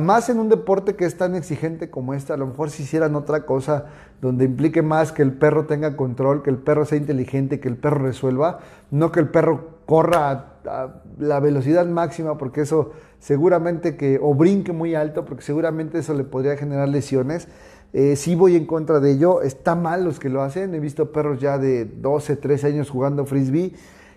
más 0.00 0.28
en 0.28 0.38
un 0.38 0.48
deporte 0.48 0.96
que 0.96 1.04
es 1.04 1.16
tan 1.16 1.34
exigente 1.34 1.90
como 1.90 2.14
este, 2.14 2.32
a 2.32 2.36
lo 2.36 2.46
mejor 2.46 2.70
si 2.70 2.84
hicieran 2.84 3.14
otra 3.14 3.44
cosa 3.44 3.86
donde 4.20 4.44
implique 4.46 4.82
más 4.82 5.12
que 5.12 5.22
el 5.22 5.32
perro 5.32 5.66
tenga 5.66 5.96
control, 5.96 6.42
que 6.42 6.50
el 6.50 6.56
perro 6.56 6.84
sea 6.86 6.98
inteligente, 6.98 7.60
que 7.60 7.68
el 7.68 7.76
perro 7.76 7.98
resuelva, 7.98 8.60
no 8.90 9.12
que 9.12 9.20
el 9.20 9.28
perro 9.28 9.80
corra 9.84 10.58
a, 10.64 11.02
la 11.18 11.40
velocidad 11.40 11.86
máxima, 11.86 12.38
porque 12.38 12.62
eso 12.62 12.92
seguramente 13.18 13.96
que, 13.96 14.18
o 14.22 14.34
brinque 14.34 14.72
muy 14.72 14.94
alto, 14.94 15.24
porque 15.24 15.42
seguramente 15.42 15.98
eso 15.98 16.14
le 16.14 16.24
podría 16.24 16.56
generar 16.56 16.88
lesiones. 16.88 17.48
Eh, 17.92 18.16
sí 18.16 18.34
voy 18.34 18.56
en 18.56 18.66
contra 18.66 19.00
de 19.00 19.12
ello, 19.12 19.42
está 19.42 19.74
mal 19.74 20.04
los 20.04 20.18
que 20.18 20.28
lo 20.28 20.42
hacen, 20.42 20.74
he 20.74 20.80
visto 20.80 21.12
perros 21.12 21.40
ya 21.40 21.58
de 21.58 21.84
12, 21.84 22.36
13 22.36 22.66
años 22.68 22.90
jugando 22.90 23.24
frisbee 23.26 23.74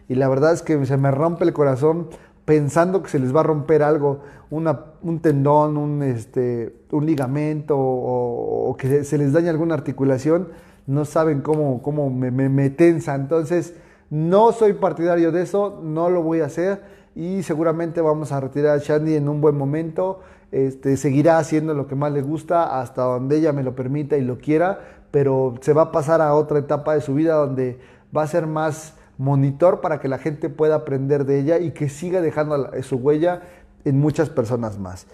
y 0.09 0.15
la 0.15 0.27
verdad 0.27 0.53
es 0.53 0.63
que 0.63 0.85
se 0.87 0.97
me 0.97 1.11
rompe 1.11 1.45
el 1.45 1.53
corazón 1.53 2.07
pensando 2.49 3.03
que 3.03 3.11
se 3.11 3.19
les 3.19 3.33
va 3.35 3.41
a 3.41 3.43
romper 3.43 3.83
algo, 3.83 4.21
un 4.49 5.19
tendón, 5.21 5.77
un, 5.77 6.01
este, 6.01 6.77
un 6.89 7.05
ligamento 7.05 7.75
o, 7.77 8.75
que 8.75 9.03
se 9.03 9.19
les 9.19 9.33
daña 9.33 9.51
alguna 9.51 9.75
articulación, 9.75 10.47
no 10.87 11.05
saben 11.05 11.41
cómo, 11.41 11.83
cómo 11.83 12.09
me, 12.09 12.31
me, 12.31 12.69
tensa. 12.71 13.13
Entonces, 13.13 13.75
no 14.09 14.51
soy 14.51 14.73
partidario 14.73 15.31
de 15.31 15.43
eso, 15.43 15.79
no 15.83 16.09
lo 16.09 16.23
voy 16.23 16.39
a 16.39 16.45
hacer 16.45 16.81
y 17.13 17.43
seguramente 17.43 18.01
vamos 18.01 18.31
a 18.31 18.39
retirar 18.39 18.79
a 18.79 18.81
Shandy 18.81 19.13
en 19.13 19.29
un 19.29 19.41
buen 19.41 19.55
momento. 19.55 20.21
Este, 20.51 20.97
seguirá 20.97 21.37
haciendo 21.37 21.75
lo 21.75 21.85
que 21.85 21.93
más 21.93 22.11
le 22.11 22.23
gusta 22.23 22.81
hasta 22.81 23.03
donde 23.03 23.37
ella 23.37 23.53
me 23.53 23.61
lo 23.61 23.75
permita 23.75 24.17
y 24.17 24.21
lo 24.21 24.39
quiera, 24.39 25.03
pero 25.11 25.53
se 25.61 25.73
va 25.73 25.83
a 25.83 25.91
pasar 25.91 26.19
a 26.19 26.33
otra 26.33 26.57
etapa 26.57 26.95
de 26.95 27.01
su 27.01 27.13
vida 27.13 27.35
donde 27.35 27.77
va 28.11 28.23
a 28.23 28.27
ser 28.27 28.47
más 28.47 28.95
monitor 29.19 29.81
para 29.81 29.99
que 29.99 30.07
la 30.07 30.17
gente 30.17 30.49
pueda 30.49 30.75
aprender 30.75 31.25
de 31.25 31.39
ella 31.39 31.59
y 31.59 31.71
que 31.71 31.89
siga 31.89 32.21
dejando 32.21 32.71
su 32.81 32.95
huella 32.95 33.43
en 33.85 33.99
muchas 33.99 34.29
personas 34.29 34.79
más. 34.79 35.05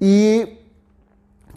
Y 0.00 0.58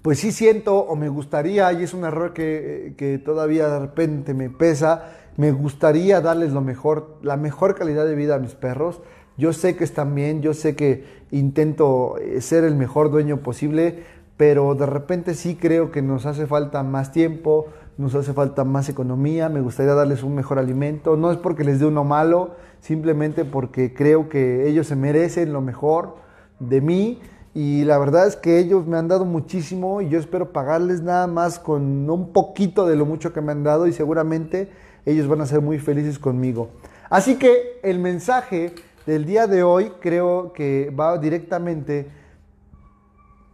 pues 0.04 0.20
sí 0.20 0.32
siento 0.32 0.78
o 0.78 0.96
me 0.96 1.10
gustaría, 1.10 1.74
y 1.74 1.84
es 1.84 1.94
un 1.94 2.06
error 2.06 2.34
que, 2.34 2.94
que, 2.98 3.18
todavía 3.18 3.68
de 3.68 3.80
repente 3.80 4.34
me 4.34 4.50
pesa, 4.50 5.12
me 5.38 5.52
gustaría 5.52 6.22
darles 6.22 6.54
lo 6.54 6.62
mejor, 6.62 7.18
la 7.24 7.36
mejor 7.36 7.76
calidad 7.76 8.06
de 8.06 8.16
vida 8.16 8.36
a 8.36 8.40
mis 8.40 8.54
perros. 8.54 9.02
Yo 9.36 9.52
sé 9.52 9.76
que 9.76 9.84
están 9.84 10.16
bien, 10.16 10.42
yo 10.42 10.54
sé 10.54 10.76
que 10.76 11.04
intento 11.32 12.18
eh, 12.20 12.42
ser 12.42 12.64
el 12.64 12.76
mejor 12.76 13.12
dueño 13.12 13.38
posible, 13.38 14.04
pero 14.38 14.76
de 14.76 14.86
repente 14.86 15.34
sí 15.34 15.56
creo 15.56 15.92
que 15.92 16.04
nos 16.04 16.28
hace 16.28 16.46
falta 16.46 16.84
más 16.84 17.12
tiempo, 17.12 17.68
nos 17.98 18.14
hace 18.14 18.34
falta 18.34 18.64
más 18.64 18.90
economía, 18.90 19.50
me 19.50 19.62
gustaría 19.62 19.94
darles 19.94 20.24
un 20.24 20.36
mejor 20.36 20.60
alimento, 20.60 21.18
no 21.18 21.32
es 21.32 21.38
porque 21.38 21.64
les 21.64 21.80
dé 21.80 21.86
uno 21.86 22.04
malo, 22.04 22.56
simplemente 22.80 23.44
porque 23.44 23.94
creo 23.94 24.30
que 24.30 24.68
ellos 24.68 24.88
se 24.88 24.96
merecen 24.96 25.52
lo 25.52 25.62
mejor 25.62 26.16
de 26.60 26.82
mí 26.82 27.20
y 27.54 27.86
la 27.86 27.98
verdad 27.98 28.28
es 28.28 28.36
que 28.36 28.60
ellos 28.60 28.86
me 28.86 28.98
han 28.98 29.08
dado 29.08 29.26
muchísimo 29.26 30.02
y 30.02 30.10
yo 30.10 30.20
espero 30.20 30.54
pagarles 30.54 31.02
nada 31.02 31.26
más 31.26 31.58
con 31.58 32.08
un 32.08 32.32
poquito 32.32 32.86
de 32.86 32.96
lo 32.96 33.06
mucho 33.06 33.34
que 33.34 33.42
me 33.42 33.52
han 33.52 33.64
dado 33.64 33.88
y 33.88 33.94
seguramente 33.94 34.70
ellos 35.08 35.28
van 35.28 35.42
a 35.42 35.48
ser 35.48 35.62
muy 35.62 35.80
felices 35.80 36.20
conmigo. 36.20 36.70
Así 37.10 37.38
que 37.38 37.80
el 37.82 37.98
mensaje 37.98 38.76
del 39.08 39.26
día 39.26 39.48
de 39.48 39.64
hoy 39.64 39.92
creo 40.02 40.54
que 40.54 40.94
va 40.98 41.18
directamente 41.18 42.10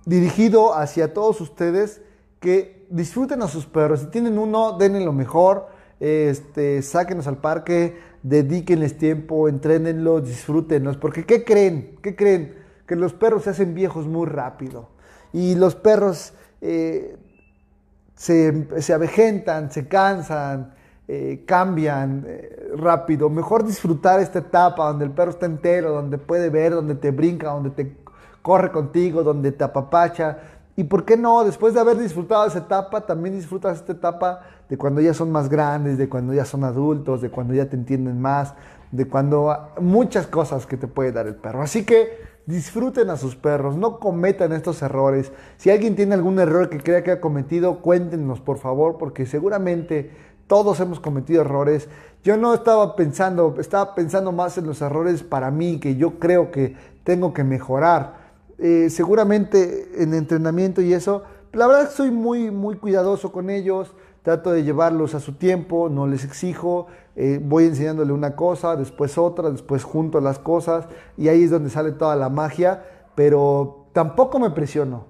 dirigido 0.05 0.75
hacia 0.75 1.13
todos 1.13 1.39
ustedes 1.39 2.01
que 2.41 2.82
disfruten 2.93 3.41
a 3.41 3.47
sus 3.47 3.65
perros. 3.65 4.01
Si 4.01 4.05
tienen 4.07 4.37
uno, 4.37 4.77
denle 4.77 5.03
lo 5.03 5.13
mejor, 5.13 5.67
este, 5.99 6.81
sáquenos 6.83 7.25
al 7.25 7.37
parque, 7.37 7.97
dedíquenles 8.21 8.97
tiempo, 8.97 9.49
entrénenlos, 9.49 10.25
disfrútenlos. 10.25 10.97
Porque 10.97 11.25
¿qué 11.25 11.43
creen? 11.43 11.97
¿Qué 12.03 12.15
creen? 12.15 12.55
Que 12.85 12.95
los 12.95 13.13
perros 13.13 13.43
se 13.43 13.49
hacen 13.49 13.73
viejos 13.73 14.05
muy 14.05 14.27
rápido. 14.27 14.89
Y 15.31 15.55
los 15.55 15.73
perros 15.73 16.33
eh, 16.61 17.17
se, 18.15 18.67
se, 18.79 18.93
avejentan, 18.93 19.71
se 19.71 19.87
cansan, 19.87 20.75
eh, 21.07 21.43
cambian 21.47 22.25
eh, 22.27 22.73
rápido. 22.75 23.27
Mejor 23.31 23.65
disfrutar 23.65 24.19
esta 24.19 24.39
etapa 24.39 24.87
donde 24.89 25.05
el 25.05 25.11
perro 25.11 25.31
está 25.31 25.47
entero, 25.47 25.93
donde 25.93 26.19
puede 26.19 26.51
ver, 26.51 26.73
donde 26.73 26.93
te 26.93 27.09
brinca, 27.09 27.49
donde 27.49 27.71
te 27.71 27.97
corre 28.43 28.71
contigo, 28.71 29.23
donde 29.23 29.51
te 29.51 29.63
apapacha 29.63 30.52
y 30.75 30.85
por 30.85 31.05
qué 31.05 31.17
no, 31.17 31.43
después 31.43 31.75
de 31.75 31.79
haber 31.79 31.97
disfrutado 31.97 32.47
esa 32.47 32.59
etapa, 32.59 33.01
también 33.01 33.35
disfrutas 33.35 33.77
esta 33.77 33.91
etapa 33.91 34.41
de 34.67 34.77
cuando 34.77 35.01
ya 35.01 35.13
son 35.13 35.31
más 35.31 35.47
grandes, 35.47 35.99
de 35.99 36.09
cuando 36.09 36.33
ya 36.33 36.45
son 36.45 36.63
adultos, 36.63 37.21
de 37.21 37.29
cuando 37.29 37.53
ya 37.53 37.69
te 37.69 37.75
entienden 37.75 38.19
más, 38.19 38.55
de 38.91 39.07
cuando 39.07 39.69
muchas 39.79 40.25
cosas 40.25 40.65
que 40.65 40.77
te 40.77 40.87
puede 40.87 41.11
dar 41.11 41.27
el 41.27 41.35
perro. 41.35 41.61
Así 41.61 41.85
que 41.85 42.33
disfruten 42.47 43.11
a 43.11 43.17
sus 43.17 43.35
perros, 43.35 43.77
no 43.77 43.99
cometan 43.99 44.51
estos 44.51 44.81
errores. 44.81 45.31
Si 45.57 45.69
alguien 45.69 45.95
tiene 45.95 46.15
algún 46.15 46.39
error 46.39 46.69
que 46.69 46.79
crea 46.79 47.03
que 47.03 47.11
ha 47.11 47.21
cometido, 47.21 47.81
cuéntenos 47.81 48.39
por 48.39 48.57
favor, 48.57 48.97
porque 48.97 49.27
seguramente 49.27 50.11
todos 50.47 50.79
hemos 50.79 50.99
cometido 50.99 51.41
errores. 51.41 51.87
Yo 52.23 52.35
no 52.35 52.51
estaba 52.53 52.95
pensando, 52.95 53.55
estaba 53.59 53.93
pensando 53.93 54.31
más 54.31 54.57
en 54.57 54.65
los 54.65 54.81
errores 54.81 55.21
para 55.21 55.51
mí, 55.51 55.79
que 55.79 55.97
yo 55.97 56.17
creo 56.17 56.49
que 56.49 56.75
tengo 57.03 57.31
que 57.31 57.43
mejorar 57.43 58.22
eh, 58.57 58.89
seguramente 58.89 59.89
en 60.01 60.13
entrenamiento 60.13 60.81
y 60.81 60.93
eso, 60.93 61.23
la 61.51 61.67
verdad 61.67 61.91
soy 61.91 62.11
muy, 62.11 62.51
muy 62.51 62.77
cuidadoso 62.77 63.31
con 63.31 63.49
ellos, 63.49 63.93
trato 64.23 64.51
de 64.51 64.63
llevarlos 64.63 65.15
a 65.15 65.19
su 65.19 65.33
tiempo, 65.33 65.89
no 65.89 66.07
les 66.07 66.23
exijo, 66.23 66.87
eh, 67.15 67.39
voy 67.43 67.65
enseñándole 67.65 68.13
una 68.13 68.35
cosa, 68.35 68.75
después 68.75 69.17
otra, 69.17 69.51
después 69.51 69.83
junto 69.83 70.19
las 70.21 70.39
cosas 70.39 70.87
y 71.17 71.27
ahí 71.27 71.43
es 71.43 71.51
donde 71.51 71.69
sale 71.69 71.91
toda 71.91 72.15
la 72.15 72.29
magia, 72.29 72.83
pero 73.15 73.87
tampoco 73.93 74.39
me 74.39 74.49
presiono. 74.49 75.05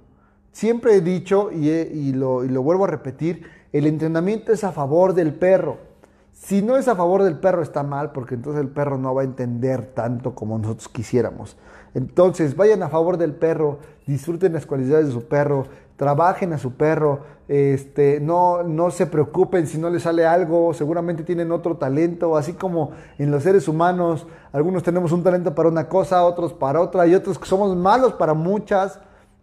Siempre 0.52 0.96
he 0.96 1.02
dicho 1.02 1.50
y, 1.52 2.12
lo, 2.12 2.44
y 2.44 2.50
lo 2.50 2.62
vuelvo 2.62 2.86
a 2.86 2.88
repetir, 2.88 3.44
el 3.72 3.88
entrenamiento 3.88 4.52
es 4.52 4.64
a 4.64 4.72
favor 4.72 5.14
del 5.14 5.34
perro. 5.34 5.93
Si 6.34 6.62
no 6.62 6.78
es 6.78 6.88
a 6.88 6.96
favor 6.96 7.24
del 7.24 7.40
perro 7.40 7.62
está 7.62 7.84
mal 7.84 8.12
porque 8.12 8.36
entonces 8.36 8.62
el 8.62 8.70
perro 8.70 8.98
no 8.98 9.14
va 9.14 9.22
a 9.22 9.26
entender 9.26 9.94
tanto 9.94 10.36
como 10.36 10.58
nosotros 10.58 10.90
quisiéramos. 10.90 11.56
Entonces, 11.94 12.56
vayan 12.56 12.82
a 12.82 12.90
favor 12.90 13.18
del 13.18 13.34
perro, 13.34 13.80
disfruten 14.08 14.54
las 14.54 14.66
cualidades 14.66 15.08
de 15.08 15.14
su 15.14 15.28
perro, 15.28 15.68
trabajen 15.96 16.52
a 16.52 16.58
su 16.58 16.74
perro, 16.74 17.22
este, 17.48 18.20
no, 18.20 18.64
no 18.64 18.90
se 18.90 19.06
preocupen 19.06 19.68
si 19.68 19.78
no 19.78 19.90
les 19.90 20.04
sale 20.04 20.26
algo, 20.26 20.74
seguramente 20.74 21.24
tienen 21.24 21.52
otro 21.52 21.78
talento, 21.78 22.36
así 22.36 22.54
como 22.54 22.92
en 23.20 23.30
los 23.30 23.44
seres 23.44 23.68
humanos, 23.68 24.26
algunos 24.52 24.82
tenemos 24.82 25.12
un 25.12 25.24
talento 25.24 25.54
para 25.54 25.70
una 25.70 25.88
cosa, 25.88 26.26
otros 26.26 26.52
para 26.52 26.82
otra, 26.82 27.06
y 27.06 27.14
otros 27.14 27.40
somos 27.44 27.76
malos 27.76 28.14
para 28.14 28.34
muchas. 28.34 29.00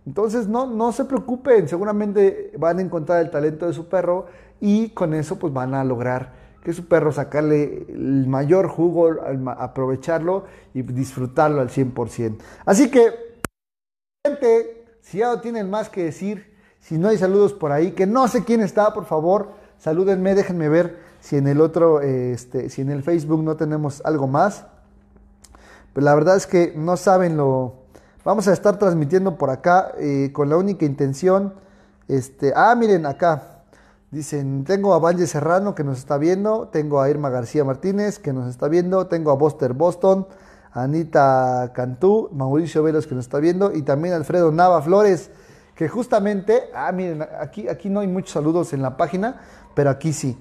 Entonces 0.07 0.49
no, 0.49 0.67
no 0.67 0.93
se 0.93 1.05
preocupen, 1.05 1.69
seguramente 1.69 2.53
van 2.59 2.79
a 2.79 2.83
encontrar 2.83 3.21
el 3.21 3.31
talento 3.31 3.67
de 3.67 3.75
su 3.75 3.87
perro 3.89 4.27
y 4.61 4.89
con 4.91 5.15
eso 5.15 5.39
pues 5.39 5.53
van 5.53 5.75
a 5.75 5.85
lograr 5.85 6.40
que 6.63 6.73
su 6.73 6.87
perro 6.87 7.13
sacarle 7.13 7.87
el 7.89 8.27
mayor 8.27 8.69
jugo, 8.69 9.17
aprovecharlo 9.57 10.45
y 10.75 10.83
disfrutarlo 10.83 11.61
al 11.61 11.71
100%. 11.71 12.39
Así 12.67 12.91
que, 12.91 13.39
gente, 14.27 14.85
si 15.01 15.19
ya 15.19 15.29
no 15.29 15.41
tienen 15.41 15.71
más 15.71 15.89
que 15.89 16.05
decir, 16.05 16.55
si 16.81 16.99
no 16.99 17.09
hay 17.09 17.19
saludos 17.19 17.53
por 17.53 17.73
ahí, 17.73 17.93
que 17.93 18.07
no 18.07 18.29
sé 18.29 18.45
quién 18.45 18.61
está, 18.61 18.93
por 18.93 19.07
favor, 19.07 19.53
salúdenme, 19.79 20.35
déjenme 20.35 20.69
ver 20.69 20.99
si 21.21 21.37
en 21.37 21.47
el 21.47 21.61
otro, 21.61 22.01
este, 22.01 22.69
si 22.71 22.83
en 22.83 22.91
el 22.91 23.03
Facebook 23.03 23.43
no 23.43 23.57
tenemos 23.57 24.03
algo 24.05 24.27
más. 24.27 24.67
Pero 25.93 26.05
la 26.05 26.15
verdad 26.15 26.37
es 26.37 26.47
que 26.47 26.73
no 26.77 26.97
saben 26.97 27.37
lo... 27.37 27.75
Vamos 28.25 28.49
a 28.49 28.53
estar 28.53 28.79
transmitiendo 28.79 29.37
por 29.37 29.51
acá 29.51 29.93
eh, 29.99 30.31
con 30.33 30.51
la 30.51 30.59
única 30.59 30.85
intención, 30.85 31.55
este, 32.07 32.53
ah, 32.55 32.75
miren 32.75 33.07
acá, 33.07 33.60
Dicen, 34.11 34.65
tengo 34.65 34.93
a 34.93 34.99
Valle 34.99 35.29
Serrano 35.29 35.77
que 35.77 35.85
nos 35.85 35.99
está 35.99 36.19
viendo, 36.19 36.67
tengo 36.67 37.01
a 37.01 37.09
Irma 37.09 37.31
García 37.31 37.65
Martínez 37.65 38.19
que 38.19 38.33
nos 38.33 38.49
está 38.51 38.67
viendo, 38.67 39.07
tengo 39.07 39.31
a 39.31 39.35
Buster 39.35 39.73
Boston, 39.73 40.27
Anita 40.73 41.71
Cantú, 41.73 42.29
Mauricio 42.33 42.83
Velos 42.83 43.07
que 43.07 43.15
nos 43.15 43.27
está 43.27 43.39
viendo 43.39 43.73
y 43.73 43.83
también 43.83 44.15
Alfredo 44.15 44.51
Nava 44.51 44.83
Flores, 44.83 45.31
que 45.77 45.89
justamente, 45.89 46.71
ah, 46.75 46.91
miren, 46.91 47.25
aquí, 47.41 47.69
aquí 47.69 47.89
no 47.89 48.01
hay 48.01 48.09
muchos 48.09 48.33
saludos 48.33 48.73
en 48.73 48.83
la 48.83 48.97
página, 48.97 49.43
pero 49.77 49.91
aquí 49.91 50.13
sí. 50.13 50.37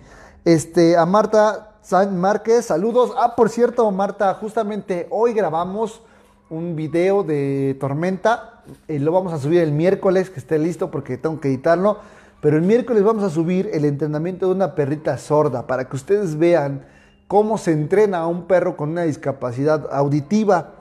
Este, 0.46 0.98
a 0.98 1.06
Marta 1.06 1.78
San 1.84 2.20
Márquez, 2.20 2.66
saludos. 2.66 3.14
Ah, 3.20 3.36
por 3.36 3.50
cierto, 3.50 3.92
Marta, 3.92 4.34
justamente 4.34 5.06
hoy 5.12 5.34
grabamos 5.34 6.02
un 6.50 6.76
video 6.76 7.22
de 7.24 7.78
Tormenta, 7.80 8.64
eh, 8.88 8.98
lo 8.98 9.12
vamos 9.12 9.32
a 9.32 9.38
subir 9.38 9.62
el 9.62 9.74
miércoles, 9.74 10.32
que 10.32 10.40
esté 10.40 10.58
listo 10.58 10.90
porque 10.90 11.20
tengo 11.20 11.40
que 11.40 11.50
editarlo 11.50 12.00
pero 12.42 12.58
el 12.58 12.64
miércoles 12.64 13.04
vamos 13.04 13.24
a 13.24 13.30
subir 13.30 13.70
el 13.74 13.86
entrenamiento 13.86 14.48
de 14.48 14.54
una 14.54 14.76
perrita 14.76 15.18
sorda 15.18 15.68
para 15.68 15.90
que 15.90 15.96
ustedes 15.96 16.38
vean 16.38 16.86
cómo 17.28 17.58
se 17.58 17.74
entrena 17.74 18.20
a 18.20 18.28
un 18.28 18.48
perro 18.48 18.78
con 18.78 18.90
una 18.90 19.04
discapacidad 19.04 19.88
auditiva, 19.92 20.76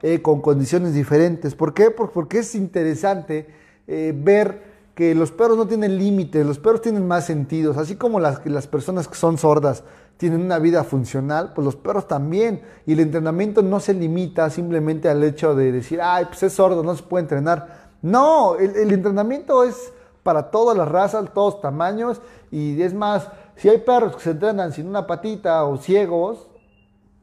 eh, 0.00 0.22
con 0.22 0.40
condiciones 0.40 0.94
diferentes. 0.94 1.54
¿Por 1.54 1.74
qué? 1.74 1.90
Porque 1.90 2.38
es 2.38 2.54
interesante 2.54 3.46
eh, 3.86 4.14
ver 4.16 4.72
que 4.94 5.14
los 5.14 5.30
perros 5.30 5.56
no 5.56 5.66
tienen 5.66 5.98
límites, 5.98 6.44
los 6.44 6.58
perros 6.58 6.80
tienen 6.80 7.06
más 7.06 7.26
sentidos, 7.26 7.76
así 7.76 7.96
como 7.96 8.18
las, 8.18 8.44
las 8.46 8.66
personas 8.66 9.06
que 9.06 9.14
son 9.14 9.38
sordas 9.38 9.84
tienen 10.16 10.40
una 10.40 10.58
vida 10.58 10.82
funcional, 10.84 11.52
pues 11.54 11.64
los 11.64 11.76
perros 11.76 12.08
también. 12.08 12.62
Y 12.86 12.92
el 12.92 13.00
entrenamiento 13.00 13.62
no 13.62 13.80
se 13.80 13.92
limita 13.92 14.48
simplemente 14.50 15.08
al 15.08 15.22
hecho 15.24 15.54
de 15.54 15.72
decir, 15.72 16.00
ay, 16.02 16.26
pues 16.26 16.42
es 16.42 16.52
sordo, 16.52 16.82
no 16.82 16.96
se 16.96 17.02
puede 17.02 17.22
entrenar. 17.22 17.90
No, 18.02 18.56
el 18.56 18.92
entrenamiento 18.92 19.64
es 19.64 19.92
para 20.22 20.50
todas 20.50 20.76
las 20.76 20.88
razas, 20.88 21.24
todos 21.32 21.60
tamaños. 21.60 22.20
Y 22.50 22.80
es 22.82 22.94
más, 22.94 23.28
si 23.56 23.68
hay 23.68 23.78
perros 23.78 24.16
que 24.16 24.22
se 24.22 24.30
entrenan 24.30 24.72
sin 24.72 24.86
una 24.86 25.06
patita 25.06 25.64
o 25.64 25.76
ciegos, 25.76 26.48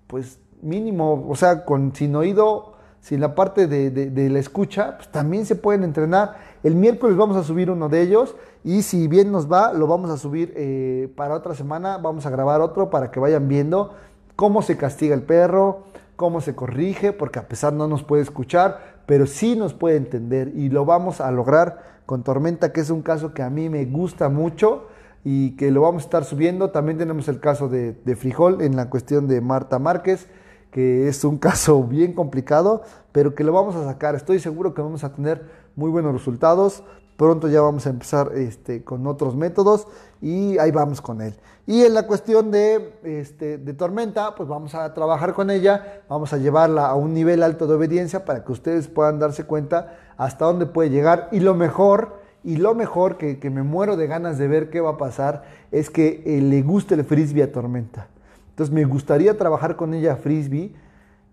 pues 0.08 0.40
mínimo, 0.62 1.26
o 1.28 1.36
sea, 1.36 1.66
con, 1.66 1.96
sin 1.96 2.16
oído, 2.16 2.74
sin 3.02 3.22
la 3.22 3.34
parte 3.36 3.68
de, 3.68 4.30
la 4.30 4.40
escucha, 4.40 4.98
pues 4.98 5.10
también 5.10 5.46
se 5.46 5.56
pueden 5.56 5.84
entrenar. 5.84 6.36
El 6.64 6.76
miércoles 6.76 7.16
vamos 7.16 7.38
a 7.38 7.44
subir 7.44 7.72
uno 7.72 7.88
de 7.88 8.02
ellos 8.02 8.36
y 8.64 8.82
si 8.82 9.08
bien 9.08 9.32
nos 9.32 9.52
va, 9.52 9.72
lo 9.74 9.88
vamos 9.88 10.10
a 10.12 10.18
subir 10.18 10.54
eh, 10.56 11.12
para 11.16 11.36
otra 11.36 11.56
semana. 11.56 11.98
Vamos 11.98 12.26
a 12.26 12.30
grabar 12.30 12.62
otro 12.62 12.90
para 12.90 13.12
que 13.12 13.20
vayan 13.20 13.48
viendo 13.48 13.94
cómo 14.36 14.62
se 14.62 14.78
castiga 14.78 15.16
el 15.16 15.24
perro, 15.24 15.84
cómo 16.16 16.42
se 16.42 16.56
corrige, 16.56 17.14
porque 17.14 17.40
a 17.40 17.48
pesar 17.48 17.74
no 17.74 17.88
nos 17.88 18.04
puede 18.04 18.24
escuchar, 18.24 19.00
pero 19.06 19.26
sí 19.26 19.56
nos 19.56 19.74
puede 19.74 19.98
entender 19.98 20.52
y 20.56 20.70
lo 20.70 20.86
vamos 20.86 21.22
a 21.22 21.32
lograr 21.32 21.99
con 22.10 22.24
Tormenta, 22.24 22.74
que 22.74 22.82
es 22.82 22.90
un 22.90 23.04
caso 23.04 23.36
que 23.36 23.44
a 23.44 23.52
mí 23.52 23.70
me 23.70 23.86
gusta 23.86 24.30
mucho 24.30 24.88
y 25.24 25.56
que 25.58 25.70
lo 25.70 25.82
vamos 25.82 26.02
a 26.02 26.06
estar 26.06 26.26
subiendo. 26.26 26.72
También 26.72 26.98
tenemos 26.98 27.28
el 27.28 27.40
caso 27.40 27.70
de, 27.70 27.94
Frijol 28.16 28.64
en 28.64 28.76
la 28.76 28.90
cuestión 28.90 29.28
de 29.28 29.42
Marta 29.42 29.78
Márquez, 29.78 30.26
que 30.72 31.08
es 31.08 31.24
un 31.24 31.38
caso 31.50 31.84
bien 31.84 32.14
complicado, 32.14 32.82
pero 33.12 33.36
que 33.36 33.44
lo 33.44 33.54
vamos 33.54 33.76
a 33.76 33.86
sacar. 33.86 34.16
Estoy 34.16 34.40
seguro 34.40 34.74
que 34.74 34.82
vamos 34.82 35.04
a 35.04 35.14
tener 35.14 35.46
muy 35.76 35.92
buenos 35.92 36.12
resultados. 36.12 36.84
Pronto 37.16 37.48
ya 37.48 37.62
vamos 37.62 37.86
a 37.86 37.92
empezar 37.92 38.32
este, 38.34 38.84
con 38.84 39.06
otros 39.06 39.36
métodos 39.36 39.86
y 40.20 40.58
ahí 40.58 40.72
vamos 40.72 41.02
con 41.02 41.22
él. 41.22 41.36
Y 41.68 41.84
en 41.84 41.94
la 41.94 42.08
cuestión 42.08 42.50
de, 42.50 42.96
este, 43.04 43.60
de 43.60 43.74
tormenta, 43.76 44.34
pues 44.34 44.50
vamos 44.50 44.74
a 44.74 44.92
trabajar 44.96 45.36
con 45.36 45.52
ella, 45.52 46.02
vamos 46.10 46.34
a 46.34 46.38
llevarla 46.38 46.88
a 46.88 46.96
un 46.96 47.14
nivel 47.14 47.44
alto 47.44 47.68
de 47.68 47.76
obediencia 47.76 48.26
para 48.26 48.44
que 48.44 48.52
ustedes 48.52 48.88
puedan 48.88 49.20
darse 49.20 49.44
cuenta 49.44 50.09
hasta 50.20 50.46
dónde 50.46 50.68
puede 50.68 50.92
llegar. 50.92 51.30
Y 51.32 51.40
lo 51.40 51.56
mejor, 51.56 52.20
y 52.44 52.58
lo 52.58 52.76
mejor 52.76 53.18
que, 53.18 53.50
me 53.50 53.64
muero 53.64 53.98
de 53.98 54.06
ganas 54.06 54.38
de 54.38 54.48
ver 54.48 54.70
qué 54.70 54.82
va 54.82 54.92
a 54.92 54.98
pasar, 54.98 55.46
es 55.72 55.90
que 55.90 56.22
eh, 56.26 56.42
le 56.42 56.62
guste 56.62 56.94
el 56.94 57.06
frisbee 57.06 57.42
a 57.42 57.52
tormenta. 57.52 58.08
Entonces 58.50 58.72
me 58.72 58.84
gustaría 58.84 59.38
trabajar 59.38 59.76
con 59.76 59.94
ella 59.94 60.18
frisbee. 60.18 60.76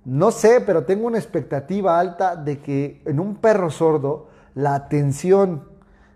No 0.04 0.30
sé, 0.30 0.62
pero 0.64 0.84
tengo 0.84 1.08
una 1.08 1.18
expectativa 1.18 1.98
alta 1.98 2.36
de 2.36 2.60
que 2.60 3.02
en 3.04 3.20
un 3.20 3.34
perro 3.34 3.70
sordo 3.70 4.28
la 4.54 4.74
atención 4.76 5.64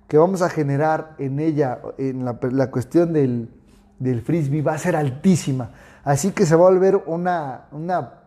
que 0.06 0.16
vamos 0.16 0.40
a 0.40 0.48
generar 0.48 1.16
en 1.18 1.40
ella, 1.40 1.80
en 1.98 2.24
la 2.24 2.70
cuestión 2.70 3.12
del, 3.12 3.48
del 3.98 4.22
frisbee 4.22 4.62
va 4.62 4.74
a 4.74 4.78
ser 4.78 4.96
altísima. 4.96 5.70
Así 6.02 6.32
que 6.32 6.46
se 6.46 6.56
va 6.56 6.66
a 6.66 6.70
volver 6.70 7.02
una, 7.06 7.66
una, 7.72 8.19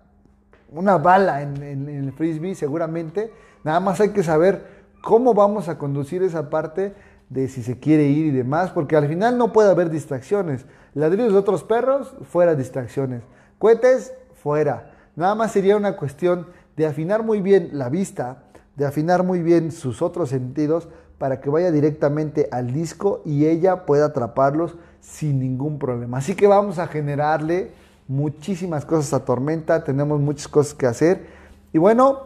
una 0.74 0.98
bala 0.98 1.42
en, 1.42 1.88
el 1.88 2.12
frisbee 2.12 2.56
seguramente. 2.56 3.32
Nada 3.64 3.80
más 3.80 4.00
hay 4.02 4.10
que 4.10 4.24
saber 4.24 4.66
cómo 5.02 5.34
vamos 5.34 5.70
a 5.70 5.78
conducir 5.78 6.24
esa 6.24 6.50
parte 6.50 6.94
de 7.30 7.48
si 7.48 7.64
se 7.64 7.80
quiere 7.80 8.06
ir 8.06 8.28
y 8.28 8.32
demás, 8.32 8.72
porque 8.72 8.96
al 8.96 9.08
final 9.08 9.38
no 9.38 9.54
puede 9.54 9.72
haber 9.72 9.90
distracciones. 9.90 10.66
Ladrillos 10.94 11.34
de 11.34 11.40
otros 11.40 11.64
perros, 11.64 12.16
fuera 12.30 12.56
distracciones. 12.56 13.24
Cohetes, 13.58 14.14
fuera. 14.34 14.92
Nada 15.16 15.36
más 15.36 15.52
sería 15.52 15.78
una 15.78 15.96
cuestión 15.96 16.48
de 16.76 16.86
afinar 16.86 17.24
muy 17.24 17.42
bien 17.42 17.70
la 17.74 17.90
vista, 17.90 18.44
de 18.76 18.86
afinar 18.86 19.24
muy 19.24 19.42
bien 19.42 19.72
sus 19.72 20.02
otros 20.02 20.30
sentidos 20.30 20.90
para 21.18 21.40
que 21.40 21.50
vaya 21.50 21.72
directamente 21.72 22.50
al 22.52 22.74
disco 22.74 23.22
y 23.26 23.46
ella 23.46 23.86
pueda 23.86 24.08
atraparlos 24.08 24.76
sin 25.00 25.40
ningún 25.40 25.80
problema. 25.80 26.18
Así 26.18 26.36
que 26.36 26.48
vamos 26.48 26.80
a 26.80 26.88
generarle 26.88 27.72
muchísimas 28.08 28.86
cosas 28.86 29.14
a 29.14 29.26
Tormenta, 29.26 29.84
tenemos 29.84 30.20
muchas 30.20 30.48
cosas 30.48 30.74
que 30.74 30.88
hacer. 30.88 31.28
Y 31.72 31.78
bueno, 31.78 32.20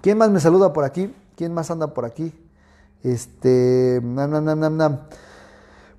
¿quién 0.00 0.18
más 0.18 0.30
me 0.30 0.40
saluda 0.40 0.72
por 0.72 0.84
aquí? 0.84 1.14
¿Quién 1.36 1.54
más 1.54 1.70
anda 1.70 1.94
por 1.94 2.04
aquí? 2.04 2.32
Este, 3.02 4.00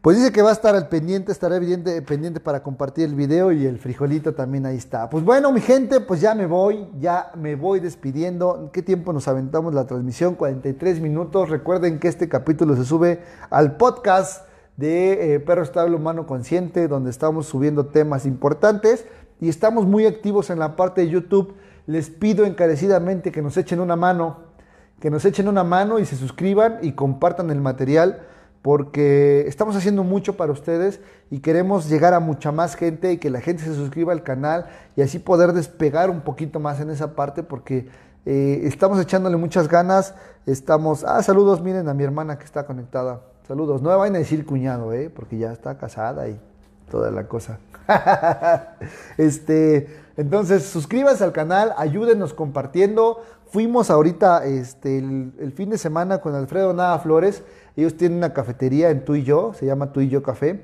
pues 0.03 0.17
dice 0.17 0.33
que 0.33 0.41
va 0.41 0.49
a 0.49 0.53
estar 0.53 0.75
al 0.75 0.89
pendiente, 0.89 1.31
estará 1.31 1.55
evidente, 1.55 2.01
pendiente 2.01 2.41
para 2.41 2.61
compartir 2.61 3.05
el 3.05 3.15
video 3.15 3.53
y 3.53 3.65
el 3.65 3.79
frijolito 3.79 4.33
también 4.33 4.65
ahí 4.65 4.75
está. 4.75 5.09
Pues 5.09 5.23
bueno, 5.23 5.51
mi 5.53 5.61
gente, 5.61 6.01
pues 6.01 6.19
ya 6.19 6.35
me 6.35 6.45
voy, 6.45 6.89
ya 6.99 7.31
me 7.35 7.55
voy 7.55 7.79
despidiendo. 7.79 8.69
¿Qué 8.73 8.81
tiempo 8.81 9.13
nos 9.13 9.29
aventamos 9.29 9.73
la 9.73 9.85
transmisión? 9.85 10.35
43 10.35 10.99
minutos. 10.99 11.49
Recuerden 11.49 11.99
que 11.99 12.09
este 12.09 12.27
capítulo 12.27 12.75
se 12.75 12.83
sube 12.83 13.23
al 13.49 13.77
podcast 13.77 14.45
de 14.77 15.35
eh, 15.35 15.39
Perro 15.39 15.63
Estable 15.63 15.95
Humano 15.95 16.25
Consciente, 16.25 16.87
donde 16.87 17.09
estamos 17.09 17.45
subiendo 17.45 17.87
temas 17.87 18.25
importantes 18.25 19.05
y 19.39 19.49
estamos 19.49 19.85
muy 19.85 20.05
activos 20.05 20.49
en 20.49 20.59
la 20.59 20.75
parte 20.75 21.01
de 21.01 21.09
YouTube. 21.09 21.55
Les 21.85 22.09
pido 22.09 22.45
encarecidamente 22.45 23.31
que 23.31 23.41
nos 23.41 23.57
echen 23.57 23.79
una 23.79 23.95
mano, 23.95 24.37
que 24.99 25.09
nos 25.09 25.25
echen 25.25 25.47
una 25.47 25.63
mano 25.63 25.99
y 25.99 26.05
se 26.05 26.15
suscriban 26.15 26.79
y 26.81 26.93
compartan 26.93 27.51
el 27.51 27.61
material 27.61 28.21
porque 28.61 29.43
estamos 29.47 29.75
haciendo 29.75 30.05
mucho 30.05 30.37
para 30.37 30.53
ustedes 30.53 31.01
y 31.29 31.39
queremos 31.39 31.89
llegar 31.89 32.13
a 32.13 32.21
mucha 32.21 32.53
más 32.53 32.75
gente 32.75 33.11
y 33.11 33.17
que 33.17 33.29
la 33.29 33.41
gente 33.41 33.63
se 33.63 33.75
suscriba 33.75 34.13
al 34.13 34.23
canal 34.23 34.67
y 34.95 35.01
así 35.01 35.19
poder 35.19 35.51
despegar 35.51 36.09
un 36.09 36.21
poquito 36.21 36.61
más 36.61 36.79
en 36.79 36.89
esa 36.89 37.13
parte 37.13 37.43
porque 37.43 37.89
eh, 38.25 38.61
estamos 38.63 39.01
echándole 39.01 39.35
muchas 39.35 39.67
ganas. 39.67 40.15
Estamos, 40.45 41.03
ah, 41.03 41.21
saludos, 41.21 41.61
miren 41.61 41.89
a 41.89 41.93
mi 41.93 42.05
hermana 42.05 42.37
que 42.37 42.45
está 42.45 42.65
conectada. 42.65 43.32
Saludos, 43.47 43.81
no 43.81 43.89
me 43.89 43.95
vayan 43.97 44.15
a 44.15 44.19
decir 44.19 44.45
cuñado, 44.45 44.93
¿eh? 44.93 45.11
porque 45.13 45.37
ya 45.37 45.51
está 45.51 45.77
casada 45.77 46.29
y 46.29 46.39
toda 46.89 47.11
la 47.11 47.27
cosa. 47.27 47.59
este, 49.17 49.87
entonces, 50.15 50.63
suscríbanse 50.63 51.25
al 51.25 51.33
canal, 51.33 51.73
ayúdenos 51.77 52.33
compartiendo. 52.33 53.21
Fuimos 53.47 53.89
ahorita 53.89 54.45
este, 54.45 54.97
el, 54.97 55.51
fin 55.53 55.69
de 55.69 55.77
semana 55.77 56.21
con 56.21 56.35
Alfredo 56.35 56.73
Nada 56.73 56.97
Flores. 56.99 57.43
Ellos 57.75 57.97
tienen 57.97 58.19
una 58.19 58.33
cafetería 58.33 58.91
en 58.91 59.03
Tú 59.03 59.15
y 59.15 59.23
Yo, 59.23 59.53
se 59.53 59.65
llama 59.65 59.91
Tú 59.91 59.99
y 59.99 60.07
Yo 60.07 60.23
Café. 60.23 60.63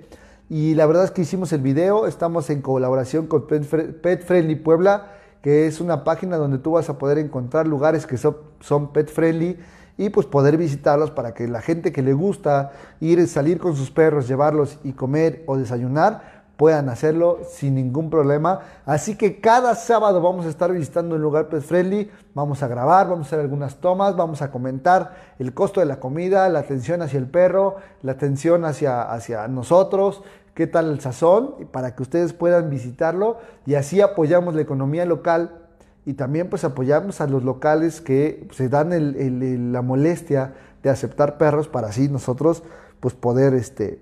Y 0.50 0.74
la 0.76 0.86
verdad 0.86 1.04
es 1.04 1.12
que 1.12 1.24
hicimos 1.24 1.52
el 1.52 1.62
video, 1.62 2.08
estamos 2.08 2.50
en 2.50 2.62
colaboración 2.62 3.28
con 3.28 3.46
Pet 3.46 4.24
Friendly 4.24 4.56
Puebla, 4.56 5.08
que 5.42 5.68
es 5.68 5.82
una 5.82 6.06
página 6.06 6.38
donde 6.38 6.60
tú 6.60 6.72
vas 6.72 6.90
a 6.90 6.98
poder 6.98 7.18
encontrar 7.18 7.68
lugares 7.68 8.06
que 8.06 8.18
son, 8.18 8.38
son 8.60 8.92
pet 8.92 9.10
friendly 9.10 9.58
y 10.00 10.10
pues 10.10 10.26
poder 10.26 10.56
visitarlos 10.56 11.12
para 11.12 11.34
que 11.34 11.46
la 11.50 11.62
gente 11.62 11.92
que 11.92 12.02
le 12.02 12.14
gusta 12.14 12.72
ir, 13.02 13.28
salir 13.28 13.60
con 13.60 13.76
sus 13.76 13.92
perros, 13.92 14.30
llevarlos 14.30 14.80
y 14.86 14.94
comer 14.94 15.44
o 15.46 15.58
desayunar, 15.58 16.46
puedan 16.56 16.88
hacerlo 16.88 17.40
sin 17.52 17.76
ningún 17.76 18.10
problema. 18.10 18.62
Así 18.86 19.18
que 19.18 19.42
cada 19.42 19.76
sábado 19.76 20.22
vamos 20.22 20.46
a 20.46 20.50
estar 20.50 20.72
visitando 20.72 21.16
un 21.16 21.22
lugar 21.22 21.50
pet 21.50 21.62
friendly, 21.62 22.10
vamos 22.34 22.64
a 22.64 22.70
grabar, 22.70 23.10
vamos 23.10 23.26
a 23.26 23.28
hacer 23.28 23.42
algunas 23.42 23.76
tomas, 23.82 24.16
vamos 24.16 24.42
a 24.42 24.52
comentar 24.52 25.16
el 25.38 25.54
costo 25.54 25.82
de 25.82 25.86
la 25.86 26.00
comida, 26.00 26.48
la 26.48 26.60
atención 26.60 27.02
hacia 27.02 27.20
el 27.20 27.28
perro, 27.28 27.76
la 28.02 28.14
atención 28.14 28.64
hacia, 28.64 29.02
hacia 29.02 29.50
nosotros, 29.50 30.24
qué 30.54 30.66
tal 30.66 30.92
el 30.92 31.02
sazón, 31.02 31.56
para 31.74 31.94
que 31.94 32.04
ustedes 32.04 32.32
puedan 32.32 32.70
visitarlo 32.70 33.40
y 33.66 33.76
así 33.76 34.00
apoyamos 34.00 34.56
la 34.56 34.62
economía 34.62 35.04
local 35.04 35.69
y 36.06 36.14
también 36.14 36.50
pues 36.50 36.64
apoyamos 36.64 37.22
a 37.22 37.28
los 37.28 37.44
locales 37.44 38.02
que 38.02 38.48
se 38.52 38.70
dan 38.70 39.72
la 39.72 39.82
molestia 39.82 40.54
de 40.82 40.90
aceptar 40.90 41.38
perros 41.38 41.68
para 41.68 41.90
así 41.90 42.08
nosotros 42.08 42.64
pues 43.00 43.14
poder 43.14 43.54
este 43.54 44.02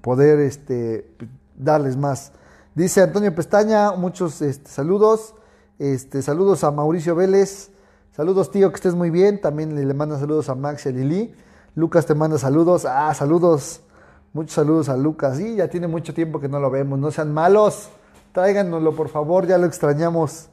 poder 0.00 0.40
este, 0.40 1.10
darles 1.56 1.96
más. 1.96 2.32
Dice 2.74 3.02
Antonio 3.02 3.34
Pestaña, 3.34 3.92
muchos 3.92 4.40
este, 4.42 4.70
saludos. 4.70 5.34
Este, 5.78 6.22
saludos 6.22 6.64
a 6.64 6.70
Mauricio 6.70 7.14
Vélez. 7.14 7.70
Saludos, 8.12 8.50
tío, 8.50 8.70
que 8.70 8.76
estés 8.76 8.94
muy 8.94 9.10
bien. 9.10 9.40
También 9.40 9.74
le, 9.74 9.94
manda 9.94 10.18
saludos 10.18 10.48
a 10.48 10.54
Max 10.54 10.86
y 10.86 10.90
a 10.90 10.92
Lili. 10.92 11.34
Lucas 11.74 12.06
te 12.06 12.14
manda 12.14 12.38
saludos. 12.38 12.84
Ah, 12.84 13.12
saludos. 13.14 13.82
Muchos 14.32 14.54
saludos 14.54 14.88
a 14.88 14.96
Lucas. 14.96 15.38
Sí, 15.38 15.56
ya 15.56 15.68
tiene 15.68 15.88
mucho 15.88 16.14
tiempo 16.14 16.40
que 16.40 16.48
no 16.48 16.60
lo 16.60 16.70
vemos. 16.70 16.98
No 16.98 17.10
sean 17.10 17.32
malos. 17.32 17.88
Tráiganoslo, 18.32 18.94
por 18.94 19.08
favor. 19.08 19.46
Ya 19.46 19.58
lo 19.58 19.66
extrañamos. 19.66 20.48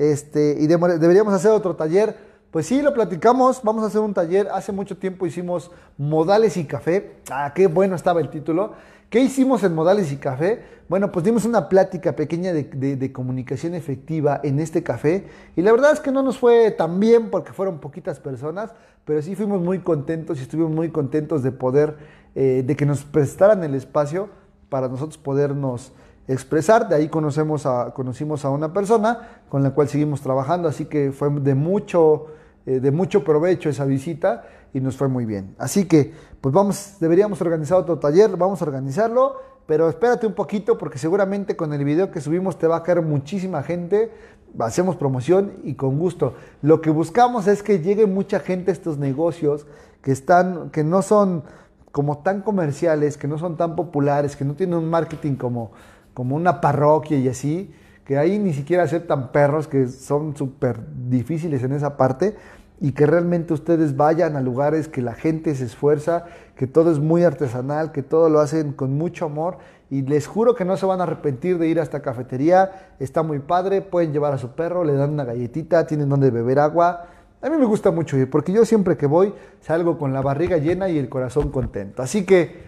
Este, 0.00 0.56
y 0.58 0.66
deberíamos 0.66 1.34
hacer 1.34 1.50
otro 1.50 1.76
taller 1.76 2.30
pues 2.50 2.66
sí, 2.66 2.82
lo 2.82 2.92
platicamos, 2.92 3.62
vamos 3.62 3.84
a 3.84 3.86
hacer 3.86 4.00
un 4.00 4.12
taller. 4.12 4.48
Hace 4.52 4.72
mucho 4.72 4.96
tiempo 4.96 5.24
hicimos 5.24 5.70
modales 5.96 6.56
y 6.56 6.64
café. 6.64 7.12
Ah, 7.30 7.52
qué 7.54 7.68
bueno 7.68 7.94
estaba 7.94 8.20
el 8.20 8.28
título. 8.28 8.72
¿Qué 9.08 9.20
hicimos 9.20 9.62
en 9.62 9.72
modales 9.72 10.10
y 10.10 10.16
café? 10.16 10.64
Bueno, 10.88 11.12
pues 11.12 11.24
dimos 11.24 11.44
una 11.44 11.68
plática 11.68 12.16
pequeña 12.16 12.52
de, 12.52 13.12
comunicación 13.12 13.74
efectiva 13.74 14.40
en 14.42 14.58
este 14.58 14.82
café. 14.82 15.26
Y 15.54 15.62
la 15.62 15.70
verdad 15.70 15.92
es 15.92 16.00
que 16.00 16.10
no 16.10 16.24
nos 16.24 16.38
fue 16.38 16.72
tan 16.72 16.98
bien 16.98 17.30
porque 17.30 17.52
fueron 17.52 17.78
poquitas 17.78 18.18
personas, 18.18 18.72
pero 19.04 19.22
sí 19.22 19.36
fuimos 19.36 19.60
muy 19.60 19.78
contentos 19.78 20.40
y 20.40 20.42
estuvimos 20.42 20.72
muy 20.72 20.90
contentos 20.90 21.44
de 21.44 21.52
poder, 21.52 21.98
eh, 22.34 22.64
de 22.66 22.74
que 22.74 22.84
nos 22.84 23.04
prestaran 23.04 23.62
el 23.62 23.76
espacio 23.76 24.28
para 24.68 24.88
nosotros 24.88 25.18
podernos 25.18 25.92
expresar. 26.32 26.88
De 26.88 26.96
ahí 26.96 27.08
conocemos 27.08 27.66
a, 27.66 27.92
conocimos 27.94 28.44
a 28.44 28.50
una 28.50 28.72
persona 28.72 29.42
con 29.48 29.62
la 29.62 29.70
cual 29.70 29.88
seguimos 29.88 30.20
trabajando, 30.20 30.68
así 30.68 30.86
que 30.86 31.12
fue 31.12 31.30
de 31.30 31.54
mucho 31.54 32.26
eh, 32.66 32.78
de 32.78 32.90
mucho 32.90 33.24
provecho 33.24 33.70
esa 33.70 33.86
visita 33.86 34.44
y 34.74 34.80
nos 34.80 34.96
fue 34.96 35.08
muy 35.08 35.24
bien. 35.24 35.54
Así 35.58 35.86
que, 35.86 36.12
pues 36.42 36.54
vamos, 36.54 36.96
deberíamos 37.00 37.40
organizar 37.40 37.78
otro 37.78 37.98
taller, 37.98 38.36
vamos 38.36 38.60
a 38.60 38.66
organizarlo, 38.66 39.40
pero 39.66 39.88
espérate 39.88 40.26
un 40.26 40.34
poquito 40.34 40.76
porque 40.76 40.98
seguramente 40.98 41.56
con 41.56 41.72
el 41.72 41.82
video 41.84 42.10
que 42.10 42.20
subimos 42.20 42.58
te 42.58 42.66
va 42.66 42.76
a 42.76 42.82
caer 42.82 43.00
muchísima 43.00 43.62
gente. 43.62 44.12
Hacemos 44.58 44.96
promoción 44.96 45.54
y 45.64 45.74
con 45.74 45.98
gusto. 45.98 46.34
Lo 46.60 46.82
que 46.82 46.90
buscamos 46.90 47.46
es 47.46 47.62
que 47.62 47.78
llegue 47.78 48.06
mucha 48.06 48.40
gente 48.40 48.70
a 48.70 48.74
estos 48.74 48.98
negocios 48.98 49.66
que 50.02 50.12
están, 50.12 50.70
que 50.70 50.84
no 50.84 51.00
son 51.00 51.44
como 51.92 52.18
tan 52.18 52.42
comerciales, 52.42 53.16
que 53.16 53.26
no 53.26 53.38
son 53.38 53.56
tan 53.56 53.74
populares, 53.74 54.36
que 54.36 54.44
no 54.44 54.54
tienen 54.54 54.76
un 54.76 54.90
marketing 54.90 55.36
como, 55.36 55.72
como 56.14 56.36
una 56.36 56.60
parroquia 56.60 57.18
y 57.18 57.28
así, 57.28 57.72
que 58.04 58.18
ahí 58.18 58.38
ni 58.38 58.52
siquiera 58.52 58.82
aceptan 58.82 59.30
perros, 59.30 59.68
que 59.68 59.86
son 59.86 60.36
súper 60.36 60.80
difíciles 61.08 61.62
en 61.62 61.72
esa 61.72 61.96
parte, 61.96 62.36
y 62.80 62.92
que 62.92 63.06
realmente 63.06 63.52
ustedes 63.52 63.96
vayan 63.96 64.36
a 64.36 64.40
lugares 64.40 64.88
que 64.88 65.02
la 65.02 65.14
gente 65.14 65.54
se 65.54 65.64
esfuerza, 65.64 66.24
que 66.56 66.66
todo 66.66 66.90
es 66.90 66.98
muy 66.98 67.24
artesanal, 67.24 67.92
que 67.92 68.02
todo 68.02 68.28
lo 68.30 68.40
hacen 68.40 68.72
con 68.72 68.96
mucho 68.96 69.26
amor, 69.26 69.58
y 69.90 70.02
les 70.02 70.26
juro 70.26 70.54
que 70.54 70.64
no 70.64 70.76
se 70.76 70.86
van 70.86 71.00
a 71.00 71.02
arrepentir 71.02 71.58
de 71.58 71.68
ir 71.68 71.78
a 71.78 71.82
esta 71.82 72.00
cafetería, 72.00 72.94
está 72.98 73.22
muy 73.22 73.40
padre, 73.40 73.82
pueden 73.82 74.12
llevar 74.12 74.32
a 74.32 74.38
su 74.38 74.50
perro, 74.52 74.84
le 74.84 74.94
dan 74.94 75.10
una 75.10 75.24
galletita, 75.24 75.86
tienen 75.86 76.08
donde 76.08 76.30
beber 76.30 76.58
agua. 76.58 77.06
A 77.42 77.50
mí 77.50 77.56
me 77.56 77.64
gusta 77.64 77.90
mucho 77.90 78.16
ir, 78.16 78.30
porque 78.30 78.52
yo 78.52 78.64
siempre 78.64 78.96
que 78.96 79.06
voy 79.06 79.34
salgo 79.60 79.98
con 79.98 80.12
la 80.12 80.20
barriga 80.20 80.58
llena 80.58 80.88
y 80.88 80.98
el 80.98 81.08
corazón 81.08 81.50
contento. 81.50 82.02
Así 82.02 82.24
que 82.24 82.62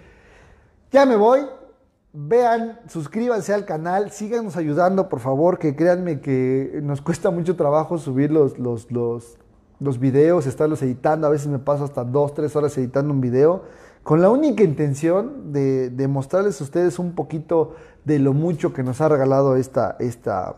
ya 0.90 1.06
me 1.06 1.16
voy, 1.16 1.40
Vean, 2.14 2.78
suscríbanse 2.88 3.54
al 3.54 3.64
canal, 3.64 4.10
síganos 4.10 4.58
ayudando, 4.58 5.08
por 5.08 5.20
favor, 5.20 5.58
que 5.58 5.74
créanme 5.74 6.20
que 6.20 6.80
nos 6.82 7.00
cuesta 7.00 7.30
mucho 7.30 7.56
trabajo 7.56 7.96
subir 7.96 8.30
los, 8.30 8.58
los, 8.58 8.92
los, 8.92 9.38
los 9.80 9.98
videos, 9.98 10.46
estarlos 10.46 10.82
editando. 10.82 11.26
A 11.26 11.30
veces 11.30 11.48
me 11.48 11.58
paso 11.58 11.84
hasta 11.84 12.04
dos, 12.04 12.34
tres 12.34 12.54
horas 12.54 12.76
editando 12.76 13.14
un 13.14 13.22
video, 13.22 13.62
con 14.02 14.20
la 14.20 14.28
única 14.28 14.62
intención 14.62 15.54
de, 15.54 15.88
de 15.88 16.06
mostrarles 16.06 16.60
a 16.60 16.64
ustedes 16.64 16.98
un 16.98 17.14
poquito 17.14 17.76
de 18.04 18.18
lo 18.18 18.34
mucho 18.34 18.74
que 18.74 18.82
nos 18.82 19.00
ha 19.00 19.08
regalado 19.08 19.56
esta, 19.56 19.96
esta, 19.98 20.56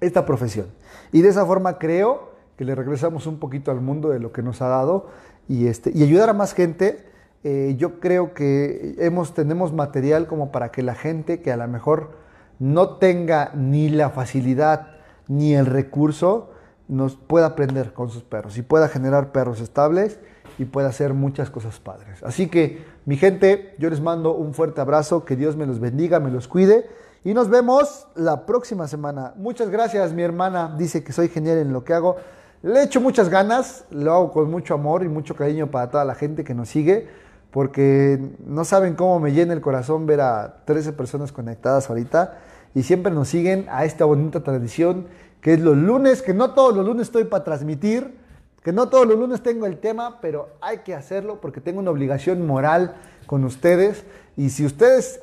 esta 0.00 0.24
profesión. 0.24 0.68
Y 1.12 1.20
de 1.20 1.28
esa 1.28 1.44
forma 1.44 1.78
creo 1.78 2.32
que 2.56 2.64
le 2.64 2.74
regresamos 2.74 3.26
un 3.26 3.38
poquito 3.38 3.70
al 3.70 3.82
mundo 3.82 4.08
de 4.08 4.18
lo 4.18 4.32
que 4.32 4.42
nos 4.42 4.62
ha 4.62 4.68
dado 4.68 5.08
y, 5.46 5.66
este, 5.66 5.90
y 5.94 6.02
ayudar 6.02 6.30
a 6.30 6.32
más 6.32 6.54
gente 6.54 7.04
eh, 7.44 7.74
yo 7.78 8.00
creo 8.00 8.34
que 8.34 8.96
hemos, 8.98 9.32
tenemos 9.32 9.72
material 9.72 10.26
como 10.26 10.50
para 10.50 10.70
que 10.70 10.82
la 10.82 10.94
gente 10.94 11.40
que 11.40 11.52
a 11.52 11.56
lo 11.56 11.68
mejor 11.68 12.10
no 12.58 12.96
tenga 12.96 13.52
ni 13.54 13.88
la 13.88 14.10
facilidad 14.10 14.88
ni 15.28 15.54
el 15.54 15.66
recurso, 15.66 16.50
nos 16.88 17.16
pueda 17.16 17.46
aprender 17.46 17.92
con 17.92 18.10
sus 18.10 18.24
perros 18.24 18.56
y 18.58 18.62
pueda 18.62 18.88
generar 18.88 19.30
perros 19.30 19.60
estables 19.60 20.18
y 20.58 20.64
pueda 20.64 20.88
hacer 20.88 21.14
muchas 21.14 21.50
cosas 21.50 21.78
padres. 21.78 22.22
Así 22.24 22.48
que, 22.48 22.82
mi 23.04 23.16
gente, 23.16 23.74
yo 23.78 23.90
les 23.90 24.00
mando 24.00 24.34
un 24.34 24.54
fuerte 24.54 24.80
abrazo, 24.80 25.24
que 25.24 25.36
Dios 25.36 25.54
me 25.54 25.66
los 25.66 25.78
bendiga, 25.78 26.18
me 26.18 26.30
los 26.30 26.48
cuide 26.48 26.86
y 27.22 27.34
nos 27.34 27.48
vemos 27.50 28.08
la 28.16 28.46
próxima 28.46 28.88
semana. 28.88 29.34
Muchas 29.36 29.68
gracias, 29.68 30.12
mi 30.12 30.22
hermana 30.22 30.74
dice 30.76 31.04
que 31.04 31.12
soy 31.12 31.28
genial 31.28 31.58
en 31.58 31.72
lo 31.72 31.84
que 31.84 31.94
hago. 31.94 32.16
Le 32.62 32.82
echo 32.82 33.00
muchas 33.00 33.28
ganas, 33.28 33.84
lo 33.90 34.12
hago 34.12 34.32
con 34.32 34.50
mucho 34.50 34.74
amor 34.74 35.04
y 35.04 35.08
mucho 35.08 35.36
cariño 35.36 35.70
para 35.70 35.90
toda 35.90 36.04
la 36.04 36.16
gente 36.16 36.42
que 36.42 36.54
nos 36.54 36.70
sigue 36.70 37.27
porque 37.50 38.18
no 38.46 38.64
saben 38.64 38.94
cómo 38.94 39.20
me 39.20 39.32
llena 39.32 39.52
el 39.52 39.60
corazón 39.60 40.06
ver 40.06 40.20
a 40.20 40.62
13 40.64 40.92
personas 40.92 41.32
conectadas 41.32 41.88
ahorita 41.88 42.38
y 42.74 42.82
siempre 42.82 43.12
nos 43.12 43.28
siguen 43.28 43.66
a 43.70 43.84
esta 43.84 44.04
bonita 44.04 44.42
tradición 44.42 45.06
que 45.40 45.54
es 45.54 45.60
los 45.60 45.76
lunes, 45.76 46.22
que 46.22 46.34
no 46.34 46.50
todos 46.52 46.74
los 46.76 46.84
lunes 46.84 47.08
estoy 47.08 47.24
para 47.24 47.44
transmitir, 47.44 48.16
que 48.62 48.72
no 48.72 48.88
todos 48.88 49.06
los 49.06 49.18
lunes 49.18 49.42
tengo 49.42 49.66
el 49.66 49.78
tema, 49.78 50.20
pero 50.20 50.50
hay 50.60 50.78
que 50.78 50.94
hacerlo 50.94 51.40
porque 51.40 51.60
tengo 51.60 51.80
una 51.80 51.90
obligación 51.90 52.46
moral 52.46 52.96
con 53.26 53.44
ustedes 53.44 54.04
y 54.36 54.50
si 54.50 54.66
ustedes 54.66 55.20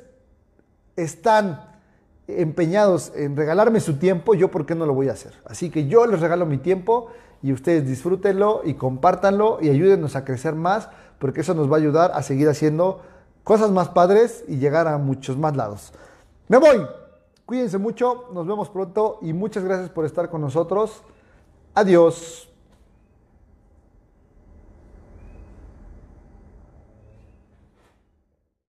están 0.96 1.76
empeñados 2.28 3.12
en 3.16 3.36
regalarme 3.36 3.80
su 3.80 3.98
tiempo, 3.98 4.34
yo 4.34 4.50
por 4.50 4.66
qué 4.66 4.74
no 4.74 4.86
lo 4.86 4.94
voy 4.94 5.10
a 5.10 5.14
hacer. 5.14 5.34
Así 5.46 5.70
que 5.70 5.88
yo 5.88 6.08
les 6.08 6.22
regalo 6.22 6.46
mi 6.46 6.58
tiempo 6.58 7.12
y 7.44 7.52
ustedes 7.54 7.86
disfrútenlo 7.86 8.62
y 8.64 8.74
compártanlo 8.76 9.60
y 9.62 9.70
ayúdenos 9.70 10.16
a 10.16 10.26
crecer 10.26 10.56
más 10.56 10.90
porque 11.20 11.42
eso 11.42 11.54
nos 11.54 11.72
va 11.72 11.76
a 11.76 11.80
ayudar 11.80 12.12
a 12.14 12.22
seguir 12.24 12.50
haciendo 12.50 13.02
cosas 13.44 13.72
más 13.72 13.90
padres 13.90 14.44
y 14.48 14.58
llegar 14.58 14.88
a 14.88 14.98
muchos 14.98 15.38
más 15.38 15.56
lados. 15.56 15.94
Me 16.48 16.58
voy. 16.58 16.86
Cuídense 17.46 17.78
mucho, 17.78 18.30
nos 18.34 18.48
vemos 18.48 18.70
pronto 18.70 19.20
y 19.22 19.32
muchas 19.34 19.64
gracias 19.64 19.90
por 19.90 20.06
estar 20.06 20.30
con 20.30 20.42
nosotros. 20.42 21.04
Adiós. 21.76 22.55